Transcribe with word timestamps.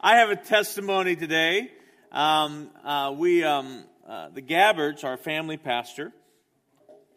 I 0.00 0.18
have 0.18 0.30
a 0.30 0.36
testimony 0.36 1.16
today. 1.16 1.72
Um, 2.12 2.70
uh, 2.84 3.12
we, 3.16 3.42
um, 3.42 3.82
uh, 4.06 4.28
the 4.28 4.40
Gabbards, 4.40 5.02
our 5.02 5.16
family 5.16 5.56
pastor, 5.56 6.12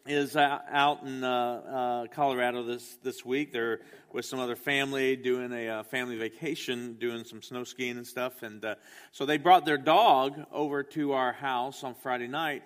is 0.04 0.34
out 0.34 1.04
in 1.04 1.22
uh, 1.22 1.28
uh, 1.30 2.06
Colorado 2.12 2.64
this, 2.64 2.98
this 3.04 3.24
week. 3.24 3.52
They're 3.52 3.82
with 4.12 4.24
some 4.24 4.40
other 4.40 4.56
family 4.56 5.14
doing 5.14 5.52
a 5.52 5.68
uh, 5.68 5.82
family 5.84 6.16
vacation, 6.16 6.94
doing 6.94 7.22
some 7.22 7.40
snow 7.40 7.62
skiing 7.62 7.98
and 7.98 8.06
stuff. 8.06 8.42
And 8.42 8.64
uh, 8.64 8.74
so 9.12 9.26
they 9.26 9.38
brought 9.38 9.64
their 9.64 9.78
dog 9.78 10.44
over 10.50 10.82
to 10.82 11.12
our 11.12 11.32
house 11.32 11.84
on 11.84 11.94
Friday 11.94 12.26
night. 12.26 12.64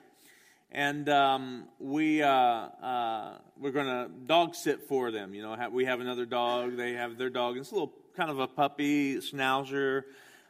And 0.72 1.08
um, 1.08 1.68
we 1.78 2.22
uh, 2.22 2.28
uh, 2.28 3.38
we're 3.58 3.70
going 3.70 3.86
to 3.86 4.10
dog 4.26 4.54
sit 4.54 4.88
for 4.88 5.10
them. 5.10 5.34
You 5.34 5.42
know, 5.42 5.68
we 5.70 5.84
have 5.84 6.00
another 6.00 6.26
dog. 6.26 6.76
They 6.76 6.94
have 6.94 7.16
their 7.16 7.30
dog. 7.30 7.56
It's 7.56 7.70
a 7.70 7.74
little 7.74 7.92
kind 8.16 8.30
of 8.30 8.40
a 8.40 8.46
puppy 8.46 9.16
schnauzer. 9.16 10.02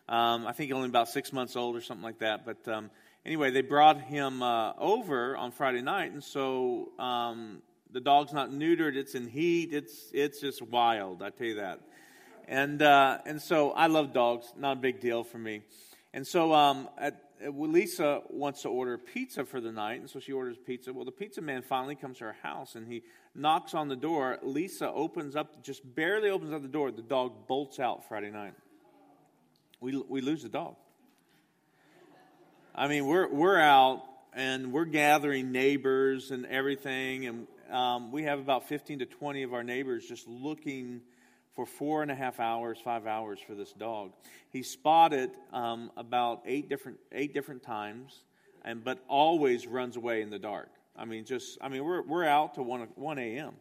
Um, 0.09 0.47
I 0.47 0.53
think 0.53 0.73
only 0.73 0.89
about 0.89 1.09
six 1.09 1.33
months 1.33 1.57
old 1.57 1.77
or 1.77 1.81
something 1.81 2.05
like 2.05 2.21
that. 2.21 2.47
But 2.47 2.67
um, 2.73 2.91
anyway, 3.25 3.51
they 3.51 3.63
brought 3.63 4.01
him 4.01 4.43
uh, 4.43 4.73
over 4.79 5.37
on 5.37 5.53
Friday 5.53 5.83
night, 5.83 6.13
and 6.13 6.25
so 6.25 6.93
um, 6.99 7.61
the 7.93 8.01
dog's 8.01 8.33
not 8.33 8.51
neutered. 8.51 8.97
It's 8.97 9.15
in 9.15 9.29
heat. 9.29 9.71
It's 9.73 10.11
it's 10.13 10.41
just 10.41 10.63
wild. 10.63 11.23
I 11.23 11.31
tell 11.31 11.47
you 11.47 11.57
that. 11.57 11.81
And 12.49 12.81
uh, 12.81 13.19
and 13.27 13.43
so 13.43 13.73
I 13.73 13.89
love 13.89 14.13
dogs. 14.13 14.53
Not 14.57 14.79
a 14.79 14.81
big 14.81 15.01
deal 15.01 15.25
for 15.25 15.39
me. 15.39 15.63
And 16.15 16.27
so 16.27 16.55
um, 16.55 16.89
at, 16.97 17.21
Lisa 17.41 18.23
wants 18.31 18.63
to 18.63 18.69
order 18.69 18.97
pizza 18.97 19.45
for 19.45 19.61
the 19.61 19.73
night, 19.73 20.01
and 20.01 20.09
so 20.09 20.21
she 20.21 20.33
orders 20.33 20.57
pizza. 20.57 20.93
Well, 20.93 21.05
the 21.05 21.13
pizza 21.13 21.41
man 21.41 21.63
finally 21.63 21.95
comes 21.95 22.19
to 22.19 22.25
her 22.25 22.37
house, 22.43 22.75
and 22.75 22.87
he 22.87 23.03
knocks 23.35 23.75
on 23.75 23.89
the 23.89 23.97
door. 23.97 24.39
Lisa 24.43 24.91
opens 24.91 25.37
up, 25.37 25.63
just 25.63 25.95
barely 25.95 26.31
opens 26.31 26.53
up 26.53 26.63
the 26.63 26.69
door. 26.69 26.91
The 26.91 27.03
dog 27.03 27.47
bolts 27.47 27.79
out 27.79 28.09
Friday 28.09 28.31
night. 28.31 28.55
We, 29.81 29.97
we 30.09 30.23
lose 30.23 30.43
the 30.43 30.49
dog. 30.49 30.77
I 32.75 32.89
mean, 32.89 33.07
we're, 33.07 33.29
we're 33.29 33.59
out 33.59 34.03
and 34.35 34.73
we're 34.73 34.85
gathering 34.85 35.53
neighbors 35.53 36.31
and 36.31 36.47
everything, 36.47 37.27
and 37.27 37.47
um, 37.71 38.13
we 38.13 38.25
have 38.25 38.39
about 38.39 38.69
15 38.69 39.01
to 39.01 39.07
20 39.07 39.43
of 39.43 39.55
our 39.55 39.63
neighbors 39.63 40.07
just 40.07 40.29
looking 40.29 41.01
for 41.57 41.65
four 41.65 42.03
and 42.03 42.11
a 42.11 42.15
half 42.15 42.39
hours, 42.39 42.79
five 42.85 43.07
hours 43.07 43.41
for 43.45 43.55
this 43.55 43.73
dog. 43.73 44.13
He 44.51 44.63
spotted 44.63 45.31
um, 45.53 45.91
about 45.97 46.43
eight 46.45 46.69
different, 46.69 46.99
eight 47.13 47.33
different 47.33 47.63
times, 47.63 48.23
and 48.63 48.85
but 48.85 49.03
always 49.09 49.67
runs 49.67 49.97
away 49.97 50.21
in 50.21 50.29
the 50.29 50.39
dark. 50.39 50.69
I 50.95 51.07
mean, 51.07 51.25
just, 51.25 51.59
I 51.63 51.69
mean, 51.69 51.83
we're, 51.85 52.03
we're 52.03 52.25
out 52.25 52.55
to 52.55 52.63
1, 52.63 52.89
1 52.95 53.19
a.m. 53.19 53.55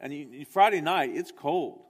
And 0.00 0.12
you, 0.12 0.44
Friday 0.46 0.80
night, 0.80 1.10
it's 1.14 1.30
cold. 1.30 1.80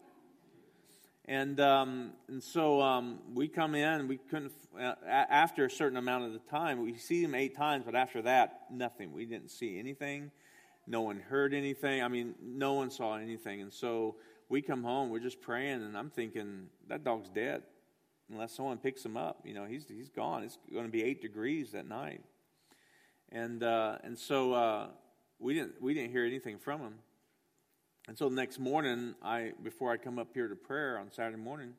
And, 1.25 1.61
um, 1.61 2.13
and 2.29 2.43
so 2.43 2.81
um, 2.81 3.21
we 3.33 3.47
come 3.47 3.77
in, 3.77 4.09
we 4.09 4.19
couldn't, 4.19 4.53
uh, 4.79 4.95
after 5.09 5.65
a 5.65 5.71
certain 5.71 5.97
amount 5.97 6.25
of 6.25 6.33
the 6.33 6.41
time, 6.51 6.83
we 6.83 6.97
see 6.97 7.23
him 7.23 7.35
eight 7.35 7.57
times, 7.57 7.85
but 7.87 7.95
after 7.95 8.23
that, 8.23 8.63
nothing. 8.71 9.13
We 9.13 9.25
didn't 9.25 9.51
see 9.51 9.79
anything. 9.79 10.33
No 10.87 11.03
one 11.03 11.21
heard 11.21 11.55
anything. 11.55 12.03
I 12.03 12.09
mean, 12.09 12.35
no 12.43 12.75
one 12.75 12.91
saw 12.91 13.17
anything. 13.17 13.63
And 13.63 13.73
so 13.73 14.17
we 14.53 14.61
come 14.61 14.85
home, 14.85 15.09
we're 15.09 15.19
just 15.19 15.41
praying, 15.41 15.83
and 15.83 15.97
I'm 15.97 16.11
thinking, 16.11 16.67
that 16.89 17.03
dog's 17.03 17.31
dead. 17.31 17.63
Unless 18.31 18.53
someone 18.53 18.77
picks 18.77 19.03
him 19.03 19.17
up, 19.17 19.41
you 19.45 19.55
know, 19.55 19.65
he's, 19.65 19.87
he's 19.89 20.11
gone. 20.11 20.43
It's 20.43 20.59
going 20.71 20.85
to 20.85 20.91
be 20.91 21.03
eight 21.03 21.23
degrees 21.23 21.73
that 21.73 21.89
night. 21.89 22.21
And, 23.31 23.63
uh, 23.63 23.97
and 24.05 24.17
so 24.19 24.53
uh, 24.53 24.87
we, 25.39 25.55
didn't, 25.55 25.81
we 25.81 25.95
didn't 25.95 26.11
hear 26.11 26.27
anything 26.27 26.59
from 26.59 26.83
him. 26.83 26.95
And 28.09 28.19
so 28.19 28.29
the 28.29 28.35
next 28.35 28.59
morning, 28.59 29.15
I, 29.23 29.53
before 29.63 29.91
I 29.91 29.97
come 29.97 30.19
up 30.19 30.29
here 30.35 30.49
to 30.49 30.55
prayer 30.55 30.99
on 30.99 31.11
Saturday 31.11 31.39
morning, 31.39 31.73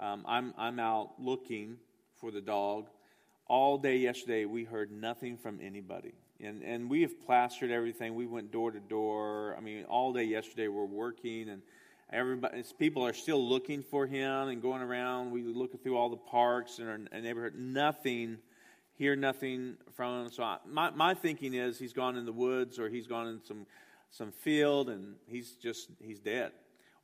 um, 0.00 0.24
I'm, 0.26 0.54
I'm 0.56 0.80
out 0.80 1.12
looking 1.18 1.76
for 2.18 2.30
the 2.30 2.40
dog. 2.40 2.86
All 3.46 3.76
day 3.76 3.98
yesterday, 3.98 4.46
we 4.46 4.64
heard 4.64 4.90
nothing 4.90 5.36
from 5.36 5.58
anybody. 5.62 6.14
And, 6.40 6.62
and 6.62 6.88
we 6.88 7.02
have 7.02 7.20
plastered 7.26 7.70
everything. 7.70 8.14
We 8.14 8.26
went 8.26 8.52
door 8.52 8.70
to 8.70 8.80
door. 8.80 9.54
I 9.58 9.60
mean, 9.60 9.84
all 9.84 10.14
day 10.14 10.24
yesterday, 10.24 10.68
we're 10.68 10.86
working, 10.86 11.50
and 11.50 11.60
everybody, 12.12 12.62
people 12.78 13.04
are 13.06 13.12
still 13.12 13.46
looking 13.46 13.82
for 13.82 14.06
him 14.06 14.48
and 14.48 14.62
going 14.62 14.82
around. 14.82 15.30
We 15.30 15.42
looking 15.42 15.80
through 15.80 15.96
all 15.96 16.10
the 16.10 16.16
parks 16.16 16.78
in 16.78 16.86
our 16.88 16.98
neighborhood. 17.20 17.54
Nothing 17.56 18.38
hear 18.96 19.14
nothing 19.14 19.76
from 19.94 20.22
him. 20.22 20.32
So 20.32 20.42
I, 20.42 20.58
my, 20.66 20.90
my 20.90 21.14
thinking 21.14 21.54
is 21.54 21.78
he's 21.78 21.92
gone 21.92 22.16
in 22.16 22.24
the 22.24 22.32
woods 22.32 22.78
or 22.78 22.88
he's 22.88 23.06
gone 23.06 23.28
in 23.28 23.40
some, 23.44 23.66
some 24.10 24.32
field 24.32 24.88
and 24.88 25.14
he's 25.26 25.52
just, 25.52 25.90
he's 26.00 26.18
dead. 26.18 26.52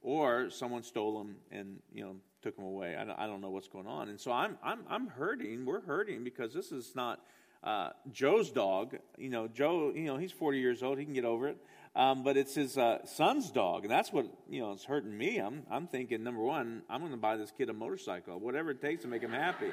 Or 0.01 0.51
someone 0.51 0.83
stole 0.83 1.21
him 1.21 1.37
and, 1.51 1.79
you 1.93 2.03
know, 2.03 2.17
took 2.43 2.59
him 2.59 2.65
away. 2.65 2.97
I 2.97 3.05
don't, 3.05 3.19
I 3.19 3.27
don't 3.27 3.41
know 3.41 3.51
what's 3.51 3.69
going 3.69 3.87
on. 3.87 4.09
And 4.09 4.19
so 4.19 4.33
I'm, 4.33 4.59
I'm, 4.65 4.81
I'm 4.89 5.07
hurting. 5.07 5.65
We're 5.65 5.83
hurting 5.83 6.25
because 6.25 6.53
this 6.53 6.73
is 6.73 6.97
not 6.97 7.21
uh, 7.63 7.91
Joe's 8.11 8.51
dog. 8.51 8.97
You 9.17 9.29
know, 9.29 9.47
Joe, 9.47 9.93
you 9.95 10.05
know, 10.05 10.17
he's 10.17 10.33
40 10.33 10.59
years 10.59 10.83
old. 10.83 10.99
He 10.99 11.05
can 11.05 11.15
get 11.15 11.25
over 11.25 11.47
it. 11.49 11.59
Um, 11.95 12.23
but 12.23 12.39
it's 12.39 12.55
his 12.55 12.79
uh, 12.79 13.05
son's 13.05 13.51
dog, 13.51 13.83
and 13.83 13.91
that's 13.91 14.11
what 14.13 14.27
you 14.49 14.63
know. 14.63 14.73
It's 14.73 14.85
hurting 14.85 15.17
me. 15.17 15.37
I'm, 15.37 15.65
I'm 15.71 15.87
thinking 15.87 16.23
number 16.23 16.41
one, 16.41 16.83
I'm 16.89 17.01
going 17.01 17.13
to 17.13 17.19
buy 17.19 17.37
this 17.37 17.53
kid 17.57 17.69
a 17.69 17.75
motorcycle, 17.75 18.41
whatever 18.41 18.71
it 18.71 18.81
takes 18.81 19.03
to 19.03 19.09
make 19.09 19.21
him 19.21 19.33
happy. 19.33 19.71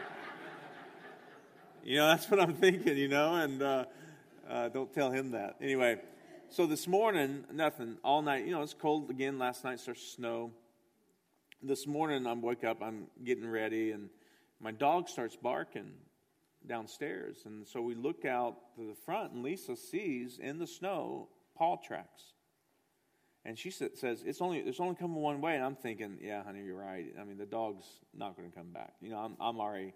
You 1.85 1.97
know, 1.97 2.07
that's 2.09 2.30
what 2.30 2.41
I'm 2.41 2.56
thinking, 2.56 2.97
you 2.97 3.07
know, 3.07 3.35
and 3.35 3.62
uh, 3.62 3.85
uh, 4.50 4.68
don't 4.68 4.94
tell 4.94 5.12
him 5.12 5.31
that. 5.31 5.56
Anyway, 5.62 6.00
so 6.50 6.66
this 6.66 6.90
morning, 6.90 7.46
nothing. 7.53 7.97
All 8.03 8.22
night, 8.22 8.46
you 8.46 8.51
know, 8.51 8.63
it's 8.63 8.74
cold 8.74 9.09
again. 9.09 9.40
Last 9.40 9.63
night 9.63 9.80
starts 9.80 10.06
snow. 10.06 10.51
This 11.63 11.88
morning, 11.88 12.28
I 12.28 12.34
wake 12.34 12.66
up, 12.66 12.81
I'm 12.81 13.07
getting 13.24 13.50
ready, 13.50 13.91
and 13.91 14.09
my 14.59 14.72
dog 14.72 15.07
starts 15.07 15.38
barking 15.38 15.91
downstairs. 16.68 17.44
And 17.46 17.66
so 17.66 17.81
we 17.81 17.96
look 17.96 18.25
out 18.25 18.75
to 18.75 18.86
the 18.86 18.96
front, 19.06 19.31
and 19.31 19.41
Lisa 19.41 19.78
sees 19.78 20.38
in 20.38 20.59
the 20.59 20.68
snow 20.68 21.30
paw 21.59 21.75
tracks. 21.75 22.24
And 23.46 23.58
she 23.58 23.70
says, 23.70 24.24
it's 24.25 24.42
only, 24.42 24.59
it's 24.59 24.80
only 24.80 24.96
coming 24.96 25.18
one 25.18 25.42
way. 25.42 25.56
And 25.56 25.64
I'm 25.64 25.75
thinking, 25.75 26.18
yeah, 26.22 26.44
honey, 26.44 26.64
you're 26.64 26.75
right. 26.75 27.06
I 27.20 27.24
mean, 27.24 27.38
the 27.38 27.46
dog's 27.46 27.86
not 28.14 28.36
going 28.36 28.50
to 28.50 28.56
come 28.56 28.72
back. 28.72 28.94
You 29.02 29.09
know, 29.09 29.18
I'm, 29.18 29.38
I'm 29.40 29.59
already 29.59 29.94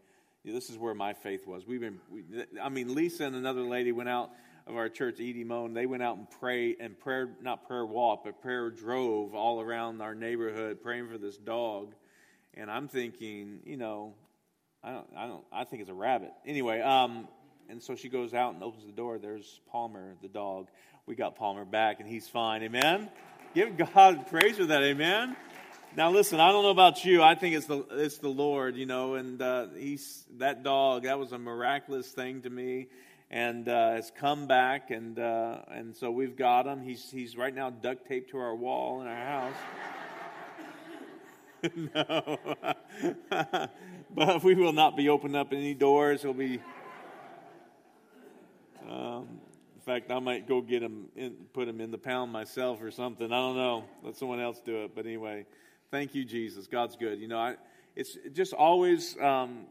this 0.52 0.70
is 0.70 0.78
where 0.78 0.94
my 0.94 1.14
faith 1.14 1.48
was. 1.48 1.66
We've 1.66 1.80
been, 1.80 2.00
we, 2.12 2.24
I 2.62 2.70
mean, 2.70 2.94
Lisa 2.94 3.24
and 3.24 3.36
another 3.36 3.62
lady 3.62 3.92
went 3.92 4.10
out 4.10 4.32
of 4.68 4.76
our 4.76 4.90
church, 4.90 5.16
Edie 5.16 5.44
Moan. 5.44 5.74
They 5.74 5.86
went 5.86 6.04
out 6.04 6.18
and 6.18 6.30
prayed 6.30 6.78
and 6.80 7.00
prayer, 7.00 7.30
not 7.42 7.66
prayer 7.66 7.86
walk, 7.86 8.24
but 8.26 8.42
prayer 8.42 8.70
drove 8.70 9.34
all 9.36 9.62
around 9.62 10.02
our 10.02 10.14
neighborhood, 10.14 10.82
praying 10.82 11.08
for 11.08 11.18
this 11.18 11.38
dog. 11.38 11.96
And 12.56 12.70
I'm 12.70 12.88
thinking, 12.90 13.60
you 13.66 13.78
know, 13.78 14.16
I 14.84 14.92
don't, 14.92 15.08
I 15.16 15.28
don't, 15.28 15.44
I 15.52 15.64
think 15.64 15.82
it's 15.82 15.92
a 15.92 15.96
rabbit. 15.96 16.32
Anyway, 16.46 16.82
um, 16.82 17.30
and 17.70 17.82
so 17.82 17.96
she 17.96 18.10
goes 18.10 18.34
out 18.34 18.54
and 18.54 18.64
opens 18.64 18.86
the 18.86 18.92
door. 18.92 19.18
There's 19.18 19.60
Palmer, 19.72 20.16
the 20.22 20.28
dog. 20.28 20.68
We 21.06 21.16
got 21.16 21.36
Palmer 21.36 21.66
back, 21.66 22.00
and 22.00 22.08
he's 22.08 22.28
fine. 22.28 22.64
Amen. 22.64 23.10
Give 23.54 23.76
God 23.78 24.28
praise 24.28 24.58
for 24.58 24.66
that. 24.66 24.82
Amen. 24.82 25.36
Now, 25.96 26.10
listen, 26.10 26.40
I 26.40 26.52
don't 26.52 26.64
know 26.64 26.72
about 26.72 27.06
you. 27.06 27.22
I 27.22 27.36
think 27.36 27.56
it's 27.56 27.68
the, 27.68 27.86
it's 27.92 28.18
the 28.18 28.30
Lord, 28.30 28.76
you 28.76 28.88
know, 28.88 29.14
and 29.14 29.40
uh, 29.40 29.68
he's, 29.78 30.26
that 30.38 30.64
dog, 30.64 31.04
that 31.04 31.20
was 31.20 31.32
a 31.34 31.38
miraculous 31.38 32.10
thing 32.10 32.42
to 32.42 32.50
me 32.50 32.88
and 33.30 33.68
uh, 33.68 33.92
has 33.92 34.12
come 34.18 34.48
back. 34.48 34.90
And, 34.90 35.20
uh, 35.20 35.60
and 35.70 35.96
so 35.96 36.10
we've 36.10 36.36
got 36.36 36.66
him. 36.66 36.82
He's, 36.82 37.12
he's 37.12 37.38
right 37.38 37.54
now 37.54 37.70
duct 37.70 38.08
taped 38.08 38.32
to 38.32 38.40
our 38.40 38.56
wall 38.56 39.02
in 39.02 39.08
our 39.08 39.26
house. 39.26 39.56
no. 43.36 43.68
but 44.16 44.44
we 44.44 44.56
will 44.56 44.74
not 44.74 44.98
be 44.98 45.10
opening 45.10 45.36
up 45.36 45.54
any 45.54 45.74
doors. 45.74 46.22
He'll 46.22 46.34
be. 46.34 46.60
Um, 49.24 49.40
in 49.76 49.82
fact, 49.82 50.12
I 50.12 50.20
might 50.20 50.48
go 50.48 50.62
get 50.62 50.82
him, 50.82 51.08
in, 51.16 51.36
put 51.54 51.68
him 51.68 51.82
in 51.82 51.92
the 51.92 51.98
pound 51.98 52.32
myself 52.32 52.82
or 52.82 52.92
something. 52.92 53.26
I 53.26 53.38
don't 53.38 53.58
know. 53.58 53.84
Let 54.02 54.16
someone 54.16 54.40
else 54.40 54.62
do 54.64 54.84
it. 54.84 54.96
But 54.96 55.06
anyway. 55.06 55.46
Thank 55.94 56.16
you, 56.16 56.26
Jesus. 56.26 56.66
God's 56.66 56.96
good. 56.96 57.20
You 57.20 57.28
know, 57.28 57.38
I, 57.38 57.56
it's 57.96 58.18
just 58.32 58.52
always 58.52 59.16
um, 59.22 59.68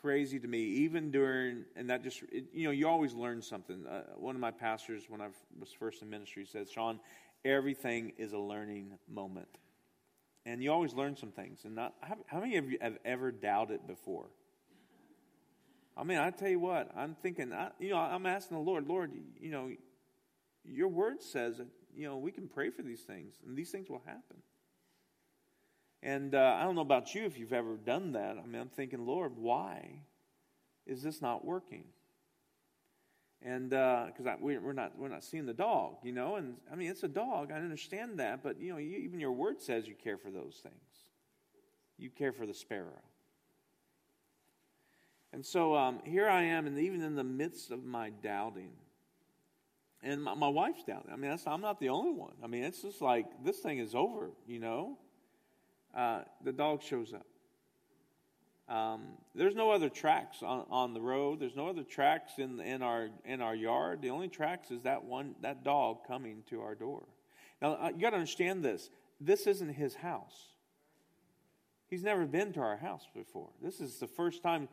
crazy 0.00 0.38
to 0.38 0.46
me, 0.46 0.60
even 0.60 1.10
during, 1.10 1.64
and 1.74 1.90
that 1.90 2.04
just, 2.04 2.22
it, 2.30 2.44
you 2.52 2.66
know, 2.66 2.70
you 2.70 2.86
always 2.86 3.14
learn 3.14 3.42
something. 3.42 3.84
Uh, 3.84 4.02
one 4.16 4.36
of 4.36 4.40
my 4.40 4.52
pastors, 4.52 5.06
when 5.08 5.20
I 5.20 5.26
was 5.58 5.72
first 5.72 6.02
in 6.02 6.08
ministry, 6.08 6.46
said, 6.46 6.70
Sean, 6.70 7.00
everything 7.44 8.12
is 8.16 8.32
a 8.32 8.38
learning 8.38 8.92
moment. 9.08 9.48
And 10.46 10.62
you 10.62 10.70
always 10.70 10.94
learn 10.94 11.16
some 11.16 11.32
things. 11.32 11.64
And 11.64 11.74
not, 11.74 11.94
how, 12.00 12.16
how 12.28 12.38
many 12.38 12.56
of 12.56 12.70
you 12.70 12.78
have 12.80 12.98
ever 13.04 13.32
doubted 13.32 13.88
before? 13.88 14.26
I 16.00 16.04
mean, 16.04 16.16
I 16.16 16.30
tell 16.30 16.48
you 16.48 16.58
what, 16.58 16.90
I'm 16.96 17.14
thinking, 17.14 17.52
I, 17.52 17.68
you 17.78 17.90
know, 17.90 17.98
I'm 17.98 18.24
asking 18.24 18.56
the 18.56 18.62
Lord, 18.62 18.88
Lord, 18.88 19.12
you 19.38 19.50
know, 19.50 19.70
your 20.64 20.88
word 20.88 21.20
says 21.22 21.58
that, 21.58 21.66
you 21.94 22.08
know, 22.08 22.16
we 22.16 22.32
can 22.32 22.48
pray 22.48 22.70
for 22.70 22.80
these 22.80 23.02
things 23.02 23.34
and 23.46 23.54
these 23.54 23.70
things 23.70 23.90
will 23.90 24.02
happen. 24.06 24.38
And 26.02 26.34
uh, 26.34 26.56
I 26.58 26.62
don't 26.62 26.74
know 26.74 26.80
about 26.80 27.14
you 27.14 27.26
if 27.26 27.38
you've 27.38 27.52
ever 27.52 27.76
done 27.76 28.12
that. 28.12 28.38
I 28.42 28.46
mean, 28.46 28.62
I'm 28.62 28.70
thinking, 28.70 29.04
Lord, 29.04 29.32
why 29.36 30.00
is 30.86 31.02
this 31.02 31.20
not 31.20 31.44
working? 31.44 31.84
And 33.42 33.68
because 33.68 34.26
uh, 34.26 34.36
we, 34.40 34.56
are 34.56 34.72
not 34.72 34.98
we're 34.98 35.08
not 35.08 35.22
seeing 35.22 35.44
the 35.44 35.52
dog, 35.52 35.96
you 36.02 36.12
know. 36.12 36.36
And 36.36 36.56
I 36.72 36.76
mean, 36.76 36.90
it's 36.90 37.02
a 37.02 37.08
dog. 37.08 37.52
I 37.52 37.56
understand 37.56 38.18
that, 38.20 38.42
but 38.42 38.58
you 38.58 38.72
know, 38.72 38.78
you, 38.78 38.96
even 38.96 39.20
your 39.20 39.32
word 39.32 39.60
says 39.60 39.86
you 39.86 39.94
care 39.94 40.16
for 40.16 40.30
those 40.30 40.60
things. 40.62 40.74
You 41.98 42.08
care 42.08 42.32
for 42.32 42.46
the 42.46 42.54
sparrow. 42.54 43.02
And 45.32 45.46
so 45.46 45.76
um, 45.76 46.00
here 46.04 46.28
I 46.28 46.42
am, 46.42 46.66
and 46.66 46.78
even 46.78 47.02
in 47.02 47.14
the 47.14 47.24
midst 47.24 47.70
of 47.70 47.84
my 47.84 48.10
doubting, 48.10 48.72
and 50.02 50.22
my, 50.22 50.34
my 50.34 50.48
wife's 50.48 50.82
doubting. 50.84 51.12
I 51.12 51.16
mean, 51.16 51.36
I'm 51.46 51.60
not 51.60 51.78
the 51.78 51.90
only 51.90 52.12
one. 52.12 52.32
I 52.42 52.46
mean, 52.46 52.64
it's 52.64 52.82
just 52.82 53.00
like 53.00 53.26
this 53.44 53.58
thing 53.58 53.78
is 53.78 53.94
over, 53.94 54.30
you 54.46 54.58
know. 54.58 54.98
Uh, 55.94 56.22
the 56.44 56.52
dog 56.52 56.82
shows 56.82 57.12
up. 57.12 57.26
Um, 58.74 59.02
there's 59.34 59.56
no 59.56 59.72
other 59.72 59.88
tracks 59.88 60.42
on, 60.42 60.64
on 60.70 60.94
the 60.94 61.00
road. 61.00 61.40
There's 61.40 61.56
no 61.56 61.68
other 61.68 61.82
tracks 61.82 62.34
in 62.38 62.60
in 62.60 62.82
our 62.82 63.08
in 63.24 63.42
our 63.42 63.54
yard. 63.54 64.00
The 64.00 64.10
only 64.10 64.28
tracks 64.28 64.70
is 64.70 64.82
that 64.82 65.04
one 65.04 65.34
that 65.42 65.64
dog 65.64 66.06
coming 66.06 66.44
to 66.50 66.60
our 66.62 66.76
door. 66.76 67.02
Now 67.60 67.74
uh, 67.74 67.90
you 67.92 68.00
got 68.00 68.10
to 68.10 68.16
understand 68.16 68.64
this. 68.64 68.90
This 69.20 69.48
isn't 69.48 69.74
his 69.74 69.96
house. 69.96 70.50
He's 71.88 72.04
never 72.04 72.24
been 72.26 72.52
to 72.52 72.60
our 72.60 72.76
house 72.76 73.08
before. 73.12 73.48
This 73.60 73.80
is 73.80 73.98
the 73.98 74.06
first 74.06 74.40
time 74.44 74.68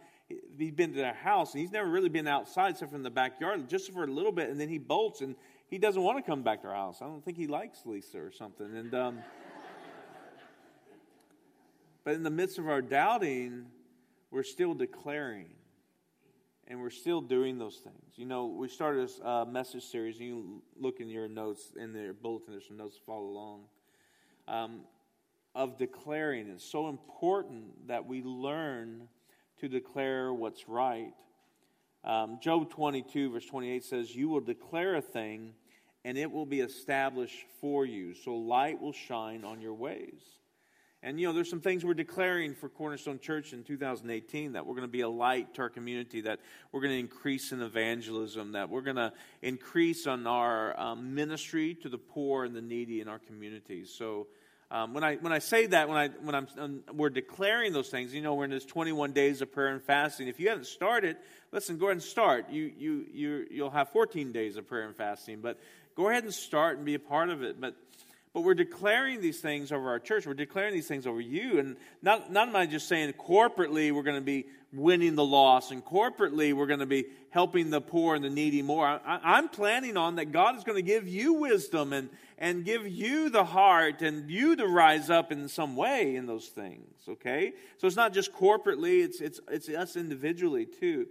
he's 0.58 0.72
been 0.72 0.94
to 0.94 1.04
our 1.04 1.14
house, 1.14 1.54
and 1.54 1.62
he's 1.62 1.72
never 1.72 1.90
really 1.90 2.10
been 2.10 2.28
outside 2.28 2.72
except 2.72 2.92
from 2.92 3.04
the 3.04 3.10
backyard, 3.10 3.68
just 3.70 3.92
for 3.92 4.04
a 4.04 4.08
little 4.08 4.32
bit, 4.32 4.50
and 4.50 4.60
then 4.60 4.70
he 4.70 4.78
bolts, 4.78 5.22
and 5.22 5.36
he 5.70 5.78
doesn't 5.78 6.02
want 6.02 6.18
to 6.18 6.24
come 6.24 6.44
back 6.44 6.62
to 6.62 6.68
our 6.68 6.76
house. 6.76 7.02
I 7.02 7.06
don't 7.06 7.24
think 7.24 7.38
he 7.38 7.48
likes 7.48 7.86
Lisa 7.86 8.20
or 8.20 8.32
something. 8.32 8.76
And 8.76 8.94
um, 8.94 9.20
but 12.04 12.16
in 12.16 12.24
the 12.24 12.30
midst 12.30 12.58
of 12.58 12.68
our 12.68 12.82
doubting, 12.82 13.66
we're 14.32 14.44
still 14.44 14.74
declaring 14.74 15.50
and 16.68 16.82
we're 16.82 16.90
still 16.90 17.22
doing 17.22 17.58
those 17.58 17.78
things. 17.78 18.14
You 18.16 18.26
know, 18.26 18.48
we 18.48 18.68
started 18.68 19.10
a 19.24 19.28
uh, 19.28 19.46
message 19.46 19.84
series. 19.84 20.18
and 20.18 20.28
You 20.28 20.62
look 20.78 21.00
in 21.00 21.10
your 21.10 21.30
notes 21.30 21.74
in 21.78 21.94
the 21.94 22.14
bulletin. 22.22 22.52
There's 22.52 22.68
some 22.68 22.78
notes 22.78 22.98
to 22.98 23.04
follow 23.04 23.26
along. 23.26 23.64
Um, 24.48 24.82
of 25.56 25.78
declaring, 25.78 26.50
it's 26.50 26.70
so 26.70 26.90
important 26.90 27.88
that 27.88 28.06
we 28.06 28.22
learn 28.22 29.08
to 29.60 29.68
declare 29.68 30.34
what's 30.34 30.68
right. 30.68 31.14
Um, 32.04 32.40
Job 32.42 32.70
22 32.70 33.32
verse 33.32 33.46
28 33.46 33.84
says, 33.84 34.16
"You 34.16 34.30
will 34.30 34.42
declare 34.42 34.96
a 34.96 35.02
thing, 35.02 35.56
and 36.06 36.18
it 36.18 36.32
will 36.32 36.46
be 36.46 36.62
established 36.62 37.46
for 37.60 37.86
you. 37.86 38.14
So 38.14 38.36
light 38.36 38.80
will 38.82 38.94
shine 38.94 39.44
on 39.44 39.62
your 39.62 39.74
ways." 39.74 40.38
And, 41.04 41.20
you 41.20 41.28
know, 41.28 41.34
there's 41.34 41.50
some 41.50 41.62
things 41.62 41.86
we're 41.86 41.94
declaring 41.94 42.56
for 42.56 42.70
Cornerstone 42.70 43.20
Church 43.20 43.54
in 43.54 43.64
2018 43.64 44.54
that 44.54 44.66
we're 44.66 44.74
going 44.74 44.88
to 44.88 44.92
be 44.92 45.02
a 45.02 45.10
light 45.10 45.54
to 45.54 45.62
our 45.62 45.70
community, 45.70 46.22
that 46.22 46.40
we're 46.72 46.82
going 46.82 46.94
to 46.94 47.00
increase 47.00 47.52
in 47.52 47.62
evangelism, 47.62 48.54
that 48.54 48.70
we're 48.70 48.82
going 48.82 48.96
to 48.96 49.14
increase 49.44 50.08
on 50.08 50.26
our 50.26 50.78
um, 50.80 51.14
ministry 51.14 51.76
to 51.76 51.90
the 51.90 52.00
poor 52.00 52.46
and 52.46 52.56
the 52.56 52.62
needy 52.62 53.00
in 53.00 53.08
our 53.08 53.20
communities. 53.20 53.94
So, 53.96 54.28
um, 54.70 54.94
when 54.94 55.04
I 55.04 55.16
when 55.16 55.32
I 55.32 55.40
say 55.40 55.66
that, 55.68 55.88
when 55.88 55.98
I 55.98 56.10
when 56.22 56.36
I'm 56.36 56.48
um, 56.58 56.84
we're 56.94 57.10
declaring 57.10 57.72
those 57.72 57.88
things, 57.88 58.14
you 58.14 58.22
know, 58.22 58.34
we're 58.34 58.46
in 58.46 58.52
this 58.52 58.66
21 58.66 59.14
days 59.14 59.42
of 59.42 59.52
prayer 59.52 59.70
and 59.70 59.82
fasting. 59.82 60.28
If 60.28 60.42
you 60.42 60.50
haven't 60.50 60.68
started, 60.68 61.16
listen, 61.54 61.78
go 61.78 61.86
ahead 61.86 61.96
and 61.96 62.04
start. 62.04 62.50
You 62.50 62.74
you 62.78 63.06
you 63.14 63.48
you'll 63.50 63.70
have 63.70 63.90
14 63.90 64.34
days 64.34 64.58
of 64.58 64.68
prayer 64.68 64.86
and 64.86 64.96
fasting, 64.96 65.40
but 65.40 65.58
go 65.96 66.10
ahead 66.10 66.26
and 66.26 66.34
start 66.34 66.78
and 66.78 66.86
be 66.86 66.96
a 66.96 67.00
part 67.00 67.30
of 67.30 67.44
it. 67.44 67.62
But 67.62 67.76
but 68.38 68.44
we're 68.44 68.54
declaring 68.54 69.20
these 69.20 69.40
things 69.40 69.72
over 69.72 69.90
our 69.90 69.98
church. 69.98 70.28
We're 70.28 70.36
declaring 70.36 70.76
these 70.76 70.88
things 70.88 71.08
over 71.08 71.20
you. 71.20 71.58
And 71.58 71.76
not, 72.04 72.32
not 72.32 72.48
am 72.50 72.56
I 72.56 72.68
just 72.68 72.88
saying 72.88 73.12
corporately 73.14 73.92
we're 73.92 74.04
going 74.04 74.20
to 74.20 74.22
be 74.22 74.46
winning 74.72 75.16
the 75.16 75.26
loss 75.26 75.72
and 75.72 75.84
corporately 75.84 76.54
we're 76.54 76.68
going 76.68 76.82
to 76.82 76.86
be 76.86 77.06
helping 77.32 77.72
the 77.72 77.82
poor 77.82 78.14
and 78.14 78.24
the 78.24 78.30
needy 78.30 78.62
more. 78.62 78.86
I, 78.86 79.40
am 79.40 79.50
planning 79.50 79.98
on 79.98 80.18
that 80.18 80.32
God 80.32 80.56
is 80.56 80.64
going 80.64 80.76
to 80.76 80.84
give 80.84 81.08
you 81.08 81.34
wisdom 81.34 81.94
and, 81.94 82.10
and 82.38 82.64
give 82.64 82.88
you 82.88 83.32
the 83.32 83.44
heart 83.44 84.04
and 84.04 84.30
you 84.30 84.56
to 84.56 84.68
rise 84.68 85.10
up 85.10 85.32
in 85.32 85.48
some 85.48 85.76
way 85.76 86.16
in 86.16 86.28
those 86.28 86.46
things, 86.46 86.94
okay? 87.10 87.54
So 87.80 87.88
it's 87.88 87.96
not 87.96 88.14
just 88.14 88.32
corporately, 88.34 89.04
it's, 89.04 89.20
it's, 89.20 89.40
it's 89.50 89.68
us 89.68 89.96
individually 89.96 90.68
too. 90.68 91.08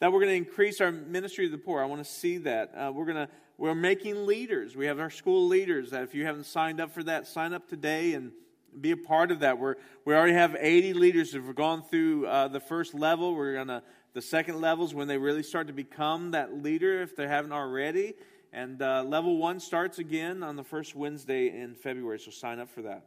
That 0.00 0.12
we're 0.12 0.20
going 0.20 0.32
to 0.32 0.48
increase 0.48 0.82
our 0.82 0.92
ministry 0.92 1.46
to 1.46 1.52
the 1.52 1.56
poor. 1.56 1.80
I 1.80 1.86
want 1.86 2.04
to 2.04 2.10
see 2.10 2.36
that. 2.36 2.74
Uh, 2.76 2.92
we're 2.94 3.06
going 3.06 3.26
to 3.26 3.28
we're 3.58 3.74
making 3.74 4.26
leaders. 4.26 4.76
We 4.76 4.86
have 4.86 5.00
our 5.00 5.10
school 5.10 5.46
leaders 5.46 5.90
that 5.90 6.02
if 6.02 6.14
you 6.14 6.26
haven't 6.26 6.44
signed 6.44 6.80
up 6.80 6.92
for 6.92 7.02
that, 7.04 7.26
sign 7.26 7.52
up 7.52 7.68
today 7.68 8.12
and 8.12 8.32
be 8.78 8.90
a 8.90 8.96
part 8.96 9.30
of 9.30 9.40
that. 9.40 9.58
We're, 9.58 9.76
we 10.04 10.14
already 10.14 10.34
have 10.34 10.56
80 10.58 10.92
leaders 10.92 11.32
who've 11.32 11.54
gone 11.54 11.82
through 11.82 12.26
uh, 12.26 12.48
the 12.48 12.60
first 12.60 12.94
level. 12.94 13.34
We're 13.34 13.54
going 13.54 13.68
to, 13.68 13.82
the 14.12 14.20
second 14.20 14.60
levels 14.60 14.92
when 14.92 15.08
they 15.08 15.16
really 15.16 15.42
start 15.42 15.68
to 15.68 15.72
become 15.72 16.32
that 16.32 16.62
leader 16.62 17.02
if 17.02 17.16
they 17.16 17.26
haven't 17.26 17.52
already. 17.52 18.14
And 18.52 18.80
uh, 18.80 19.02
level 19.04 19.38
one 19.38 19.60
starts 19.60 19.98
again 19.98 20.42
on 20.42 20.56
the 20.56 20.64
first 20.64 20.94
Wednesday 20.94 21.48
in 21.48 21.74
February, 21.74 22.18
so 22.18 22.30
sign 22.30 22.58
up 22.58 22.68
for 22.70 22.82
that. 22.82 23.06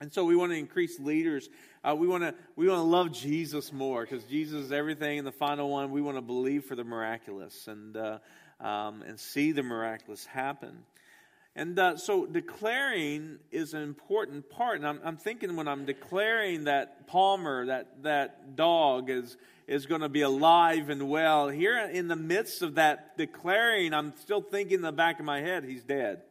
And 0.00 0.12
so 0.12 0.24
we 0.24 0.34
want 0.34 0.52
to 0.52 0.58
increase 0.58 0.98
leaders. 0.98 1.48
Uh, 1.84 1.94
we 1.94 2.08
want 2.08 2.24
to 2.24 2.34
we 2.56 2.66
want 2.66 2.78
to 2.78 2.82
love 2.82 3.12
Jesus 3.12 3.72
more 3.72 4.02
because 4.02 4.24
Jesus 4.24 4.64
is 4.64 4.72
everything. 4.72 5.18
And 5.18 5.26
the 5.26 5.32
final 5.32 5.68
one, 5.70 5.92
we 5.92 6.02
want 6.02 6.16
to 6.16 6.22
believe 6.22 6.64
for 6.64 6.74
the 6.74 6.82
miraculous. 6.82 7.68
And 7.68 7.96
uh, 7.96 8.18
um, 8.62 9.02
and 9.02 9.18
see 9.18 9.52
the 9.52 9.62
miraculous 9.62 10.24
happen. 10.24 10.84
And 11.54 11.78
uh, 11.78 11.96
so 11.98 12.24
declaring 12.24 13.38
is 13.50 13.74
an 13.74 13.82
important 13.82 14.48
part. 14.48 14.76
And 14.76 14.86
I'm, 14.86 15.00
I'm, 15.04 15.16
thinking 15.18 15.54
when 15.54 15.68
I'm 15.68 15.84
declaring 15.84 16.64
that 16.64 17.06
Palmer, 17.08 17.66
that, 17.66 18.02
that 18.04 18.56
dog, 18.56 19.10
is, 19.10 19.36
is 19.66 19.84
going 19.84 20.00
to 20.00 20.08
be 20.08 20.22
alive 20.22 20.88
and 20.88 21.10
well, 21.10 21.48
here 21.48 21.78
in 21.78 22.08
the 22.08 22.16
midst 22.16 22.62
of 22.62 22.76
that 22.76 23.18
declaring, 23.18 23.92
I'm 23.92 24.14
still 24.16 24.40
thinking 24.40 24.76
in 24.76 24.82
the 24.82 24.92
back 24.92 25.18
of 25.18 25.26
my 25.26 25.40
head, 25.40 25.64
he's 25.64 25.82
dead. 25.82 26.22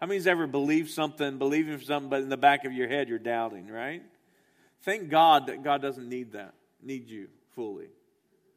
How 0.00 0.06
many's 0.06 0.26
ever 0.28 0.46
believed 0.46 0.90
something, 0.90 1.38
believing 1.38 1.78
for 1.78 1.84
something, 1.84 2.10
but 2.10 2.22
in 2.22 2.28
the 2.28 2.36
back 2.36 2.64
of 2.64 2.72
your 2.72 2.88
head 2.88 3.08
you're 3.08 3.18
doubting, 3.18 3.68
right? 3.68 4.02
Thank 4.82 5.08
God 5.08 5.46
that 5.46 5.64
God 5.64 5.82
doesn't 5.82 6.08
need 6.08 6.32
that, 6.32 6.54
need 6.82 7.08
you 7.08 7.28
fully 7.54 7.88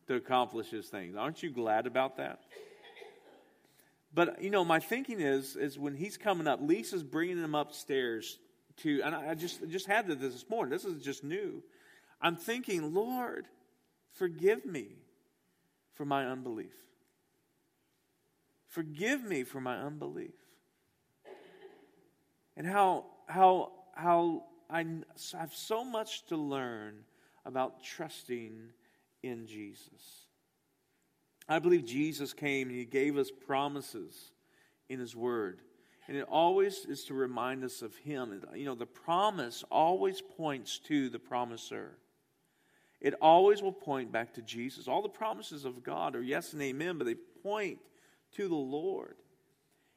to 0.07 0.15
accomplish 0.15 0.69
his 0.69 0.87
things. 0.87 1.15
Aren't 1.15 1.43
you 1.43 1.49
glad 1.49 1.87
about 1.87 2.17
that? 2.17 2.39
But 4.13 4.41
you 4.41 4.49
know, 4.49 4.63
my 4.63 4.79
thinking 4.79 5.19
is 5.19 5.55
is 5.55 5.77
when 5.77 5.93
he's 5.93 6.17
coming 6.17 6.47
up, 6.47 6.59
Lisa's 6.61 7.03
bringing 7.03 7.37
him 7.37 7.53
upstairs 7.53 8.39
to, 8.77 9.01
and 9.03 9.13
I 9.13 9.33
just 9.35 9.67
just 9.69 9.87
had 9.87 10.07
this 10.07 10.17
this 10.19 10.49
morning. 10.49 10.71
This 10.71 10.85
is 10.85 11.03
just 11.03 11.23
new. 11.23 11.61
I'm 12.21 12.37
thinking, 12.37 12.93
Lord, 12.93 13.45
forgive 14.13 14.65
me 14.65 14.95
for 15.95 16.05
my 16.05 16.25
unbelief. 16.25 16.73
Forgive 18.67 19.23
me 19.23 19.43
for 19.43 19.59
my 19.59 19.77
unbelief. 19.77 20.35
And 22.55 22.65
how 22.65 23.05
how 23.27 23.73
how 23.93 24.43
I 24.69 24.85
have 25.33 25.53
so 25.53 25.83
much 25.83 26.25
to 26.27 26.37
learn 26.37 27.03
about 27.45 27.83
trusting 27.83 28.69
in 29.25 29.47
Jesus. 29.47 30.27
I 31.47 31.59
believe 31.59 31.85
Jesus 31.85 32.33
came 32.33 32.69
and 32.69 32.77
he 32.77 32.85
gave 32.85 33.17
us 33.17 33.31
promises 33.31 34.31
in 34.89 34.99
his 34.99 35.15
word. 35.15 35.61
And 36.07 36.15
it 36.15 36.27
always 36.29 36.85
is 36.85 37.03
to 37.05 37.13
remind 37.13 37.63
us 37.63 37.81
of 37.81 37.95
him. 37.95 38.41
You 38.55 38.65
know, 38.65 38.75
the 38.75 38.85
promise 38.85 39.63
always 39.71 40.21
points 40.21 40.79
to 40.87 41.09
the 41.09 41.19
promiser. 41.19 41.97
It 43.01 43.15
always 43.21 43.61
will 43.61 43.73
point 43.73 44.11
back 44.11 44.33
to 44.35 44.41
Jesus. 44.41 44.87
All 44.87 45.01
the 45.01 45.09
promises 45.09 45.65
of 45.65 45.83
God 45.83 46.15
are 46.15 46.21
yes 46.21 46.53
and 46.53 46.61
amen, 46.61 46.97
but 46.97 47.05
they 47.05 47.15
point 47.43 47.79
to 48.33 48.47
the 48.47 48.55
Lord. 48.55 49.15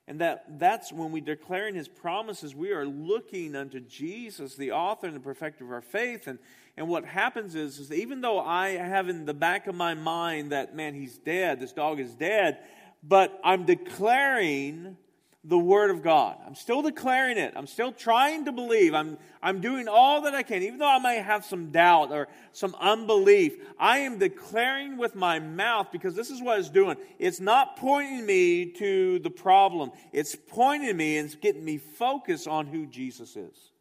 And 0.07 0.23
that, 0.23 0.59
that's 0.59 0.91
when 0.91 1.13
we 1.13 1.21
declaring 1.21 1.75
his 1.75 1.89
promises, 1.89 2.55
we 2.55 2.73
are 2.73 2.87
looking 2.87 3.55
unto 3.55 3.79
Jesus, 3.79 4.57
the 4.57 4.73
author 4.73 5.07
and 5.07 5.15
the 5.15 5.21
perfecter 5.21 5.65
of 5.65 5.71
our 5.71 5.83
faith. 5.83 6.27
And, 6.27 6.39
and 6.79 6.87
what 6.87 7.05
happens 7.05 7.57
is, 7.57 7.81
is 7.81 7.93
even 7.93 8.21
though 8.21 8.39
I 8.39 8.69
have 8.71 9.09
in 9.09 9.27
the 9.27 9.35
back 9.35 9.67
of 9.67 9.75
my 9.75 9.95
mind 9.95 10.53
that, 10.53 10.77
man, 10.77 10.95
he's 10.95 11.19
dead, 11.19 11.59
this 11.59 11.73
dog 11.73 11.99
is 11.99 12.15
dead, 12.15 12.59
but 13.03 13.37
I'm 13.43 13.67
declaring 13.67 14.97
the 15.43 15.59
Word 15.59 15.91
of 15.91 16.05
God. 16.05 16.37
I'm 16.47 16.55
still 16.55 16.83
declaring 16.83 17.37
it. 17.37 17.55
I'm 17.57 17.67
still 17.67 17.91
trying 17.91 18.45
to 18.45 18.53
believe. 18.53 18.95
I'm, 18.95 19.19
I'm 19.43 19.61
doing 19.61 19.89
all 19.89 20.21
that 20.23 20.37
I 20.37 20.45
can. 20.45 20.63
Even 20.63 20.79
though 20.79 20.89
I 20.89 21.01
may 21.01 21.17
have 21.17 21.45
some 21.45 21.73
doubt 21.73 22.13
or 22.13 22.29
some 22.53 22.77
unbelief, 22.81 23.57
I 23.77 23.99
am 23.99 24.19
declaring 24.19 24.99
with 24.99 25.17
my 25.17 25.41
mouth 25.41 25.89
because 25.91 26.15
this 26.15 26.31
is 26.31 26.41
what 26.41 26.61
it's 26.61 26.69
doing. 26.69 26.97
It's 27.19 27.41
not 27.41 27.77
pointing 27.77 28.25
me 28.25 28.67
to 28.73 29.19
the 29.19 29.31
problem, 29.31 29.91
it's 30.13 30.37
pointing 30.37 30.97
me 30.97 31.19
and 31.19 31.41
getting 31.41 31.65
me 31.65 31.79
focused 31.79 32.47
on 32.47 32.67
who 32.67 32.87
Jesus 32.87 33.35
is. 33.35 33.73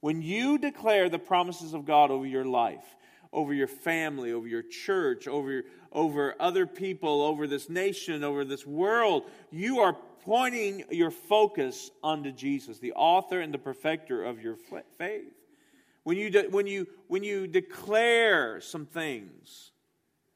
When 0.00 0.22
you 0.22 0.58
declare 0.58 1.08
the 1.08 1.18
promises 1.18 1.74
of 1.74 1.84
God 1.84 2.10
over 2.10 2.26
your 2.26 2.44
life, 2.44 2.96
over 3.32 3.52
your 3.52 3.68
family, 3.68 4.32
over 4.32 4.48
your 4.48 4.62
church, 4.62 5.28
over, 5.28 5.62
over 5.92 6.34
other 6.40 6.66
people, 6.66 7.22
over 7.22 7.46
this 7.46 7.68
nation, 7.68 8.24
over 8.24 8.44
this 8.44 8.66
world, 8.66 9.24
you 9.50 9.80
are 9.80 9.96
pointing 10.24 10.84
your 10.90 11.10
focus 11.10 11.90
unto 12.02 12.32
Jesus, 12.32 12.78
the 12.78 12.92
author 12.92 13.40
and 13.40 13.54
the 13.54 13.58
perfecter 13.58 14.24
of 14.24 14.40
your 14.40 14.56
faith. 14.98 15.32
When 16.02 16.16
you, 16.16 16.30
de- 16.30 16.48
when, 16.48 16.66
you, 16.66 16.86
when 17.08 17.22
you 17.22 17.46
declare 17.46 18.60
some 18.60 18.86
things, 18.86 19.70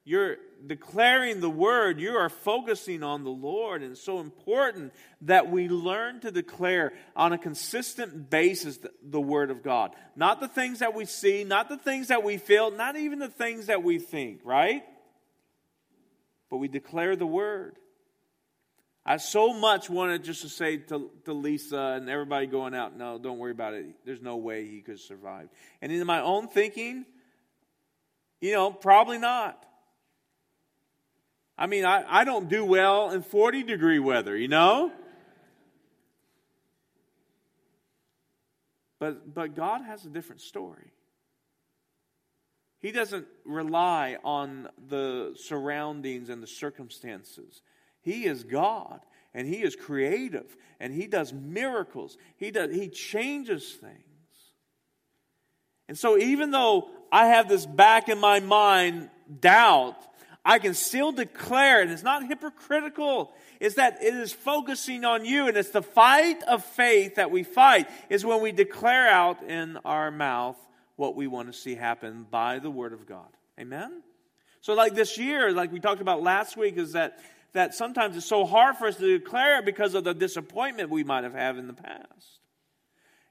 you're 0.04 0.36
declaring 0.66 1.40
the 1.40 1.50
word, 1.50 1.98
you 1.98 2.16
are 2.16 2.28
focusing 2.28 3.02
on 3.02 3.24
the 3.24 3.30
Lord. 3.30 3.82
And 3.82 3.92
it's 3.92 4.02
so 4.02 4.20
important 4.20 4.92
that 5.22 5.50
we 5.50 5.68
learn 5.68 6.20
to 6.20 6.30
declare 6.30 6.92
on 7.16 7.32
a 7.32 7.38
consistent 7.38 8.28
basis 8.28 8.76
the, 8.78 8.90
the, 9.02 9.20
word 9.20 9.50
of 9.50 9.62
God. 9.62 9.92
Not 10.14 10.40
the 10.40 10.48
things 10.48 10.80
that 10.80 10.94
we 10.94 11.06
see, 11.06 11.42
not 11.42 11.70
the 11.70 11.78
things 11.78 12.08
that 12.08 12.22
we 12.22 12.36
feel, 12.36 12.70
not 12.70 12.96
even 12.96 13.18
the 13.18 13.28
things 13.28 13.66
that 13.66 13.82
we 13.82 13.98
think, 13.98 14.40
right? 14.44 14.84
But 16.50 16.58
we 16.58 16.68
declare 16.68 17.16
the 17.16 17.26
word. 17.26 17.78
I 19.06 19.16
so 19.16 19.54
much 19.54 19.88
wanted 19.88 20.22
just 20.22 20.42
to 20.42 20.48
say 20.50 20.78
to, 20.78 21.10
to 21.24 21.32
Lisa 21.32 21.96
and 21.96 22.10
everybody 22.10 22.46
going 22.46 22.74
out, 22.74 22.96
no, 22.96 23.18
don't 23.18 23.38
worry 23.38 23.52
about 23.52 23.72
it. 23.72 23.86
There's 24.04 24.22
no 24.22 24.36
way 24.36 24.66
he 24.66 24.80
could 24.80 25.00
survive. 25.00 25.48
And 25.80 25.90
in 25.90 26.06
my 26.06 26.20
own 26.20 26.48
thinking, 26.48 27.06
you 28.40 28.52
know, 28.52 28.70
probably 28.70 29.18
not. 29.18 29.64
I 31.56 31.66
mean, 31.66 31.84
I, 31.84 32.04
I 32.08 32.24
don't 32.24 32.48
do 32.48 32.64
well 32.64 33.10
in 33.10 33.22
40 33.22 33.62
degree 33.62 33.98
weather, 33.98 34.36
you 34.36 34.48
know? 34.48 34.90
But, 38.98 39.34
but 39.34 39.54
God 39.54 39.82
has 39.82 40.04
a 40.04 40.08
different 40.08 40.40
story. 40.40 40.92
He 42.80 42.92
doesn't 42.92 43.26
rely 43.44 44.18
on 44.24 44.68
the 44.88 45.34
surroundings 45.36 46.28
and 46.28 46.42
the 46.42 46.46
circumstances. 46.46 47.62
He 48.02 48.26
is 48.26 48.44
God 48.44 49.00
and 49.32 49.48
he 49.48 49.62
is 49.62 49.74
creative 49.74 50.56
and 50.78 50.92
he 50.92 51.06
does 51.06 51.32
miracles. 51.32 52.18
He 52.36 52.50
does 52.50 52.74
he 52.74 52.88
changes 52.88 53.72
things. 53.72 53.94
And 55.88 55.98
so 55.98 56.18
even 56.18 56.50
though 56.50 56.90
I 57.10 57.26
have 57.28 57.48
this 57.48 57.64
back 57.64 58.08
in 58.08 58.18
my 58.18 58.40
mind 58.40 59.08
doubt, 59.40 59.96
I 60.44 60.58
can 60.58 60.74
still 60.74 61.10
declare, 61.10 61.80
and 61.80 61.90
it's 61.90 62.02
not 62.02 62.26
hypocritical, 62.26 63.32
is 63.60 63.76
that 63.76 64.02
it 64.02 64.14
is 64.14 64.32
focusing 64.32 65.04
on 65.04 65.24
you, 65.24 65.48
and 65.48 65.56
it's 65.56 65.70
the 65.70 65.82
fight 65.82 66.42
of 66.42 66.62
faith 66.64 67.14
that 67.14 67.30
we 67.30 67.44
fight, 67.44 67.88
is 68.10 68.24
when 68.26 68.42
we 68.42 68.52
declare 68.52 69.08
out 69.08 69.42
in 69.42 69.78
our 69.84 70.10
mouth 70.10 70.56
what 70.96 71.16
we 71.16 71.26
want 71.26 71.50
to 71.50 71.58
see 71.58 71.74
happen 71.74 72.26
by 72.30 72.58
the 72.58 72.70
Word 72.70 72.92
of 72.92 73.06
God. 73.06 73.28
Amen? 73.58 74.02
So, 74.60 74.74
like 74.74 74.94
this 74.94 75.16
year, 75.16 75.50
like 75.52 75.72
we 75.72 75.80
talked 75.80 76.02
about 76.02 76.22
last 76.22 76.56
week, 76.56 76.76
is 76.76 76.92
that, 76.92 77.18
that 77.52 77.74
sometimes 77.74 78.16
it's 78.16 78.26
so 78.26 78.44
hard 78.44 78.76
for 78.76 78.86
us 78.86 78.96
to 78.96 79.18
declare 79.18 79.62
because 79.62 79.94
of 79.94 80.04
the 80.04 80.14
disappointment 80.14 80.90
we 80.90 81.04
might 81.04 81.24
have 81.24 81.34
had 81.34 81.56
in 81.56 81.66
the 81.66 81.74
past. 81.74 82.40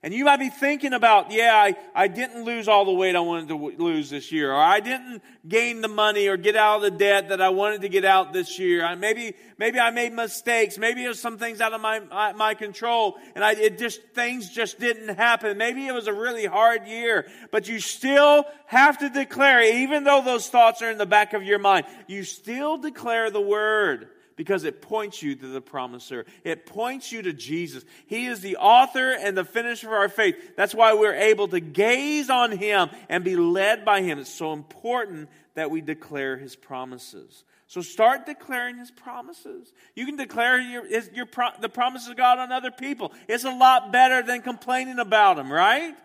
And 0.04 0.14
you 0.14 0.26
might 0.26 0.38
be 0.38 0.50
thinking 0.50 0.92
about, 0.92 1.32
yeah, 1.32 1.54
I, 1.56 1.76
I 1.96 2.10
didn't 2.10 2.44
lose 2.44 2.68
all 2.68 2.84
the 2.84 2.92
weight 2.92 3.16
I 3.16 3.22
wanted 3.22 3.48
to 3.48 3.54
w- 3.54 3.78
lose 3.78 4.10
this 4.10 4.34
year, 4.34 4.52
or 4.52 4.62
I 4.62 4.82
didn't 4.82 5.24
gain 5.48 5.80
the 5.80 5.88
money 5.88 6.28
or 6.28 6.36
get 6.36 6.58
out 6.58 6.76
of 6.76 6.82
the 6.82 6.92
debt 6.92 7.30
that 7.30 7.40
I 7.40 7.50
wanted 7.50 7.84
to 7.84 7.90
get 7.90 8.04
out 8.04 8.34
this 8.34 8.60
year. 8.60 8.84
I, 8.84 8.96
maybe, 8.96 9.34
maybe 9.58 9.80
I 9.80 9.92
made 9.92 10.12
mistakes. 10.12 10.78
Maybe 10.78 11.04
there's 11.04 11.22
some 11.22 11.38
things 11.38 11.62
out 11.62 11.72
of 11.72 11.80
my, 11.80 12.02
my, 12.02 12.34
my 12.34 12.54
control 12.54 13.16
and 13.34 13.46
I, 13.46 13.54
it 13.54 13.80
just, 13.80 14.02
things 14.14 14.50
just 14.50 14.78
didn't 14.78 15.16
happen. 15.16 15.58
Maybe 15.58 15.88
it 15.88 15.94
was 15.94 16.08
a 16.08 16.14
really 16.14 16.46
hard 16.46 16.86
year, 16.86 17.26
but 17.50 17.70
you 17.70 17.80
still 17.80 18.44
have 18.66 18.98
to 18.98 19.10
declare, 19.10 19.64
even 19.64 20.04
though 20.04 20.22
those 20.22 20.50
thoughts 20.50 20.82
are 20.82 20.92
in 20.92 20.98
the 20.98 21.06
back 21.06 21.32
of 21.32 21.44
your 21.44 21.60
mind, 21.60 21.86
you 22.08 22.26
still 22.26 22.78
declare 22.78 23.32
the 23.32 23.40
word 23.40 24.10
because 24.36 24.64
it 24.64 24.82
points 24.82 25.22
you 25.22 25.36
to 25.36 25.48
the 25.48 25.62
promiser. 25.62 26.26
It 26.44 26.66
points 26.66 27.12
you 27.12 27.22
to 27.24 27.34
Jesus. 27.34 27.84
He 28.08 28.26
is 28.26 28.42
the 28.42 28.58
author 28.58 29.12
and 29.12 29.38
the 29.38 29.46
finisher 29.46 29.88
of 29.88 29.94
our 29.94 30.10
faith. 30.10 30.36
That's 30.56 30.74
why 30.74 30.94
we're 30.94 31.16
able 31.16 31.48
to 31.50 31.60
gaze 31.60 32.30
on 32.30 32.52
him 32.52 32.90
and 33.10 33.24
be 33.24 33.36
led 33.36 33.86
by 33.86 34.02
him. 34.02 34.20
It's 34.20 34.34
so 34.34 34.54
important 34.54 35.30
that 35.56 35.70
we 35.70 35.82
declare 35.82 36.38
his 36.38 36.56
promises. 36.56 37.44
So 37.68 37.82
start 37.82 38.26
declaring 38.26 38.78
his 38.78 38.92
promises. 38.92 39.74
You 39.96 40.06
can 40.06 40.16
declare 40.16 40.60
your, 40.60 40.86
your, 40.86 41.28
the 41.60 41.70
promises 41.70 42.10
of 42.10 42.18
God 42.18 42.38
on 42.38 42.52
other 42.52 42.72
people. 42.72 43.12
It's 43.28 43.46
a 43.46 43.52
lot 43.52 43.92
better 43.92 44.22
than 44.22 44.42
complaining 44.42 45.00
about 45.00 45.38
them, 45.38 45.52
right? 45.52 45.96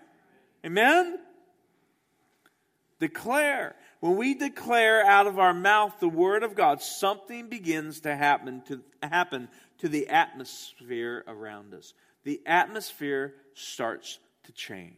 Amen? 0.65 1.19
Declare. 3.01 3.77
When 4.00 4.17
we 4.17 4.35
declare 4.35 5.05
out 5.05 5.26
of 5.26 5.38
our 5.38 5.55
mouth 5.55 5.99
the 5.99 6.09
word 6.09 6.45
of 6.45 6.55
God, 6.55 6.81
something 6.81 7.49
begins 7.49 8.00
to 8.00 8.14
happen 8.14 8.62
to 8.69 8.81
happen 9.02 9.49
to 9.78 9.88
the 9.88 10.09
atmosphere 10.09 11.25
around 11.26 11.75
us. 11.75 11.95
The 12.25 12.40
atmosphere 12.47 13.35
starts 13.55 14.19
to 14.45 14.52
change. 14.52 14.95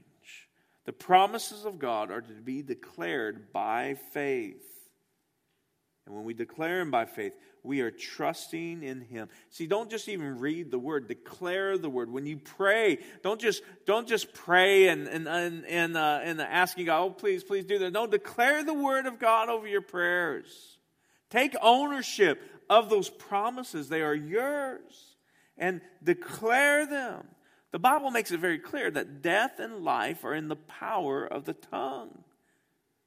The 0.84 0.92
promises 0.92 1.64
of 1.64 1.78
God 1.78 2.10
are 2.10 2.20
to 2.20 2.32
be 2.32 2.62
declared 2.62 3.52
by 3.52 3.94
faith. 4.12 4.66
And 6.06 6.14
when 6.14 6.24
we 6.24 6.34
declare 6.34 6.78
them 6.78 6.90
by 6.90 7.04
faith, 7.04 7.32
we 7.62 7.80
are 7.80 7.90
trusting 7.90 8.82
in 8.82 9.00
him. 9.00 9.28
See 9.50 9.66
don't 9.66 9.90
just 9.90 10.08
even 10.08 10.38
read 10.38 10.70
the 10.70 10.78
word 10.78 11.08
declare 11.08 11.76
the 11.78 11.90
word. 11.90 12.10
When 12.10 12.26
you 12.26 12.38
pray 12.38 12.98
don't 13.22 13.40
just 13.40 13.62
don't 13.86 14.08
just 14.08 14.32
pray 14.32 14.88
and 14.88 15.06
and 15.08 15.28
and 15.28 15.64
and, 15.66 15.96
uh, 15.96 16.20
and 16.22 16.40
asking 16.40 16.86
god 16.86 17.02
oh 17.02 17.10
please 17.10 17.44
please 17.44 17.64
do 17.64 17.78
that. 17.80 17.92
No 17.92 18.06
declare 18.06 18.64
the 18.64 18.74
word 18.74 19.06
of 19.06 19.18
god 19.18 19.48
over 19.48 19.66
your 19.66 19.82
prayers. 19.82 20.78
Take 21.30 21.54
ownership 21.62 22.40
of 22.68 22.90
those 22.90 23.08
promises. 23.08 23.88
They 23.88 24.02
are 24.02 24.14
yours 24.14 25.16
and 25.56 25.80
declare 26.02 26.86
them. 26.86 27.26
The 27.72 27.78
bible 27.78 28.10
makes 28.10 28.32
it 28.32 28.40
very 28.40 28.58
clear 28.58 28.90
that 28.90 29.22
death 29.22 29.60
and 29.60 29.84
life 29.84 30.24
are 30.24 30.34
in 30.34 30.48
the 30.48 30.56
power 30.56 31.24
of 31.24 31.44
the 31.44 31.52
tongue. 31.54 32.24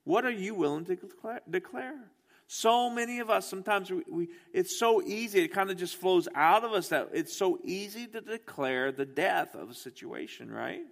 What 0.06 0.26
are 0.26 0.32
you 0.32 0.54
willing 0.54 0.86
to 0.86 0.96
declare, 0.96 1.42
declare? 1.50 2.00
So 2.48 2.90
many 2.90 3.20
of 3.20 3.30
us, 3.30 3.48
sometimes 3.48 3.90
we, 3.90 4.04
we, 4.10 4.28
it's 4.54 4.78
so 4.78 5.02
easy, 5.02 5.40
it 5.40 5.48
kind 5.50 5.72
of 5.72 5.78
just 5.78 5.96
flows 5.96 6.28
out 6.36 6.64
of 6.64 6.74
us 6.74 6.90
that 6.90 7.10
it's 7.14 7.36
so 7.36 7.58
easy 7.64 8.06
to 8.08 8.22
declare 8.22 8.92
the 8.92 9.06
death 9.06 9.56
of 9.56 9.70
a 9.70 9.74
situation, 9.74 10.52
right? 10.52 10.84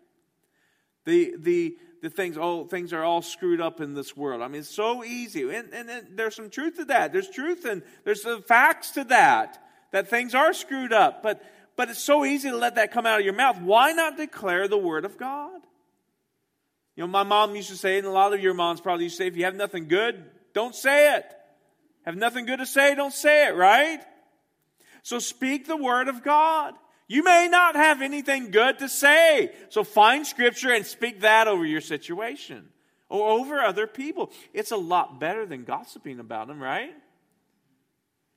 The, 1.06 1.36
the, 1.38 1.78
the 2.02 2.10
things, 2.10 2.38
oh, 2.40 2.66
things 2.66 2.94
are 2.94 3.04
all 3.04 3.22
screwed 3.22 3.62
up 3.62 3.82
in 3.82 3.94
this 3.94 4.16
world. 4.16 4.42
I 4.42 4.48
mean, 4.48 4.62
it's 4.62 4.70
so 4.70 5.04
easy. 5.04 5.44
And, 5.54 5.74
and, 5.74 5.90
and 5.90 6.08
there's 6.16 6.36
some 6.36 6.50
truth 6.50 6.78
to 6.78 6.86
that. 6.86 7.12
There's 7.12 7.30
truth 7.30 7.66
and 7.66 7.84
there's 8.04 8.22
some 8.24 8.44
facts 8.44 8.92
to 8.92 9.04
that, 9.06 9.62
that 9.92 10.10
things 10.10 10.36
are 10.36 10.54
screwed 10.54 10.94
up. 10.94 11.24
But, 11.24 11.44
but 11.76 11.90
it's 11.90 12.04
so 12.04 12.24
easy 12.24 12.50
to 12.50 12.58
let 12.58 12.76
that 12.76 12.92
come 12.92 13.06
out 13.06 13.20
of 13.20 13.26
your 13.26 13.36
mouth. 13.36 13.60
Why 13.62 13.94
not 13.94 14.18
declare 14.18 14.68
the 14.68 14.78
word 14.78 15.06
of 15.06 15.18
God? 15.18 15.62
You 16.96 17.04
know, 17.04 17.08
my 17.08 17.24
mom 17.24 17.56
used 17.56 17.70
to 17.70 17.78
say, 17.78 17.98
and 17.98 18.06
a 18.06 18.12
lot 18.12 18.34
of 18.34 18.42
your 18.42 18.54
moms 18.54 18.82
probably 18.82 19.06
used 19.06 19.18
to 19.18 19.24
say, 19.24 19.28
if 19.28 19.38
you 19.38 19.46
have 19.46 19.56
nothing 19.56 19.88
good, 19.88 20.24
don't 20.54 20.76
say 20.76 21.16
it. 21.16 21.26
Have 22.06 22.16
nothing 22.16 22.46
good 22.46 22.60
to 22.60 22.66
say? 22.66 22.96
Don't 22.96 23.14
say 23.14 23.48
it, 23.48 23.56
right? 23.56 24.02
So 25.04 25.20
speak 25.20 25.68
the 25.68 25.78
word 25.78 26.08
of 26.08 26.24
God. 26.24 26.74
You 27.08 27.24
may 27.24 27.50
not 27.52 27.76
have 27.76 28.02
anything 28.02 28.52
good 28.52 28.80
to 28.80 28.88
say. 28.88 29.52
So 29.70 29.84
find 29.84 30.26
scripture 30.26 30.72
and 30.72 30.86
speak 30.86 31.22
that 31.22 31.48
over 31.48 31.66
your 31.66 31.82
situation 31.82 32.70
or 33.10 33.30
over 33.30 33.60
other 33.60 33.86
people. 33.86 34.32
It's 34.54 34.72
a 34.72 34.78
lot 34.78 35.20
better 35.20 35.46
than 35.46 35.66
gossiping 35.66 36.20
about 36.20 36.48
them, 36.48 36.62
right? 36.62 36.94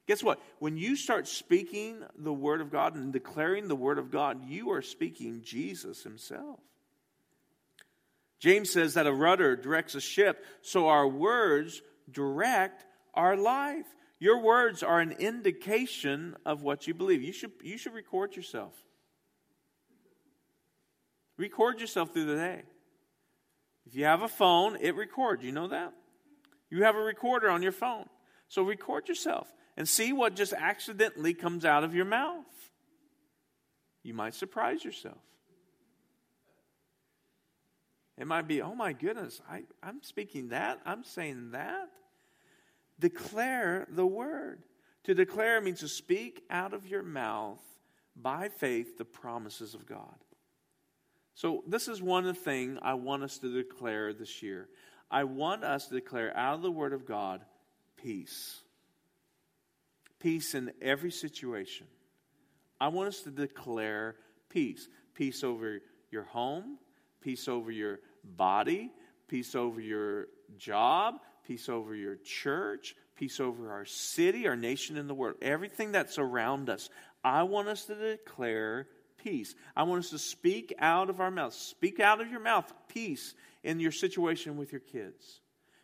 Guess 0.07 0.23
what? 0.23 0.41
When 0.59 0.77
you 0.77 0.97
start 0.97 1.29
speaking 1.29 2.03
the 2.19 2.33
word 2.33 2.61
of 2.61 2.71
God 2.71 2.95
and 2.95 3.13
declaring 3.13 3.69
the 3.69 3.77
word 3.77 3.99
of 3.99 4.11
God, 4.11 4.47
you 4.47 4.73
are 4.73 4.83
speaking 4.83 5.43
Jesus 5.43 6.03
himself. 6.03 6.59
James 8.41 8.71
says 8.71 8.95
that 8.95 9.07
a 9.07 9.13
rudder 9.13 9.57
directs 9.57 9.95
a 9.95 10.01
ship, 10.01 10.45
so 10.61 10.89
our 10.89 11.09
words 11.09 11.81
direct 12.11 12.85
our 13.15 13.37
life. 13.37 13.87
Your 14.19 14.41
words 14.41 14.83
are 14.83 15.01
an 15.01 15.13
indication 15.13 16.37
of 16.47 16.63
what 16.63 16.87
you 16.87 16.95
believe. 16.95 17.23
You 17.23 17.33
should, 17.33 17.53
you 17.63 17.77
should 17.77 17.95
record 17.95 18.37
yourself. 18.37 18.75
Record 21.37 21.81
yourself 21.81 22.13
through 22.13 22.27
the 22.27 22.37
day. 22.37 22.63
If 23.87 23.97
you 23.97 24.05
have 24.05 24.23
a 24.23 24.29
phone, 24.29 24.79
it 24.81 24.95
records. 24.95 25.45
You 25.45 25.53
know 25.53 25.69
that? 25.69 25.93
You 26.71 26.85
have 26.85 26.97
a 26.97 27.01
recorder 27.01 27.51
on 27.51 27.63
your 27.63 27.73
phone. 27.73 28.07
So 28.49 28.63
record 28.63 29.09
yourself 29.09 29.53
and 29.77 29.89
see 29.89 30.13
what 30.13 30.37
just 30.37 30.53
accidentally 30.53 31.35
comes 31.35 31.65
out 31.65 31.85
of 31.85 31.95
your 31.95 32.05
mouth. 32.05 32.45
You 34.03 34.15
might 34.15 34.35
surprise 34.35 34.85
yourself. 34.85 35.19
It 38.17 38.27
might 38.27 38.47
be, 38.47 38.63
oh 38.63 38.75
my 38.75 38.93
goodness, 38.93 39.41
I, 39.51 39.65
I'm 39.83 40.03
speaking 40.03 40.49
that, 40.49 40.81
I'm 40.87 41.03
saying 41.03 41.51
that. 41.51 41.89
Declare 42.99 43.87
the 43.91 44.07
word. 44.07 44.63
To 45.05 45.15
declare 45.15 45.61
means 45.61 45.81
to 45.81 45.89
speak 45.89 46.45
out 46.49 46.73
of 46.73 46.87
your 46.87 47.03
mouth 47.03 47.61
by 48.17 48.49
faith 48.49 48.97
the 48.97 49.05
promises 49.05 49.75
of 49.75 49.87
God. 49.87 50.17
So, 51.35 51.65
this 51.67 51.89
is 51.89 52.01
one 52.01 52.33
thing 52.35 52.79
I 52.81 52.95
want 52.95 53.25
us 53.25 53.39
to 53.39 53.53
declare 53.53 54.13
this 54.13 54.43
year. 54.43 54.69
I 55.11 55.25
want 55.25 55.65
us 55.65 55.89
to 55.89 55.95
declare 55.95 56.35
out 56.37 56.55
of 56.55 56.63
the 56.63 56.71
Word 56.71 56.93
of 56.93 57.05
God 57.05 57.45
peace. 57.97 58.63
Peace 60.21 60.55
in 60.55 60.73
every 60.81 61.11
situation. 61.11 61.87
I 62.81 62.89
want 62.89 63.09
us 63.09 63.21
to 63.23 63.31
declare 63.31 64.17
peace. 64.49 64.89
Peace 65.15 65.45
over 65.45 65.81
your 66.11 66.23
home, 66.23 66.79
peace 67.21 67.49
over 67.49 67.71
your 67.71 67.99
body, 68.37 68.91
peace 69.29 69.55
over 69.55 69.81
your 69.81 70.29
job, 70.57 71.17
peace 71.47 71.69
over 71.69 71.95
your 71.95 72.17
church, 72.17 72.97
peace 73.17 73.41
over 73.41 73.73
our 73.73 73.85
city, 73.85 74.47
our 74.49 74.57
nation, 74.57 74.97
and 74.97 75.09
the 75.09 75.15
world. 75.15 75.37
Everything 75.43 75.93
that's 75.93 76.19
around 76.19 76.69
us. 76.69 76.91
I 77.23 77.45
want 77.45 77.69
us 77.69 77.85
to 77.87 77.95
declare 77.95 78.89
peace. 79.17 79.55
I 79.75 79.85
want 79.85 80.05
us 80.05 80.11
to 80.11 80.19
speak 80.19 80.75
out 80.79 81.11
of 81.11 81.21
our 81.21 81.31
mouth. 81.31 81.55
Speak 81.55 82.01
out 82.01 82.21
of 82.21 82.31
your 82.31 82.41
mouth 82.41 82.73
peace 82.89 83.35
in 83.63 83.81
your 83.81 83.93
situation 83.93 84.57
with 84.57 84.73
your 84.73 84.81
kids. 84.81 85.41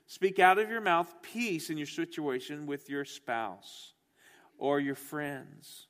Speak 0.06 0.38
out 0.38 0.58
of 0.58 0.68
your 0.68 0.80
mouth 0.80 1.12
peace 1.22 1.70
in 1.70 1.78
your 1.78 1.86
situation 1.86 2.66
with 2.66 2.90
your 2.90 3.04
spouse 3.04 3.92
or 4.58 4.80
your 4.80 4.96
friends. 4.96 5.86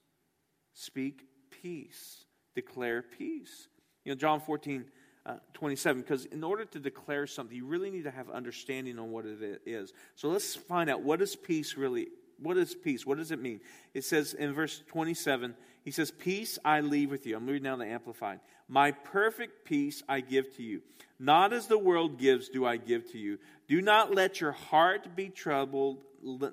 Speak 0.74 1.24
peace. 1.62 2.24
Declare 2.54 3.02
peace. 3.02 3.68
You 4.04 4.12
know, 4.12 4.16
John 4.16 4.40
14, 4.40 4.84
uh, 5.26 5.36
27, 5.54 6.02
because 6.02 6.24
in 6.26 6.42
order 6.42 6.64
to 6.64 6.78
declare 6.78 7.26
something, 7.26 7.56
you 7.56 7.66
really 7.66 7.90
need 7.90 8.04
to 8.04 8.10
have 8.10 8.30
understanding 8.30 8.98
on 8.98 9.10
what 9.10 9.26
it 9.26 9.62
is. 9.66 9.92
So 10.16 10.28
let's 10.28 10.56
find 10.56 10.88
out 10.88 11.02
what 11.02 11.20
is 11.20 11.36
peace 11.36 11.76
really 11.76 12.08
what 12.42 12.56
is 12.56 12.74
peace? 12.74 13.06
What 13.06 13.18
does 13.18 13.30
it 13.30 13.40
mean? 13.40 13.60
It 13.94 14.04
says 14.04 14.34
in 14.34 14.52
verse 14.54 14.82
27, 14.88 15.54
he 15.84 15.90
says, 15.90 16.10
Peace 16.10 16.58
I 16.64 16.80
leave 16.80 17.10
with 17.10 17.26
you. 17.26 17.36
I'm 17.36 17.46
reading 17.46 17.64
now 17.64 17.76
the 17.76 17.84
Amplified. 17.84 18.40
My 18.68 18.92
perfect 18.92 19.64
peace 19.64 20.02
I 20.08 20.20
give 20.20 20.56
to 20.56 20.62
you. 20.62 20.82
Not 21.18 21.52
as 21.52 21.66
the 21.66 21.78
world 21.78 22.18
gives, 22.18 22.48
do 22.48 22.64
I 22.64 22.78
give 22.78 23.10
to 23.12 23.18
you. 23.18 23.38
Do 23.68 23.82
not 23.82 24.14
let 24.14 24.40
your 24.40 24.52
heart 24.52 25.14
be 25.14 25.28
troubled, 25.28 25.98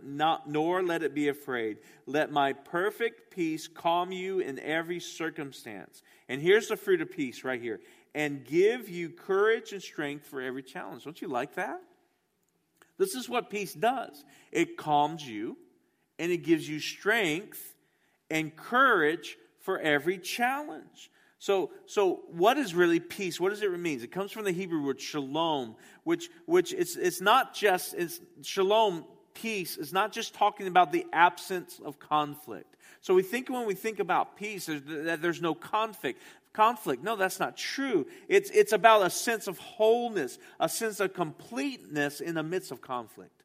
not, 0.04 0.50
nor 0.50 0.84
let 0.84 1.04
it 1.04 1.14
be 1.14 1.30
afraid. 1.30 1.78
Let 2.06 2.32
my 2.32 2.54
perfect 2.54 3.32
peace 3.32 3.68
calm 3.68 4.12
you 4.12 4.40
in 4.40 4.60
every 4.60 5.00
circumstance. 5.00 6.02
And 6.28 6.42
here's 6.42 6.68
the 6.68 6.76
fruit 6.76 7.02
of 7.02 7.12
peace 7.12 7.46
right 7.46 7.62
here 7.62 7.80
and 8.18 8.44
give 8.44 8.90
you 8.90 9.12
courage 9.12 9.74
and 9.74 9.82
strength 9.82 10.26
for 10.26 10.42
every 10.42 10.64
challenge. 10.64 11.04
Don't 11.04 11.22
you 11.22 11.28
like 11.28 11.54
that? 11.54 11.80
This 12.98 13.14
is 13.14 13.30
what 13.30 13.52
peace 13.52 13.76
does 13.76 14.26
it 14.52 14.76
calms 14.76 15.26
you 15.26 15.56
and 16.18 16.32
it 16.32 16.38
gives 16.38 16.68
you 16.68 16.80
strength 16.80 17.76
and 18.32 18.56
courage 18.56 19.38
for 19.60 19.78
every 19.80 20.18
challenge. 20.18 21.12
So, 21.38 21.70
so 21.86 22.22
what 22.30 22.58
is 22.58 22.74
really 22.74 23.00
peace? 23.00 23.40
What 23.40 23.52
does 23.52 23.62
it 23.62 23.72
mean? 23.80 24.02
It 24.02 24.12
comes 24.12 24.32
from 24.32 24.46
the 24.46 24.52
Hebrew 24.52 24.82
word 24.84 25.00
shalom, 25.00 25.76
which, 26.04 26.30
which 26.48 26.74
it's, 26.74 26.96
it's 26.96 27.22
not 27.22 27.54
just, 27.54 27.94
it's 27.94 28.20
shalom, 28.42 29.06
peace, 29.36 29.78
is 29.78 29.94
not 29.94 30.12
just 30.12 30.34
talking 30.34 30.66
about 30.66 30.92
the 30.92 31.06
absence 31.14 31.80
of 31.86 32.00
conflict. 32.00 32.78
So 33.02 33.14
we 33.14 33.22
think 33.22 33.50
when 33.50 33.68
we 33.68 33.76
think 33.76 34.00
about 34.00 34.36
peace, 34.38 34.66
that 34.66 35.22
there's 35.22 35.42
no 35.42 35.54
conflict. 35.54 36.20
Conflict. 36.58 37.04
No, 37.04 37.16
that's 37.16 37.40
not 37.40 37.56
true. 37.56 38.08
It's, 38.28 38.50
it's 38.50 38.74
about 38.74 39.06
a 39.06 39.12
sense 39.12 39.46
of 39.46 39.60
wholeness, 39.60 40.40
a 40.60 40.68
sense 40.68 41.00
of 41.00 41.14
completeness 41.14 42.20
in 42.20 42.34
the 42.34 42.42
midst 42.42 42.72
of 42.72 42.82
conflict. 42.82 43.44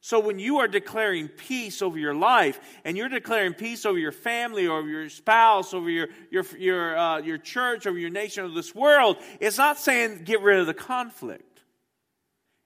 So 0.00 0.18
when 0.18 0.40
you 0.40 0.58
are 0.58 0.66
declaring 0.66 1.28
peace 1.28 1.80
over 1.80 1.96
your 1.96 2.12
life, 2.12 2.58
and 2.84 2.96
you're 2.96 3.08
declaring 3.08 3.54
peace 3.54 3.86
over 3.86 4.00
your 4.00 4.10
family, 4.10 4.66
over 4.66 4.88
your 4.88 5.08
spouse, 5.08 5.72
over 5.72 5.88
your 5.88 6.08
your 6.32 6.44
your 6.58 6.98
uh, 6.98 7.18
your 7.20 7.38
church, 7.38 7.86
over 7.86 7.96
your 7.98 8.10
nation, 8.10 8.44
over 8.44 8.52
this 8.54 8.74
world, 8.74 9.18
it's 9.38 9.58
not 9.58 9.78
saying 9.78 10.24
get 10.24 10.40
rid 10.40 10.58
of 10.58 10.66
the 10.66 10.74
conflict. 10.74 11.62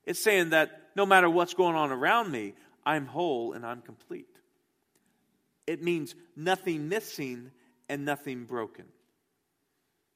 It's 0.07 0.25
saying 0.25 0.51
that 0.51 0.71
no 0.97 1.05
matter 1.05 1.29
what's 1.29 1.53
going 1.53 1.77
on 1.77 1.93
around 1.93 2.31
me, 2.31 2.55
I'm 2.87 3.05
whole 3.05 3.53
and 3.53 3.67
I'm 3.67 3.83
complete. 3.83 4.35
It 5.67 5.83
means 5.83 6.15
nothing 6.37 6.89
missing 6.89 7.51
and 7.91 8.07
nothing 8.07 8.47
broken 8.47 8.87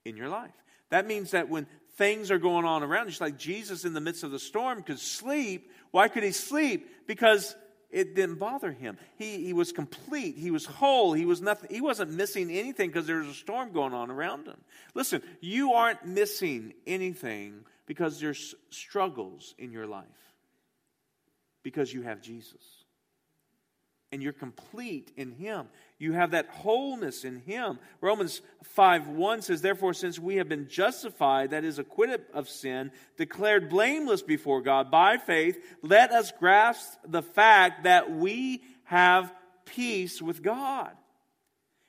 in 0.08 0.16
your 0.16 0.28
life. 0.28 0.50
That 0.90 1.06
means 1.06 1.32
that 1.32 1.48
when 1.48 1.66
things 1.98 2.30
are 2.30 2.38
going 2.38 2.64
on 2.64 2.82
around. 2.82 3.08
Just 3.08 3.20
like 3.20 3.36
Jesus 3.36 3.84
in 3.84 3.92
the 3.92 4.00
midst 4.00 4.22
of 4.22 4.30
the 4.30 4.38
storm 4.38 4.82
could 4.82 5.00
sleep. 5.00 5.70
Why 5.90 6.08
could 6.08 6.22
he 6.22 6.30
sleep? 6.30 6.88
Because 7.06 7.54
it 7.90 8.14
didn't 8.14 8.36
bother 8.36 8.70
him. 8.70 8.96
He, 9.16 9.44
he 9.44 9.52
was 9.52 9.72
complete. 9.72 10.36
He 10.36 10.50
was 10.50 10.64
whole. 10.64 11.12
He 11.12 11.26
was 11.26 11.42
nothing. 11.42 11.70
He 11.70 11.80
wasn't 11.80 12.12
missing 12.12 12.50
anything 12.50 12.88
because 12.88 13.06
there 13.06 13.18
was 13.18 13.28
a 13.28 13.34
storm 13.34 13.72
going 13.72 13.92
on 13.92 14.10
around 14.10 14.46
him. 14.46 14.58
Listen, 14.94 15.22
you 15.40 15.72
aren't 15.72 16.06
missing 16.06 16.72
anything 16.86 17.64
because 17.86 18.20
there's 18.20 18.54
struggles 18.70 19.54
in 19.58 19.72
your 19.72 19.86
life. 19.86 20.06
Because 21.64 21.92
you 21.92 22.02
have 22.02 22.22
Jesus 22.22 22.62
and 24.10 24.22
you're 24.22 24.32
complete 24.32 25.12
in 25.16 25.32
Him. 25.32 25.66
You 25.98 26.12
have 26.12 26.30
that 26.30 26.48
wholeness 26.48 27.24
in 27.24 27.40
Him. 27.40 27.78
Romans 28.00 28.40
5 28.64 29.08
1 29.08 29.42
says, 29.42 29.60
Therefore, 29.60 29.94
since 29.94 30.18
we 30.18 30.36
have 30.36 30.48
been 30.48 30.68
justified, 30.68 31.50
that 31.50 31.64
is, 31.64 31.78
acquitted 31.78 32.22
of 32.32 32.48
sin, 32.48 32.90
declared 33.16 33.68
blameless 33.68 34.22
before 34.22 34.62
God 34.62 34.90
by 34.90 35.18
faith, 35.18 35.58
let 35.82 36.10
us 36.10 36.32
grasp 36.38 36.98
the 37.06 37.22
fact 37.22 37.84
that 37.84 38.10
we 38.10 38.62
have 38.84 39.32
peace 39.64 40.22
with 40.22 40.42
God 40.42 40.92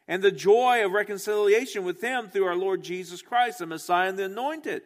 and 0.08 0.24
the 0.24 0.32
joy 0.32 0.84
of 0.84 0.92
reconciliation 0.92 1.84
with 1.84 2.02
Him 2.02 2.30
through 2.30 2.46
our 2.46 2.56
Lord 2.56 2.84
Jesus 2.84 3.22
Christ, 3.22 3.60
the 3.60 3.66
Messiah 3.66 4.10
and 4.10 4.18
the 4.18 4.26
Anointed. 4.26 4.82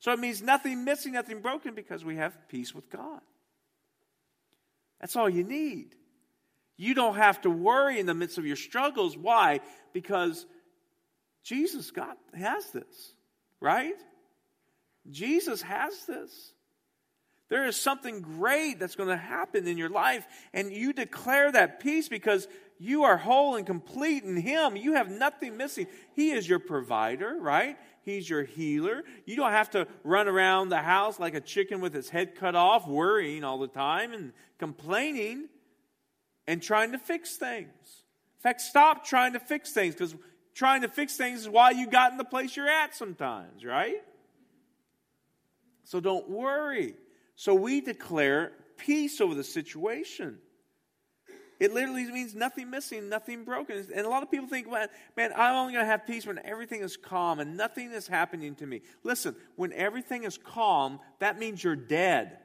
So 0.00 0.12
it 0.12 0.18
means 0.18 0.42
nothing 0.42 0.84
missing, 0.84 1.14
nothing 1.14 1.40
broken, 1.40 1.74
because 1.74 2.04
we 2.04 2.16
have 2.16 2.36
peace 2.48 2.74
with 2.74 2.90
God. 2.90 3.20
That's 5.00 5.16
all 5.16 5.30
you 5.30 5.44
need. 5.44 5.94
You 6.76 6.94
don't 6.94 7.16
have 7.16 7.40
to 7.42 7.50
worry 7.50 8.00
in 8.00 8.06
the 8.06 8.14
midst 8.14 8.38
of 8.38 8.46
your 8.46 8.56
struggles. 8.56 9.16
Why? 9.16 9.60
Because 9.92 10.46
Jesus 11.42 11.90
God 11.90 12.16
has 12.34 12.70
this, 12.70 13.12
right? 13.60 13.94
Jesus 15.10 15.62
has 15.62 16.04
this. 16.06 16.52
There 17.50 17.66
is 17.66 17.76
something 17.76 18.22
great 18.22 18.80
that's 18.80 18.96
going 18.96 19.10
to 19.10 19.16
happen 19.16 19.68
in 19.68 19.76
your 19.76 19.90
life, 19.90 20.26
and 20.52 20.72
you 20.72 20.92
declare 20.92 21.52
that 21.52 21.78
peace 21.78 22.08
because 22.08 22.48
you 22.78 23.04
are 23.04 23.16
whole 23.16 23.56
and 23.56 23.66
complete 23.66 24.24
in 24.24 24.36
Him. 24.36 24.76
You 24.76 24.94
have 24.94 25.10
nothing 25.10 25.56
missing. 25.56 25.86
He 26.14 26.32
is 26.32 26.48
your 26.48 26.58
provider, 26.58 27.36
right? 27.38 27.76
He's 28.02 28.28
your 28.28 28.42
healer. 28.42 29.04
You 29.26 29.36
don't 29.36 29.52
have 29.52 29.70
to 29.70 29.86
run 30.02 30.26
around 30.26 30.70
the 30.70 30.82
house 30.82 31.20
like 31.20 31.34
a 31.34 31.40
chicken 31.40 31.80
with 31.80 31.94
its 31.94 32.08
head 32.08 32.34
cut 32.34 32.54
off, 32.54 32.88
worrying 32.88 33.44
all 33.44 33.58
the 33.58 33.68
time 33.68 34.12
and 34.12 34.32
complaining 34.58 35.48
and 36.46 36.62
trying 36.62 36.92
to 36.92 36.98
fix 36.98 37.36
things. 37.36 37.68
In 38.38 38.42
fact, 38.42 38.60
stop 38.60 39.04
trying 39.04 39.32
to 39.32 39.40
fix 39.40 39.72
things 39.72 39.94
because 39.94 40.14
trying 40.54 40.82
to 40.82 40.88
fix 40.88 41.16
things 41.16 41.40
is 41.40 41.48
why 41.48 41.70
you 41.70 41.86
got 41.86 42.12
in 42.12 42.18
the 42.18 42.24
place 42.24 42.56
you're 42.56 42.68
at 42.68 42.94
sometimes, 42.94 43.64
right? 43.64 44.02
So 45.84 46.00
don't 46.00 46.28
worry. 46.28 46.94
So 47.36 47.54
we 47.54 47.80
declare 47.80 48.52
peace 48.76 49.20
over 49.20 49.34
the 49.34 49.44
situation. 49.44 50.38
It 51.60 51.72
literally 51.72 52.04
means 52.10 52.34
nothing 52.34 52.70
missing, 52.70 53.08
nothing 53.08 53.44
broken. 53.44 53.86
And 53.94 54.04
a 54.04 54.08
lot 54.08 54.22
of 54.22 54.30
people 54.30 54.48
think, 54.48 54.70
man, 54.70 54.88
man 55.16 55.32
I'm 55.36 55.54
only 55.54 55.72
going 55.72 55.84
to 55.84 55.90
have 55.90 56.06
peace 56.06 56.26
when 56.26 56.38
everything 56.44 56.82
is 56.82 56.96
calm 56.96 57.38
and 57.38 57.56
nothing 57.56 57.92
is 57.92 58.06
happening 58.06 58.54
to 58.56 58.66
me. 58.66 58.82
Listen, 59.02 59.36
when 59.56 59.72
everything 59.72 60.24
is 60.24 60.36
calm, 60.36 61.00
that 61.20 61.38
means 61.38 61.62
you're 61.62 61.76
dead. 61.76 62.38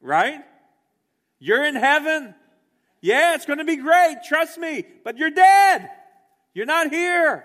Right? 0.00 0.40
You're 1.38 1.64
in 1.64 1.74
heaven. 1.74 2.34
Yeah, 3.00 3.34
it's 3.34 3.46
going 3.46 3.58
to 3.58 3.64
be 3.64 3.76
great. 3.76 4.16
Trust 4.26 4.58
me. 4.58 4.84
But 5.04 5.16
you're 5.16 5.30
dead. 5.30 5.90
You're 6.54 6.66
not 6.66 6.90
here. 6.90 7.44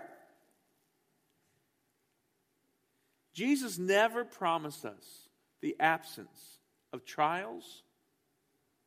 Jesus 3.34 3.78
never 3.78 4.24
promised 4.24 4.86
us 4.86 5.30
the 5.62 5.76
absence 5.80 6.60
of 6.94 7.06
trials, 7.06 7.84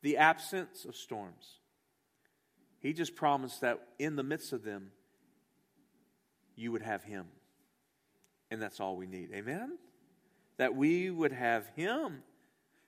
the 0.01 0.17
absence 0.17 0.85
of 0.85 0.95
storms. 0.95 1.59
He 2.79 2.93
just 2.93 3.15
promised 3.15 3.61
that 3.61 3.79
in 3.99 4.15
the 4.15 4.23
midst 4.23 4.53
of 4.53 4.63
them, 4.63 4.91
you 6.55 6.71
would 6.71 6.81
have 6.81 7.03
Him. 7.03 7.27
And 8.49 8.61
that's 8.61 8.79
all 8.79 8.95
we 8.95 9.05
need. 9.05 9.29
Amen? 9.33 9.77
That 10.57 10.75
we 10.75 11.09
would 11.09 11.31
have 11.31 11.67
Him. 11.75 12.23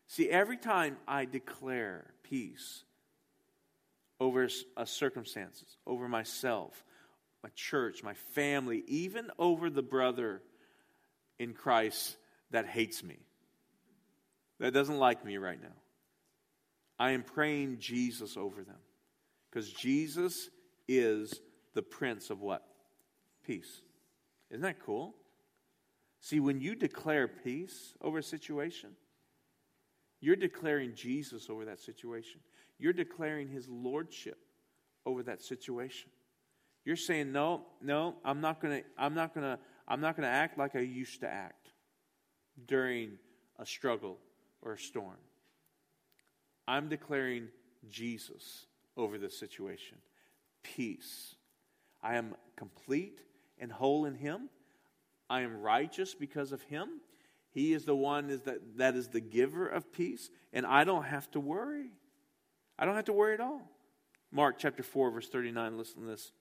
See, 0.07 0.29
every 0.29 0.57
time 0.57 0.97
I 1.07 1.25
declare 1.25 2.13
peace, 2.23 2.83
over 4.21 4.47
uh, 4.77 4.86
circumstances, 4.86 5.77
over 5.88 6.07
myself, 6.07 6.86
my 7.41 7.49
church, 7.55 8.03
my 8.03 8.13
family, 8.13 8.84
even 8.88 9.31
over 9.39 9.67
the 9.71 9.81
brother 9.81 10.43
in 11.39 11.53
Christ 11.53 12.15
that 12.51 12.67
hates 12.67 13.03
me, 13.03 13.17
that 14.60 14.75
doesn't 14.75 14.99
like 14.99 15.25
me 15.25 15.38
right 15.38 15.60
now. 15.60 15.73
I 16.99 17.12
am 17.12 17.23
praying 17.23 17.79
Jesus 17.79 18.38
over 18.38 18.63
them 18.63 18.77
because 19.49 19.73
Jesus 19.73 20.51
is 20.88 21.41
the 21.73 21.81
Prince 21.81 22.29
of 22.29 22.41
what? 22.41 22.63
Peace. 23.43 23.81
Isn't 24.51 24.62
that 24.62 24.86
cool? 24.86 25.15
See, 26.19 26.39
when 26.39 26.62
you 26.62 26.75
declare 26.75 27.27
peace 27.27 27.95
over 28.01 28.19
a 28.19 28.23
situation, 28.23 28.91
you're 30.19 30.36
declaring 30.36 30.93
Jesus 30.93 31.49
over 31.49 31.65
that 31.65 31.79
situation. 31.79 32.39
You're 32.81 32.93
declaring 32.93 33.47
his 33.47 33.69
lordship 33.69 34.39
over 35.05 35.21
that 35.23 35.43
situation. 35.43 36.09
You're 36.83 36.95
saying, 36.95 37.31
no, 37.31 37.61
no, 37.79 38.15
I'm 38.25 38.41
not 38.41 38.59
gonna, 38.59 38.81
I'm 38.97 39.13
not 39.13 39.35
gonna, 39.35 39.59
I'm 39.87 40.01
not 40.01 40.15
gonna 40.15 40.27
act 40.27 40.57
like 40.57 40.75
I 40.75 40.79
used 40.79 41.19
to 41.19 41.27
act 41.29 41.69
during 42.67 43.19
a 43.59 43.67
struggle 43.67 44.17
or 44.63 44.73
a 44.73 44.79
storm. 44.79 45.19
I'm 46.67 46.89
declaring 46.89 47.49
Jesus 47.87 48.65
over 48.97 49.19
this 49.19 49.37
situation. 49.37 49.99
Peace. 50.63 51.35
I 52.01 52.15
am 52.15 52.33
complete 52.55 53.21
and 53.59 53.71
whole 53.71 54.05
in 54.05 54.15
Him. 54.15 54.49
I 55.29 55.41
am 55.41 55.61
righteous 55.61 56.15
because 56.15 56.51
of 56.51 56.63
Him. 56.63 56.99
He 57.51 57.73
is 57.73 57.85
the 57.85 57.95
one 57.95 58.31
is 58.31 58.41
that, 58.41 58.77
that 58.77 58.95
is 58.95 59.09
the 59.09 59.21
giver 59.21 59.67
of 59.67 59.93
peace, 59.93 60.31
and 60.51 60.65
I 60.65 60.83
don't 60.83 61.03
have 61.03 61.29
to 61.31 61.39
worry. 61.39 61.91
I 62.81 62.85
don't 62.85 62.95
have 62.95 63.05
to 63.05 63.13
worry 63.13 63.35
at 63.35 63.39
all. 63.39 63.61
Mark 64.31 64.57
chapter 64.57 64.81
4, 64.81 65.11
verse 65.11 65.29
39, 65.29 65.77
listen 65.77 66.01
to 66.01 66.07
this. 66.07 66.31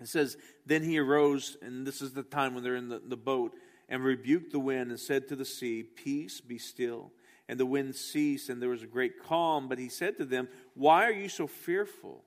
It 0.00 0.08
says, 0.08 0.38
Then 0.64 0.82
he 0.82 0.98
arose, 0.98 1.58
and 1.60 1.86
this 1.86 2.00
is 2.00 2.14
the 2.14 2.22
time 2.22 2.54
when 2.54 2.64
they're 2.64 2.74
in 2.74 2.88
the, 2.88 3.02
the 3.06 3.18
boat, 3.18 3.52
and 3.86 4.02
rebuked 4.02 4.52
the 4.52 4.58
wind 4.58 4.90
and 4.90 4.98
said 4.98 5.28
to 5.28 5.36
the 5.36 5.44
sea, 5.44 5.82
Peace, 5.82 6.40
be 6.40 6.56
still. 6.56 7.12
And 7.48 7.60
the 7.60 7.66
wind 7.66 7.94
ceased, 7.94 8.48
and 8.48 8.62
there 8.62 8.70
was 8.70 8.82
a 8.82 8.86
great 8.88 9.22
calm. 9.22 9.68
But 9.68 9.78
he 9.78 9.90
said 9.90 10.16
to 10.16 10.24
them, 10.24 10.48
Why 10.74 11.04
are 11.04 11.12
you 11.12 11.28
so 11.28 11.46
fearful? 11.46 12.24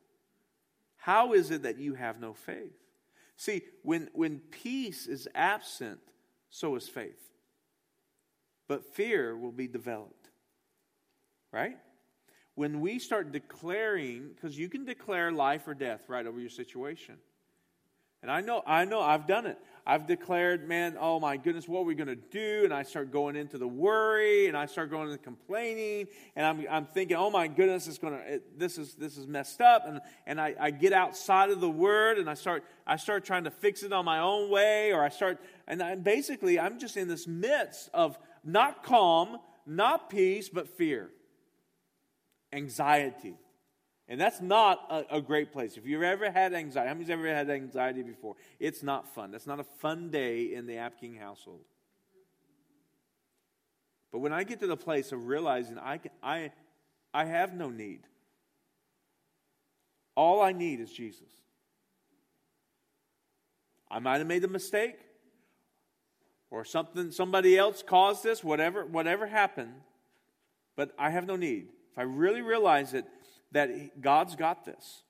How 0.97 1.33
is 1.33 1.49
it 1.49 1.63
that 1.63 1.79
you 1.79 1.95
have 1.95 2.19
no 2.19 2.33
faith? 2.33 2.77
See, 3.37 3.63
when, 3.81 4.09
when 4.13 4.39
peace 4.39 5.07
is 5.07 5.27
absent, 5.33 5.99
so 6.51 6.75
is 6.75 6.87
faith. 6.87 7.31
But 8.67 8.85
fear 8.93 9.35
will 9.35 9.51
be 9.51 9.67
developed. 9.67 10.29
Right? 11.51 11.77
When 12.59 12.81
we 12.81 12.99
start 12.99 13.31
declaring, 13.31 14.31
because 14.35 14.59
you 14.59 14.67
can 14.67 14.83
declare 14.83 15.31
life 15.31 15.65
or 15.65 15.73
death 15.73 16.01
right 16.09 16.27
over 16.27 16.41
your 16.41 16.49
situation. 16.49 17.15
And 18.21 18.29
I 18.29 18.41
know, 18.41 18.61
I 18.67 18.83
know, 18.83 18.99
I've 18.99 19.27
done 19.27 19.45
it. 19.45 19.57
I've 19.87 20.05
declared, 20.07 20.67
man, 20.67 20.97
oh 20.99 21.21
my 21.21 21.37
goodness, 21.37 21.69
what 21.69 21.79
are 21.79 21.83
we 21.85 21.95
going 21.95 22.09
to 22.09 22.17
do? 22.17 22.65
And 22.65 22.73
I 22.73 22.83
start 22.83 23.13
going 23.13 23.37
into 23.37 23.57
the 23.57 23.65
worry, 23.65 24.47
and 24.47 24.57
I 24.57 24.65
start 24.65 24.89
going 24.89 25.09
into 25.09 25.23
complaining, 25.23 26.07
and 26.35 26.45
I'm, 26.45 26.65
I'm 26.69 26.85
thinking, 26.85 27.15
oh 27.15 27.29
my 27.29 27.47
goodness, 27.47 27.87
it's 27.87 27.97
going 27.97 28.15
to, 28.15 28.41
this 28.57 28.77
is 28.77 28.93
this 28.95 29.17
is 29.17 29.25
messed 29.25 29.61
up, 29.61 29.85
and 29.87 30.01
and 30.27 30.41
I, 30.41 30.53
I 30.59 30.71
get 30.71 30.91
outside 30.91 31.51
of 31.51 31.61
the 31.61 31.69
Word, 31.69 32.17
and 32.17 32.29
I 32.29 32.33
start 32.33 32.65
I 32.85 32.97
start 32.97 33.23
trying 33.23 33.45
to 33.45 33.51
fix 33.51 33.83
it 33.83 33.93
on 33.93 34.03
my 34.03 34.19
own 34.19 34.49
way, 34.49 34.91
or 34.91 35.01
I 35.01 35.07
start, 35.07 35.39
and, 35.65 35.81
I, 35.81 35.91
and 35.91 36.03
basically, 36.03 36.59
I'm 36.59 36.77
just 36.77 36.97
in 36.97 37.07
this 37.07 37.25
midst 37.25 37.89
of 37.93 38.19
not 38.43 38.83
calm, 38.83 39.37
not 39.65 40.09
peace, 40.09 40.49
but 40.49 40.67
fear, 40.67 41.09
anxiety. 42.51 43.35
And 44.07 44.19
that's 44.19 44.41
not 44.41 44.85
a, 44.89 45.17
a, 45.17 45.21
great 45.21 45.51
place. 45.51 45.77
If 45.77 45.85
you've 45.85 46.01
ever 46.01 46.31
had 46.31 46.53
anxiety, 46.53 46.88
how 46.88 46.93
many's 46.95 47.12
ever 47.12 47.27
had 47.27 47.49
anxiety 47.49 48.01
before? 48.01 48.35
It's 48.59 48.81
not 48.81 49.13
fun. 49.13 49.29
That's 49.31 49.45
not 49.45 49.59
a 49.59 49.63
fun 49.63 50.09
day 50.09 50.53
in 50.53 50.65
the 50.65 50.77
App 50.77 50.99
King 50.99 51.15
household. 51.15 51.62
But 54.12 54.19
when 54.19 54.33
I 54.33 54.43
get 54.43 54.59
to 54.62 54.67
the 54.67 54.77
place 54.77 55.12
of 55.12 55.27
realizing 55.27 55.77
I, 55.77 55.99
can, 55.99 56.12
I, 56.23 56.51
I 57.13 57.25
have 57.25 57.53
no 57.53 57.69
need, 57.69 58.01
all 60.15 60.41
I 60.41 60.53
need 60.53 60.79
is 60.79 60.91
Jesus. 60.91 61.29
I 63.91 63.99
might 63.99 64.17
have 64.17 64.27
made 64.27 64.43
a 64.43 64.47
mistake, 64.47 64.97
or 66.51 66.65
something, 66.65 67.12
somebody 67.12 67.57
else 67.57 67.83
caused 67.83 68.23
this, 68.23 68.43
whatever, 68.43 68.85
whatever 68.85 69.27
happened, 69.27 69.73
but 70.75 70.93
I 70.97 71.12
have 71.12 71.27
no 71.27 71.35
need. 71.35 71.67
If 71.91 71.97
I 71.97 72.04
really 72.04 72.41
realize 72.41 72.93
it, 72.93 73.06
that 73.52 74.02
God's 74.02 74.36
got 74.36 74.65
this. 74.65 75.04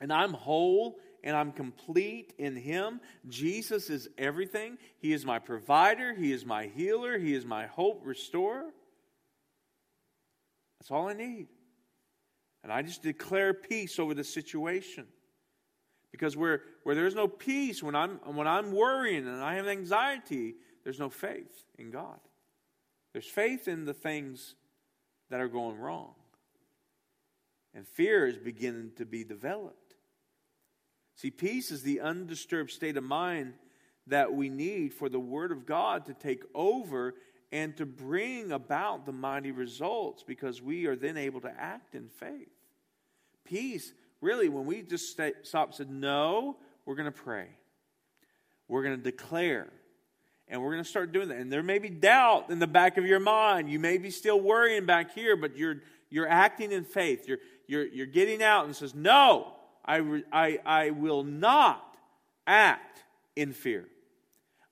And 0.00 0.12
I'm 0.12 0.32
whole 0.32 0.98
and 1.22 1.34
I'm 1.34 1.52
complete 1.52 2.34
in 2.38 2.54
Him. 2.54 3.00
Jesus 3.28 3.88
is 3.88 4.08
everything. 4.18 4.76
He 4.98 5.12
is 5.12 5.24
my 5.24 5.38
provider, 5.38 6.14
He 6.14 6.32
is 6.32 6.44
my 6.44 6.66
healer, 6.66 7.18
He 7.18 7.34
is 7.34 7.46
my 7.46 7.66
hope 7.66 8.02
restorer. 8.04 8.70
That's 10.80 10.90
all 10.90 11.08
I 11.08 11.14
need. 11.14 11.48
And 12.62 12.72
I 12.72 12.82
just 12.82 13.02
declare 13.02 13.54
peace 13.54 13.98
over 13.98 14.14
the 14.14 14.24
situation. 14.24 15.06
Because 16.12 16.36
where, 16.36 16.62
where 16.84 16.94
there's 16.94 17.14
no 17.14 17.26
peace, 17.26 17.82
when 17.82 17.96
I'm, 17.96 18.20
when 18.24 18.46
I'm 18.46 18.70
worrying 18.70 19.26
and 19.26 19.42
I 19.42 19.54
have 19.54 19.66
anxiety, 19.66 20.54
there's 20.84 21.00
no 21.00 21.10
faith 21.10 21.64
in 21.78 21.90
God. 21.90 22.20
There's 23.12 23.26
faith 23.26 23.66
in 23.66 23.84
the 23.84 23.94
things 23.94 24.54
that 25.30 25.40
are 25.40 25.48
going 25.48 25.78
wrong 25.78 26.14
and 27.74 27.86
fear 27.86 28.26
is 28.26 28.38
beginning 28.38 28.92
to 28.96 29.04
be 29.04 29.24
developed. 29.24 29.94
See, 31.16 31.30
peace 31.30 31.70
is 31.70 31.82
the 31.82 32.00
undisturbed 32.00 32.70
state 32.70 32.96
of 32.96 33.04
mind 33.04 33.54
that 34.06 34.32
we 34.32 34.48
need 34.48 34.94
for 34.94 35.08
the 35.08 35.20
Word 35.20 35.50
of 35.52 35.66
God 35.66 36.06
to 36.06 36.14
take 36.14 36.42
over 36.54 37.14
and 37.52 37.76
to 37.76 37.86
bring 37.86 38.52
about 38.52 39.06
the 39.06 39.12
mighty 39.12 39.50
results 39.50 40.22
because 40.22 40.60
we 40.60 40.86
are 40.86 40.96
then 40.96 41.16
able 41.16 41.40
to 41.40 41.52
act 41.58 41.94
in 41.94 42.08
faith. 42.08 42.48
Peace, 43.44 43.92
really, 44.20 44.48
when 44.48 44.66
we 44.66 44.82
just 44.82 45.10
stay, 45.10 45.32
stop 45.42 45.68
and 45.68 45.74
said, 45.74 45.90
No, 45.90 46.56
we're 46.84 46.96
going 46.96 47.12
to 47.12 47.22
pray, 47.22 47.48
we're 48.68 48.82
going 48.82 48.96
to 48.96 49.02
declare. 49.02 49.68
And 50.48 50.62
we're 50.62 50.72
going 50.72 50.84
to 50.84 50.88
start 50.88 51.12
doing 51.12 51.28
that. 51.28 51.38
And 51.38 51.50
there 51.50 51.62
may 51.62 51.78
be 51.78 51.88
doubt 51.88 52.50
in 52.50 52.58
the 52.58 52.66
back 52.66 52.98
of 52.98 53.06
your 53.06 53.20
mind. 53.20 53.70
You 53.70 53.78
may 53.78 53.98
be 53.98 54.10
still 54.10 54.40
worrying 54.40 54.84
back 54.84 55.14
here, 55.14 55.36
but 55.36 55.56
you're, 55.56 55.76
you're 56.10 56.28
acting 56.28 56.70
in 56.70 56.84
faith. 56.84 57.26
You're, 57.26 57.38
you're, 57.66 57.86
you're 57.86 58.06
getting 58.06 58.42
out 58.42 58.66
and 58.66 58.76
says, 58.76 58.94
No, 58.94 59.54
I, 59.84 60.22
I, 60.32 60.58
I 60.64 60.90
will 60.90 61.24
not 61.24 61.96
act 62.46 63.04
in 63.36 63.52
fear. 63.52 63.86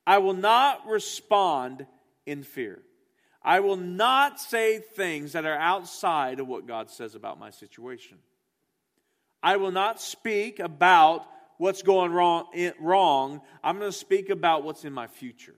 I 0.07 0.19
will 0.19 0.35
not 0.35 0.87
respond 0.87 1.87
in 2.27 2.43
fear. 2.43 2.83
I 3.43 3.61
will 3.61 3.77
not 3.77 4.41
say 4.41 4.79
things 4.79 5.33
that 5.33 5.45
are 5.45 5.59
outside 5.59 6.39
of 6.39 6.47
what 6.47 6.67
God 6.67 6.91
says 6.91 7.15
about 7.15 7.41
my 7.41 7.51
situation. 7.51 8.19
I 9.43 9.57
will 9.57 9.73
not 9.73 10.01
speak 10.01 10.61
about 10.61 11.27
what's 11.59 11.83
going 11.83 12.13
wrong. 12.13 12.47
wrong. 12.81 13.41
I'm 13.65 13.79
going 13.79 13.91
to 13.91 13.97
speak 13.97 14.31
about 14.31 14.63
what's 14.63 14.85
in 14.85 14.93
my 14.93 15.09
future. 15.09 15.55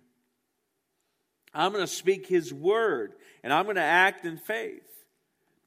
I'm 1.54 1.72
going 1.72 1.84
to 1.84 1.92
speak 1.92 2.26
His 2.26 2.52
word, 2.52 3.14
and 3.42 3.52
I'm 3.52 3.64
going 3.64 3.76
to 3.76 3.82
act 3.82 4.24
in 4.24 4.36
faith. 4.36 4.82